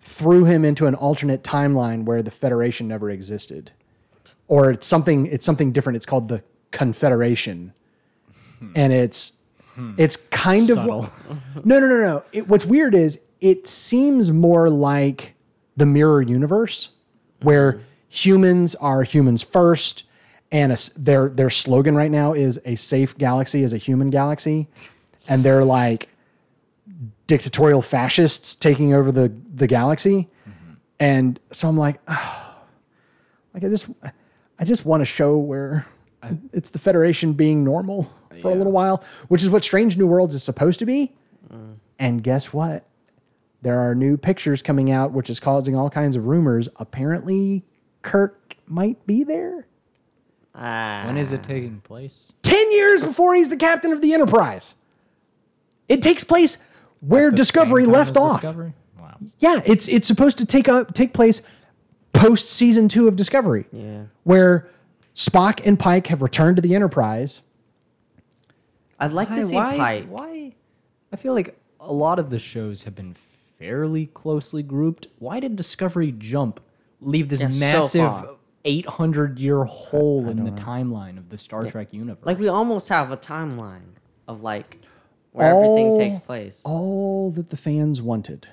threw 0.00 0.44
him 0.44 0.64
into 0.64 0.86
an 0.86 0.94
alternate 0.94 1.42
timeline 1.42 2.04
where 2.04 2.22
the 2.22 2.30
Federation 2.30 2.88
never 2.88 3.10
existed, 3.10 3.72
or 4.48 4.70
it's 4.70 4.86
something. 4.86 5.26
It's 5.26 5.44
something 5.44 5.72
different. 5.72 5.96
It's 5.96 6.06
called 6.06 6.28
the 6.28 6.42
Confederation, 6.70 7.72
hmm. 8.58 8.72
and 8.74 8.92
it's 8.92 9.38
hmm. 9.74 9.94
it's 9.96 10.16
kind 10.16 10.66
Subtle. 10.66 11.10
of 11.28 11.64
no 11.66 11.78
no 11.78 11.86
no 11.86 11.98
no. 11.98 12.24
It, 12.32 12.48
what's 12.48 12.64
weird 12.64 12.94
is 12.94 13.22
it 13.40 13.66
seems 13.66 14.30
more 14.30 14.70
like 14.70 15.34
the 15.76 15.86
mirror 15.86 16.22
universe 16.22 16.90
where 17.42 17.72
hmm. 17.72 17.82
Humans 18.12 18.74
are 18.74 19.04
humans 19.04 19.42
first 19.42 20.04
and 20.50 20.70
a 20.70 20.76
their 20.98 21.30
their 21.30 21.48
slogan 21.48 21.96
right 21.96 22.10
now 22.10 22.34
is 22.34 22.60
a 22.66 22.76
safe 22.76 23.16
galaxy 23.16 23.62
is 23.62 23.72
a 23.72 23.78
human 23.78 24.10
galaxy. 24.10 24.68
And 25.28 25.42
they're 25.42 25.64
like 25.64 26.10
dictatorial 27.26 27.80
fascists 27.80 28.54
taking 28.54 28.92
over 28.92 29.10
the 29.10 29.32
the 29.54 29.66
galaxy. 29.66 30.28
And 31.00 31.40
so 31.52 31.68
i'm 31.68 31.78
like 31.78 32.00
oh, 32.06 32.58
like 33.54 33.64
i 33.64 33.68
just 33.68 33.88
i 34.58 34.64
just 34.64 34.84
want 34.84 35.00
to 35.00 35.06
show 35.06 35.38
where 35.38 35.86
it's 36.52 36.70
the 36.70 36.78
federation 36.78 37.32
being 37.32 37.64
normal 37.64 38.12
for 38.42 38.50
a 38.52 38.54
little 38.54 38.72
while 38.72 39.02
which 39.28 39.42
is 39.42 39.48
what 39.48 39.64
strange 39.64 39.96
new 39.96 40.06
worlds 40.06 40.34
is 40.34 40.42
supposed 40.42 40.78
to 40.80 40.86
be. 40.86 41.12
Mm. 41.50 41.76
And 41.98 42.22
guess 42.22 42.52
what? 42.52 42.84
There 43.62 43.78
are 43.78 43.94
new 43.94 44.18
pictures 44.18 44.60
coming 44.60 44.90
out 44.90 45.12
which 45.12 45.30
is 45.30 45.40
causing 45.40 45.74
all 45.74 45.88
kinds 45.88 46.14
of 46.14 46.26
rumors. 46.26 46.68
Apparently 46.76 47.64
kirk 48.02 48.56
might 48.66 49.04
be 49.06 49.24
there 49.24 49.66
Ah, 50.54 51.04
When 51.06 51.16
is 51.16 51.32
it 51.32 51.42
taking 51.42 51.80
place? 51.80 52.30
10 52.42 52.72
years 52.72 53.00
before 53.02 53.34
he's 53.34 53.48
the 53.48 53.56
captain 53.56 53.90
of 53.92 54.00
the 54.02 54.12
enterprise 54.12 54.74
it 55.88 56.02
takes 56.02 56.24
place 56.24 56.66
where 57.00 57.30
discovery 57.30 57.86
left 57.86 58.16
off 58.16 58.40
Discovery? 58.42 58.74
Wow. 59.00 59.16
yeah 59.38 59.60
it's 59.64 59.88
it's 59.88 60.06
supposed 60.06 60.38
to 60.38 60.44
take 60.46 60.68
up 60.68 60.92
take 60.94 61.12
place 61.14 61.40
post 62.12 62.48
season 62.50 62.88
2 62.88 63.08
of 63.08 63.16
discovery 63.16 63.66
yeah. 63.72 64.02
where 64.24 64.68
spock 65.16 65.60
and 65.64 65.78
pike 65.78 66.08
have 66.08 66.20
returned 66.22 66.56
to 66.56 66.62
the 66.62 66.74
enterprise 66.74 67.40
I'd 69.00 69.12
like 69.12 69.30
to 69.34 69.44
see 69.44 69.56
why, 69.56 69.76
Pike. 69.76 70.06
Why? 70.08 70.52
I 71.12 71.16
feel 71.16 71.34
like 71.34 71.58
a 71.80 71.92
lot 71.92 72.20
of 72.20 72.30
the 72.30 72.38
shows 72.38 72.84
have 72.84 72.94
been 72.94 73.14
fairly 73.58 74.06
closely 74.06 74.62
grouped. 74.62 75.08
Why 75.18 75.40
did 75.40 75.56
Discovery 75.56 76.14
jump, 76.16 76.60
leave 77.02 77.28
this 77.28 77.40
Yeah, 77.40 77.48
so 77.48 77.60
massive 77.60 78.10
far. 78.10 78.36
800 78.64 79.38
year 79.38 79.64
hole 79.64 80.28
in 80.28 80.44
the 80.44 80.52
timeline 80.52 81.18
of 81.18 81.28
the 81.28 81.38
Star 81.38 81.62
Trek 81.62 81.92
universe? 81.92 82.24
Like 82.24 82.38
we 82.38 82.48
almost 82.48 82.88
have 82.88 83.10
a 83.10 83.16
timeline 83.16 83.96
of 84.28 84.42
like 84.42 84.78
where 85.32 85.48
everything 85.48 85.88
All- 85.88 85.98
takes 85.98 86.18
place. 86.18 86.60
all 86.64 87.30
that 87.32 87.50
the 87.50 87.56
fans 87.56 88.00
wanted 88.00 88.48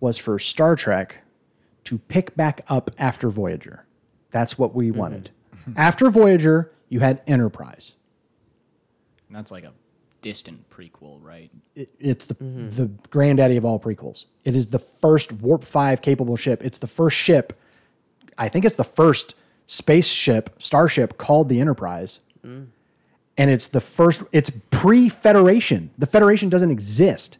was 0.00 0.18
for 0.18 0.38
Star 0.38 0.76
Trek 0.76 1.18
to 1.84 1.98
pick 1.98 2.34
back 2.36 2.64
up 2.68 2.90
after 2.98 3.28
Voyager. 3.30 3.84
That's 4.30 4.58
what 4.58 4.74
we 4.74 4.88
mm-hmm. 4.88 4.98
wanted. 4.98 5.30
after 5.76 6.10
Voyager, 6.10 6.72
you 6.88 7.00
had 7.00 7.20
Enterprise. 7.26 7.94
that's 9.30 9.50
like 9.50 9.64
a 9.64 9.72
distant 10.24 10.68
prequel, 10.70 11.22
right? 11.22 11.50
It- 11.76 11.90
it's 12.00 12.24
the 12.24 12.34
the 12.78 12.90
granddaddy 13.10 13.56
of 13.56 13.64
all 13.64 13.78
prequels. 13.78 14.26
It 14.44 14.56
is 14.56 14.66
the 14.68 14.78
first 14.78 15.32
Warp 15.32 15.64
Five 15.64 16.00
capable 16.02 16.36
ship. 16.36 16.62
It's 16.64 16.78
the 16.78 16.86
first 16.86 17.16
ship. 17.16 17.52
I 18.38 18.48
think 18.48 18.64
it's 18.64 18.74
the 18.76 18.84
first 18.84 19.34
spaceship, 19.66 20.50
starship 20.58 21.16
called 21.18 21.48
the 21.48 21.60
Enterprise, 21.60 22.20
and 22.42 23.50
it's 23.50 23.68
the 23.68 23.80
first. 23.80 24.22
It's 24.32 24.50
pre 24.70 25.08
Federation. 25.08 25.90
The 25.98 26.06
Federation 26.06 26.48
doesn't 26.48 26.70
exist. 26.70 27.38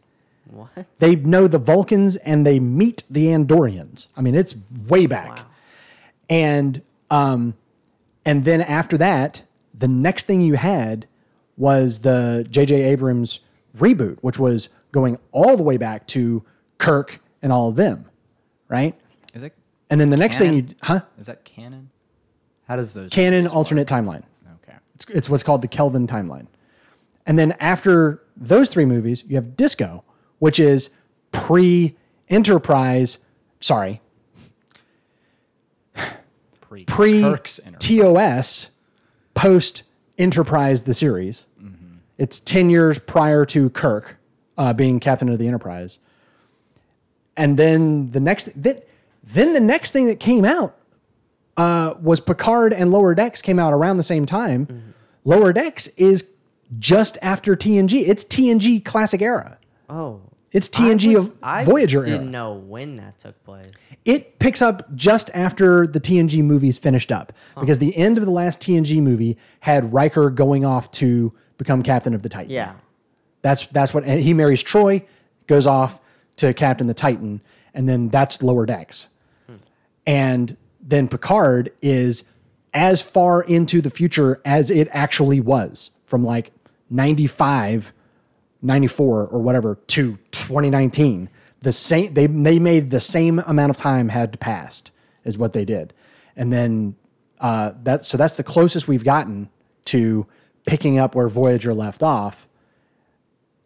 What? 0.51 0.85
They 0.99 1.15
know 1.15 1.47
the 1.47 1.57
Vulcans 1.57 2.15
and 2.17 2.45
they 2.45 2.59
meet 2.59 3.03
the 3.09 3.25
Andorians. 3.27 4.09
I 4.15 4.21
mean, 4.21 4.35
it's 4.35 4.55
way 4.87 5.05
back. 5.07 5.39
And 6.29 6.81
um, 7.09 7.55
and 8.25 8.45
then 8.45 8.61
after 8.61 8.97
that, 8.97 9.43
the 9.77 9.87
next 9.87 10.25
thing 10.27 10.41
you 10.41 10.55
had 10.55 11.07
was 11.57 11.99
the 11.99 12.45
J.J. 12.49 12.83
Abrams 12.83 13.39
reboot, 13.77 14.17
which 14.21 14.39
was 14.39 14.69
going 14.91 15.17
all 15.31 15.57
the 15.57 15.63
way 15.63 15.77
back 15.77 16.07
to 16.07 16.43
Kirk 16.77 17.19
and 17.41 17.51
all 17.51 17.69
of 17.69 17.75
them, 17.75 18.05
right? 18.69 18.95
Is 19.33 19.43
it 19.43 19.53
And 19.89 19.99
then 19.99 20.09
the 20.09 20.17
next 20.17 20.37
thing 20.37 20.53
you, 20.53 20.67
huh? 20.81 21.01
is 21.19 21.27
that 21.27 21.45
canon? 21.45 21.89
How 22.67 22.75
does 22.75 22.93
those 22.93 23.11
Canon 23.11 23.43
movies 23.43 23.51
work? 23.51 23.57
alternate 23.57 23.87
timeline. 23.87 24.23
Okay. 24.63 24.77
It's, 24.95 25.09
it's 25.09 25.29
what's 25.29 25.43
called 25.43 25.61
the 25.61 25.67
Kelvin 25.67 26.07
timeline. 26.07 26.47
And 27.25 27.37
then 27.37 27.53
after 27.59 28.23
those 28.35 28.69
three 28.69 28.85
movies, 28.85 29.23
you 29.27 29.35
have 29.35 29.55
Disco, 29.55 30.03
which 30.39 30.59
is 30.59 30.95
pre 31.31 31.95
Enterprise, 32.27 33.27
sorry, 33.59 34.01
pre 36.59 36.85
pre 36.85 37.21
tos 37.77 38.69
post 39.35 39.83
Enterprise, 40.17 40.83
the 40.83 40.93
series. 40.93 41.45
It's 42.17 42.39
10 42.39 42.69
years 42.69 42.97
prior 42.97 43.45
to 43.47 43.69
Kirk 43.71 44.15
uh, 44.57 44.73
being 44.73 44.99
captain 44.99 45.27
of 45.29 45.37
the 45.37 45.47
Enterprise. 45.47 45.99
And 47.35 47.57
then 47.57 48.11
the 48.11 48.21
next, 48.21 48.51
then, 48.61 48.81
then 49.21 49.51
the 49.53 49.59
next 49.59 49.91
thing 49.91 50.07
that 50.07 50.19
came 50.19 50.45
out 50.45 50.77
uh, 51.57 51.95
was 52.01 52.21
Picard 52.21 52.71
and 52.71 52.91
Lower 52.91 53.13
Decks 53.15 53.41
came 53.41 53.59
out 53.59 53.73
around 53.73 53.97
the 53.97 54.03
same 54.03 54.25
time. 54.25 54.93
Lower 55.25 55.51
Decks 55.51 55.87
is 55.97 56.31
just 56.79 57.17
after 57.21 57.55
TNG. 57.55 58.07
It's 58.07 58.23
TNG 58.23 58.83
classic 58.83 59.21
era. 59.21 59.57
Oh. 59.89 60.21
It's 60.55 60.69
TNG 60.69 61.11
I 61.11 61.15
was- 61.15 61.27
of 61.27 61.37
I 61.43 61.63
Voyager 61.65 62.03
didn't 62.03 62.21
era. 62.21 62.29
know 62.31 62.53
when 62.53 62.95
that 62.95 63.19
took 63.19 63.43
place. 63.43 63.67
It 64.05 64.39
picks 64.39 64.61
up 64.61 64.95
just 64.95 65.29
after 65.33 65.85
the 65.85 65.99
TNG 65.99 66.41
movies 66.41 66.77
finished 66.77 67.11
up 67.11 67.33
because 67.59 67.79
the 67.79 67.95
end 67.97 68.17
of 68.17 68.23
the 68.25 68.31
last 68.31 68.61
TNG 68.61 69.01
movie 69.01 69.37
had 69.59 69.91
Riker 69.93 70.29
going 70.29 70.63
off 70.63 70.89
to 70.91 71.33
become 71.57 71.83
captain 71.83 72.13
of 72.13 72.21
the 72.21 72.29
Titan. 72.29 72.51
Yeah. 72.51 72.71
That's 73.41 73.65
that's 73.67 73.93
what 73.93 74.07
he 74.07 74.33
marries 74.33 74.63
Troi, 74.63 75.03
goes 75.47 75.67
off 75.67 75.99
to 76.37 76.53
captain 76.53 76.87
the 76.87 76.93
Titan, 76.93 77.41
and 77.73 77.87
then 77.89 78.07
that's 78.07 78.41
lower 78.41 78.65
decks. 78.65 79.09
Hmm. 79.47 79.55
And 80.07 80.57
then 80.81 81.07
Picard 81.09 81.71
is 81.81 82.31
as 82.73 83.01
far 83.01 83.41
into 83.41 83.81
the 83.81 83.89
future 83.89 84.41
as 84.45 84.71
it 84.71 84.87
actually 84.91 85.39
was 85.41 85.91
from 86.05 86.23
like 86.23 86.51
95, 86.89 87.91
94 88.65 89.27
or 89.27 89.39
whatever 89.39 89.75
to 89.87 90.17
2019. 90.31 91.29
The 91.61 91.71
same 91.71 92.13
they 92.13 92.27
they 92.27 92.59
made 92.59 92.91
the 92.91 92.99
same 92.99 93.39
amount 93.39 93.69
of 93.69 93.77
time 93.77 94.09
had 94.09 94.39
passed 94.39 94.85
pass 94.85 94.91
is 95.23 95.37
what 95.37 95.53
they 95.53 95.65
did. 95.65 95.93
And 96.35 96.51
then 96.51 96.95
uh, 97.39 97.73
that 97.83 98.05
so 98.05 98.17
that's 98.17 98.35
the 98.35 98.43
closest 98.43 98.87
we've 98.87 99.03
gotten 99.03 99.49
to 99.85 100.25
picking 100.65 100.97
up 100.97 101.15
where 101.15 101.27
Voyager 101.27 101.73
left 101.73 102.03
off. 102.03 102.47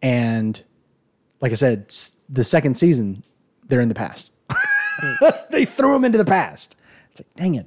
And 0.02 0.62
like 1.40 1.52
I 1.52 1.54
said, 1.54 1.92
the 2.28 2.44
second 2.44 2.76
season 2.76 3.22
they're 3.68 3.80
in 3.80 3.88
the 3.88 3.94
past. 3.94 4.30
they 5.50 5.64
threw 5.64 5.92
them 5.92 6.04
into 6.04 6.18
the 6.18 6.24
past. 6.24 6.76
It's 7.10 7.20
like, 7.20 7.34
dang 7.36 7.54
it. 7.54 7.58